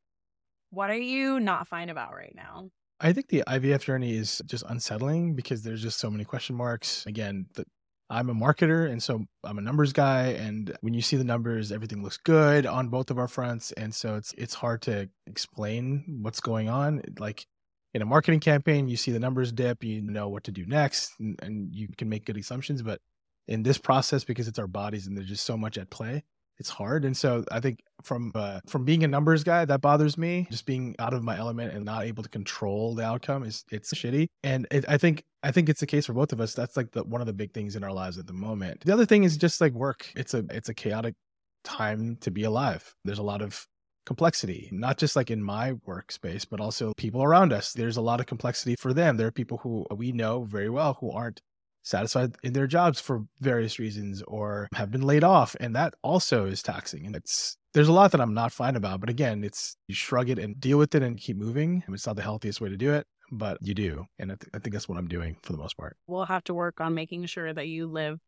what 0.70 0.90
are 0.90 0.98
you 0.98 1.40
not 1.40 1.68
fine 1.68 1.90
about 1.90 2.14
right 2.14 2.34
now? 2.36 2.70
I 3.00 3.14
think 3.14 3.28
the 3.28 3.44
IVF 3.48 3.84
journey 3.84 4.16
is 4.16 4.42
just 4.46 4.64
unsettling 4.68 5.36
because 5.36 5.64
there's 5.64 5.82
just 5.82 6.00
so 6.00 6.10
many 6.10 6.24
question 6.24 6.56
marks. 6.56 7.06
Again, 7.06 7.48
the, 7.56 7.66
I'm 8.10 8.30
a 8.30 8.36
marketer 8.36 8.90
and 8.90 9.02
so 9.02 9.26
I'm 9.44 9.58
a 9.58 9.62
numbers 9.62 9.92
guy 9.92 10.28
and 10.28 10.76
when 10.82 10.94
you 10.94 11.02
see 11.02 11.18
the 11.18 11.24
numbers 11.24 11.72
everything 11.72 12.04
looks 12.04 12.18
good 12.18 12.66
on 12.68 12.90
both 12.90 13.10
of 13.10 13.18
our 13.18 13.28
fronts 13.28 13.72
and 13.72 13.94
so 13.94 14.16
it's 14.16 14.34
it's 14.38 14.54
hard 14.54 14.84
to 14.84 15.10
explain 15.26 16.20
what's 16.22 16.40
going 16.40 16.70
on 16.70 17.02
like 17.18 17.48
in 17.96 18.04
a 18.04 18.06
marketing 18.06 18.42
campaign 18.42 18.88
you 18.88 18.96
see 18.96 19.12
the 19.12 19.20
numbers 19.20 19.52
dip 19.52 19.84
you 19.84 20.04
know 20.04 20.30
what 20.30 20.44
to 20.44 20.52
do 20.52 20.68
next 20.68 21.14
and, 21.20 21.40
and 21.42 21.74
you 21.74 21.88
can 21.98 22.08
make 22.08 22.26
good 22.26 22.38
assumptions 22.38 22.84
but 22.84 23.02
in 23.48 23.64
this 23.64 23.78
process 23.78 24.24
because 24.24 24.48
it's 24.48 24.60
our 24.60 24.68
bodies 24.68 25.08
and 25.08 25.18
there's 25.18 25.30
just 25.30 25.46
so 25.46 25.58
much 25.58 25.78
at 25.78 25.90
play 25.90 26.24
it's 26.58 26.70
hard. 26.70 27.06
And 27.06 27.16
so 27.16 27.44
i 27.52 27.60
think 27.60 27.80
from 28.04 28.32
uh, 28.36 28.60
from 28.68 28.86
being 28.86 29.04
a 29.04 29.08
numbers 29.08 29.44
guy 29.44 29.66
that 29.66 29.82
bothers 29.82 30.18
me. 30.18 30.48
Just 30.50 30.66
being 30.66 30.96
out 31.00 31.14
of 31.14 31.24
my 31.24 31.38
element 31.38 31.74
and 31.74 31.84
not 31.86 32.04
able 32.04 32.24
to 32.24 32.30
control 32.30 32.96
the 32.96 33.04
outcome 33.04 33.44
is 33.44 33.64
it's 33.72 33.94
shitty. 33.94 34.28
And 34.44 34.68
it, 34.72 34.86
i 34.88 34.98
think 34.98 35.24
i 35.44 35.52
think 35.52 35.70
it's 35.70 35.80
the 35.80 35.88
case 35.88 36.06
for 36.06 36.14
both 36.14 36.32
of 36.34 36.42
us. 36.42 36.54
That's 36.54 36.78
like 36.78 36.92
the 36.92 37.04
one 37.04 37.22
of 37.22 37.28
the 37.28 37.34
big 37.34 37.54
things 37.54 37.76
in 37.76 37.84
our 37.84 37.94
lives 37.94 38.18
at 38.18 38.28
the 38.28 38.34
moment. 38.34 38.84
The 38.86 38.94
other 38.94 39.06
thing 39.06 39.24
is 39.24 39.38
just 39.38 39.62
like 39.62 39.74
work. 39.74 40.12
It's 40.16 40.34
a 40.34 40.46
it's 40.52 40.70
a 40.70 40.74
chaotic 40.74 41.16
time 41.64 42.18
to 42.22 42.32
be 42.32 42.44
alive. 42.44 42.94
There's 43.04 43.20
a 43.20 43.24
lot 43.24 43.42
of 43.42 43.66
complexity 44.06 44.70
not 44.72 45.00
just 45.00 45.16
like 45.16 45.32
in 45.32 45.42
my 45.42 45.74
workspace 45.88 46.46
but 46.48 46.62
also 46.62 46.94
people 46.96 47.24
around 47.24 47.52
us. 47.52 47.74
There's 47.74 47.98
a 47.98 48.02
lot 48.02 48.20
of 48.20 48.28
complexity 48.28 48.76
for 48.80 48.94
them. 48.94 49.18
There 49.18 49.26
are 49.26 49.32
people 49.32 49.58
who 49.58 49.84
we 49.96 50.12
know 50.12 50.44
very 50.44 50.70
well 50.70 50.98
who 51.00 51.10
aren't 51.12 51.42
satisfied 51.86 52.36
in 52.44 52.52
their 52.54 52.68
jobs 52.68 53.00
for 53.00 53.24
various 53.40 53.80
reasons 53.80 54.22
or 54.28 54.68
have 54.74 54.92
been 54.92 55.04
laid 55.04 55.24
off 55.24 55.56
and 55.62 55.76
that 55.76 55.94
also 56.02 56.46
is 56.46 56.62
taxing 56.62 57.06
and 57.06 57.16
it's 57.16 57.56
there's 57.74 57.88
a 57.88 57.94
lot 57.94 58.12
that 58.12 58.20
i'm 58.20 58.34
not 58.34 58.52
fine 58.52 58.76
about 58.76 59.00
but 59.00 59.10
again 59.10 59.44
it's 59.44 59.78
you 59.88 59.96
shrug 59.96 60.30
it 60.30 60.38
and 60.40 60.60
deal 60.60 60.78
with 60.78 60.94
it 60.96 61.02
and 61.04 61.18
keep 61.18 61.38
moving 61.38 61.84
it's 61.88 62.06
not 62.08 62.16
the 62.18 62.22
healthiest 62.22 62.60
way 62.60 62.68
to 62.70 62.76
do 62.78 62.92
it 62.92 63.06
but 63.32 63.58
you 63.62 63.74
do 63.74 64.06
and 64.20 64.32
I, 64.32 64.36
th- 64.36 64.50
I 64.54 64.60
think 64.60 64.74
that's 64.74 64.90
what 64.90 64.98
i'm 64.98 65.08
doing 65.08 65.38
for 65.44 65.52
the 65.54 65.58
most 65.60 65.78
part 65.78 65.96
We'll 66.08 66.26
have 66.26 66.44
to 66.46 66.54
work 66.54 66.82
on 66.82 66.94
making 66.94 67.26
sure 67.28 67.54
that 67.54 67.68
you 67.68 67.88
live 67.88 68.20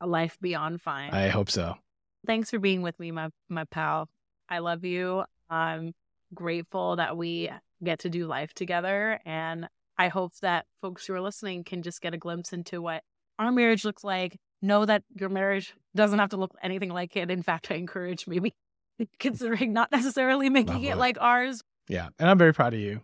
a 0.00 0.06
life 0.06 0.38
beyond 0.40 0.80
fine. 0.80 1.10
i 1.12 1.28
hope 1.28 1.50
so 1.50 1.74
Thanks 2.26 2.50
for 2.50 2.58
being 2.58 2.82
with 2.82 3.00
me, 3.00 3.12
my 3.12 3.30
my 3.48 3.64
pal. 3.64 4.06
I 4.46 4.58
love 4.58 4.84
you. 4.84 5.24
I'm 5.48 5.94
grateful 6.34 6.96
that 6.96 7.16
we 7.16 7.50
get 7.82 8.00
to 8.00 8.10
do 8.10 8.26
life 8.26 8.52
together 8.52 9.18
and 9.24 9.66
I 10.00 10.08
hope 10.08 10.32
that 10.40 10.66
folks 10.80 11.06
who 11.06 11.14
are 11.14 11.20
listening 11.20 11.64
can 11.64 11.82
just 11.82 12.00
get 12.00 12.14
a 12.14 12.18
glimpse 12.18 12.52
into 12.52 12.80
what 12.80 13.02
our 13.38 13.52
marriage 13.52 13.84
looks 13.84 14.02
like. 14.04 14.36
Know 14.62 14.84
that 14.84 15.02
your 15.14 15.28
marriage 15.28 15.74
doesn't 15.94 16.18
have 16.18 16.30
to 16.30 16.36
look 16.36 16.52
anything 16.62 16.90
like 16.90 17.16
it. 17.16 17.30
In 17.30 17.42
fact, 17.42 17.70
I 17.70 17.74
encourage 17.74 18.26
maybe 18.26 18.54
considering 19.18 19.72
not 19.72 19.90
necessarily 19.92 20.48
making 20.50 20.74
Love 20.74 20.84
it 20.84 20.88
it. 20.88 20.96
like 20.96 21.16
ours. 21.20 21.62
yeah 21.88 22.08
and 22.18 22.28
i'm 22.28 22.36
very 22.38 22.52
proud 22.52 22.74
of 22.74 22.80
you 22.80 23.00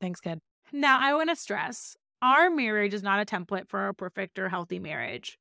Thanks, 0.00 0.20
kid. 0.20 0.40
Now, 0.72 0.98
I 1.00 1.14
want 1.14 1.30
to 1.30 1.36
stress 1.36 1.96
our 2.20 2.50
marriage 2.50 2.94
is 2.94 3.02
not 3.02 3.20
a 3.20 3.24
template 3.24 3.68
for 3.68 3.88
a 3.88 3.94
perfect 3.94 4.38
or 4.38 4.48
healthy 4.50 4.78
marriage. 4.78 5.38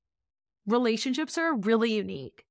Relationships 0.66 1.38
are 1.38 1.56
really 1.56 1.94
unique. 1.94 2.46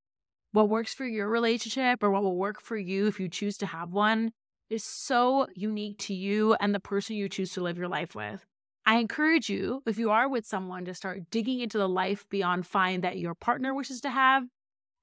What 0.53 0.69
works 0.69 0.93
for 0.93 1.07
your 1.07 1.29
relationship 1.29 2.03
or 2.03 2.11
what 2.11 2.23
will 2.23 2.37
work 2.37 2.61
for 2.61 2.77
you 2.77 3.07
if 3.07 3.19
you 3.19 3.29
choose 3.29 3.57
to 3.59 3.67
have 3.67 3.91
one 3.93 4.33
is 4.73 4.83
so 4.83 5.47
unique 5.55 5.99
to 5.99 6.15
you 6.15 6.55
and 6.55 6.75
the 6.75 6.81
person 6.81 7.15
you 7.15 7.29
choose 7.29 7.53
to 7.53 7.61
live 7.61 7.77
your 7.77 7.89
life 7.89 8.15
with. 8.15 8.47
I 8.87 8.97
encourage 8.97 9.51
you, 9.51 9.83
if 9.87 9.99
you 9.99 10.11
are 10.11 10.29
with 10.29 10.47
someone, 10.47 10.87
to 10.87 10.95
start 10.95 11.31
digging 11.31 11.61
into 11.61 11.77
the 11.77 11.89
life 11.89 12.25
beyond 12.31 12.67
fine 12.67 13.03
that 13.03 13.19
your 13.19 13.35
partner 13.35 13.75
wishes 13.75 14.01
to 14.01 14.11
have 14.11 14.45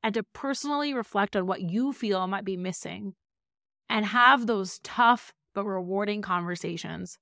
and 0.01 0.15
to 0.15 0.23
personally 0.33 0.93
reflect 0.93 1.35
on 1.35 1.45
what 1.45 1.61
you 1.61 1.93
feel 1.93 2.25
might 2.25 2.45
be 2.45 2.57
missing 2.57 3.13
and 3.87 4.07
have 4.07 4.47
those 4.47 4.79
tough 4.79 5.33
but 5.53 5.65
rewarding 5.65 6.23
conversations. 6.23 7.19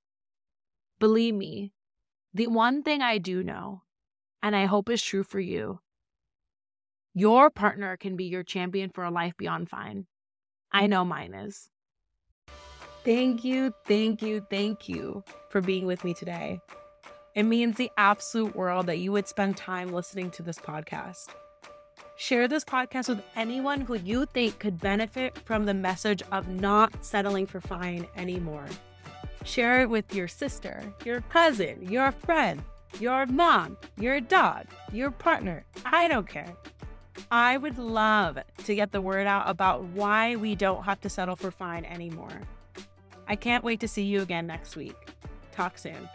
Believe 0.98 1.34
me, 1.34 1.72
the 2.32 2.46
one 2.46 2.82
thing 2.82 3.02
I 3.02 3.18
do 3.18 3.42
know, 3.42 3.82
and 4.42 4.56
I 4.56 4.64
hope 4.64 4.88
is 4.88 5.02
true 5.02 5.22
for 5.22 5.38
you, 5.38 5.80
your 7.12 7.50
partner 7.50 7.98
can 7.98 8.16
be 8.16 8.24
your 8.24 8.42
champion 8.42 8.88
for 8.88 9.04
a 9.04 9.10
life 9.10 9.36
beyond 9.36 9.68
fine. 9.68 10.06
I 10.72 10.86
know 10.86 11.04
mine 11.04 11.34
is. 11.34 11.68
Thank 13.04 13.44
you, 13.44 13.72
thank 13.86 14.22
you, 14.22 14.44
thank 14.50 14.88
you 14.88 15.24
for 15.48 15.60
being 15.60 15.86
with 15.86 16.04
me 16.04 16.14
today. 16.14 16.60
It 17.34 17.44
means 17.44 17.76
the 17.76 17.90
absolute 17.96 18.56
world 18.56 18.86
that 18.86 18.98
you 18.98 19.12
would 19.12 19.28
spend 19.28 19.56
time 19.56 19.92
listening 19.92 20.30
to 20.32 20.42
this 20.42 20.58
podcast. 20.58 21.28
Share 22.16 22.48
this 22.48 22.64
podcast 22.64 23.08
with 23.08 23.22
anyone 23.36 23.80
who 23.80 23.94
you 23.94 24.26
think 24.26 24.58
could 24.58 24.80
benefit 24.80 25.38
from 25.44 25.64
the 25.64 25.74
message 25.74 26.22
of 26.32 26.48
not 26.48 27.04
settling 27.04 27.46
for 27.46 27.60
fine 27.60 28.06
anymore. 28.16 28.66
Share 29.44 29.82
it 29.82 29.88
with 29.88 30.12
your 30.12 30.26
sister, 30.26 30.82
your 31.04 31.20
cousin, 31.30 31.86
your 31.88 32.10
friend, 32.10 32.60
your 32.98 33.24
mom, 33.26 33.76
your 33.98 34.20
dog, 34.20 34.66
your 34.92 35.12
partner. 35.12 35.64
I 35.86 36.08
don't 36.08 36.28
care. 36.28 36.56
I 37.30 37.56
would 37.56 37.78
love 37.78 38.38
to 38.64 38.74
get 38.74 38.90
the 38.90 39.00
word 39.00 39.26
out 39.26 39.48
about 39.48 39.84
why 39.84 40.36
we 40.36 40.56
don't 40.56 40.82
have 40.84 41.00
to 41.02 41.08
settle 41.08 41.36
for 41.36 41.50
fine 41.50 41.84
anymore. 41.84 42.40
I 43.28 43.36
can't 43.36 43.62
wait 43.62 43.80
to 43.80 43.88
see 43.88 44.02
you 44.02 44.22
again 44.22 44.46
next 44.46 44.74
week. 44.74 44.96
Talk 45.52 45.76
soon. 45.78 46.08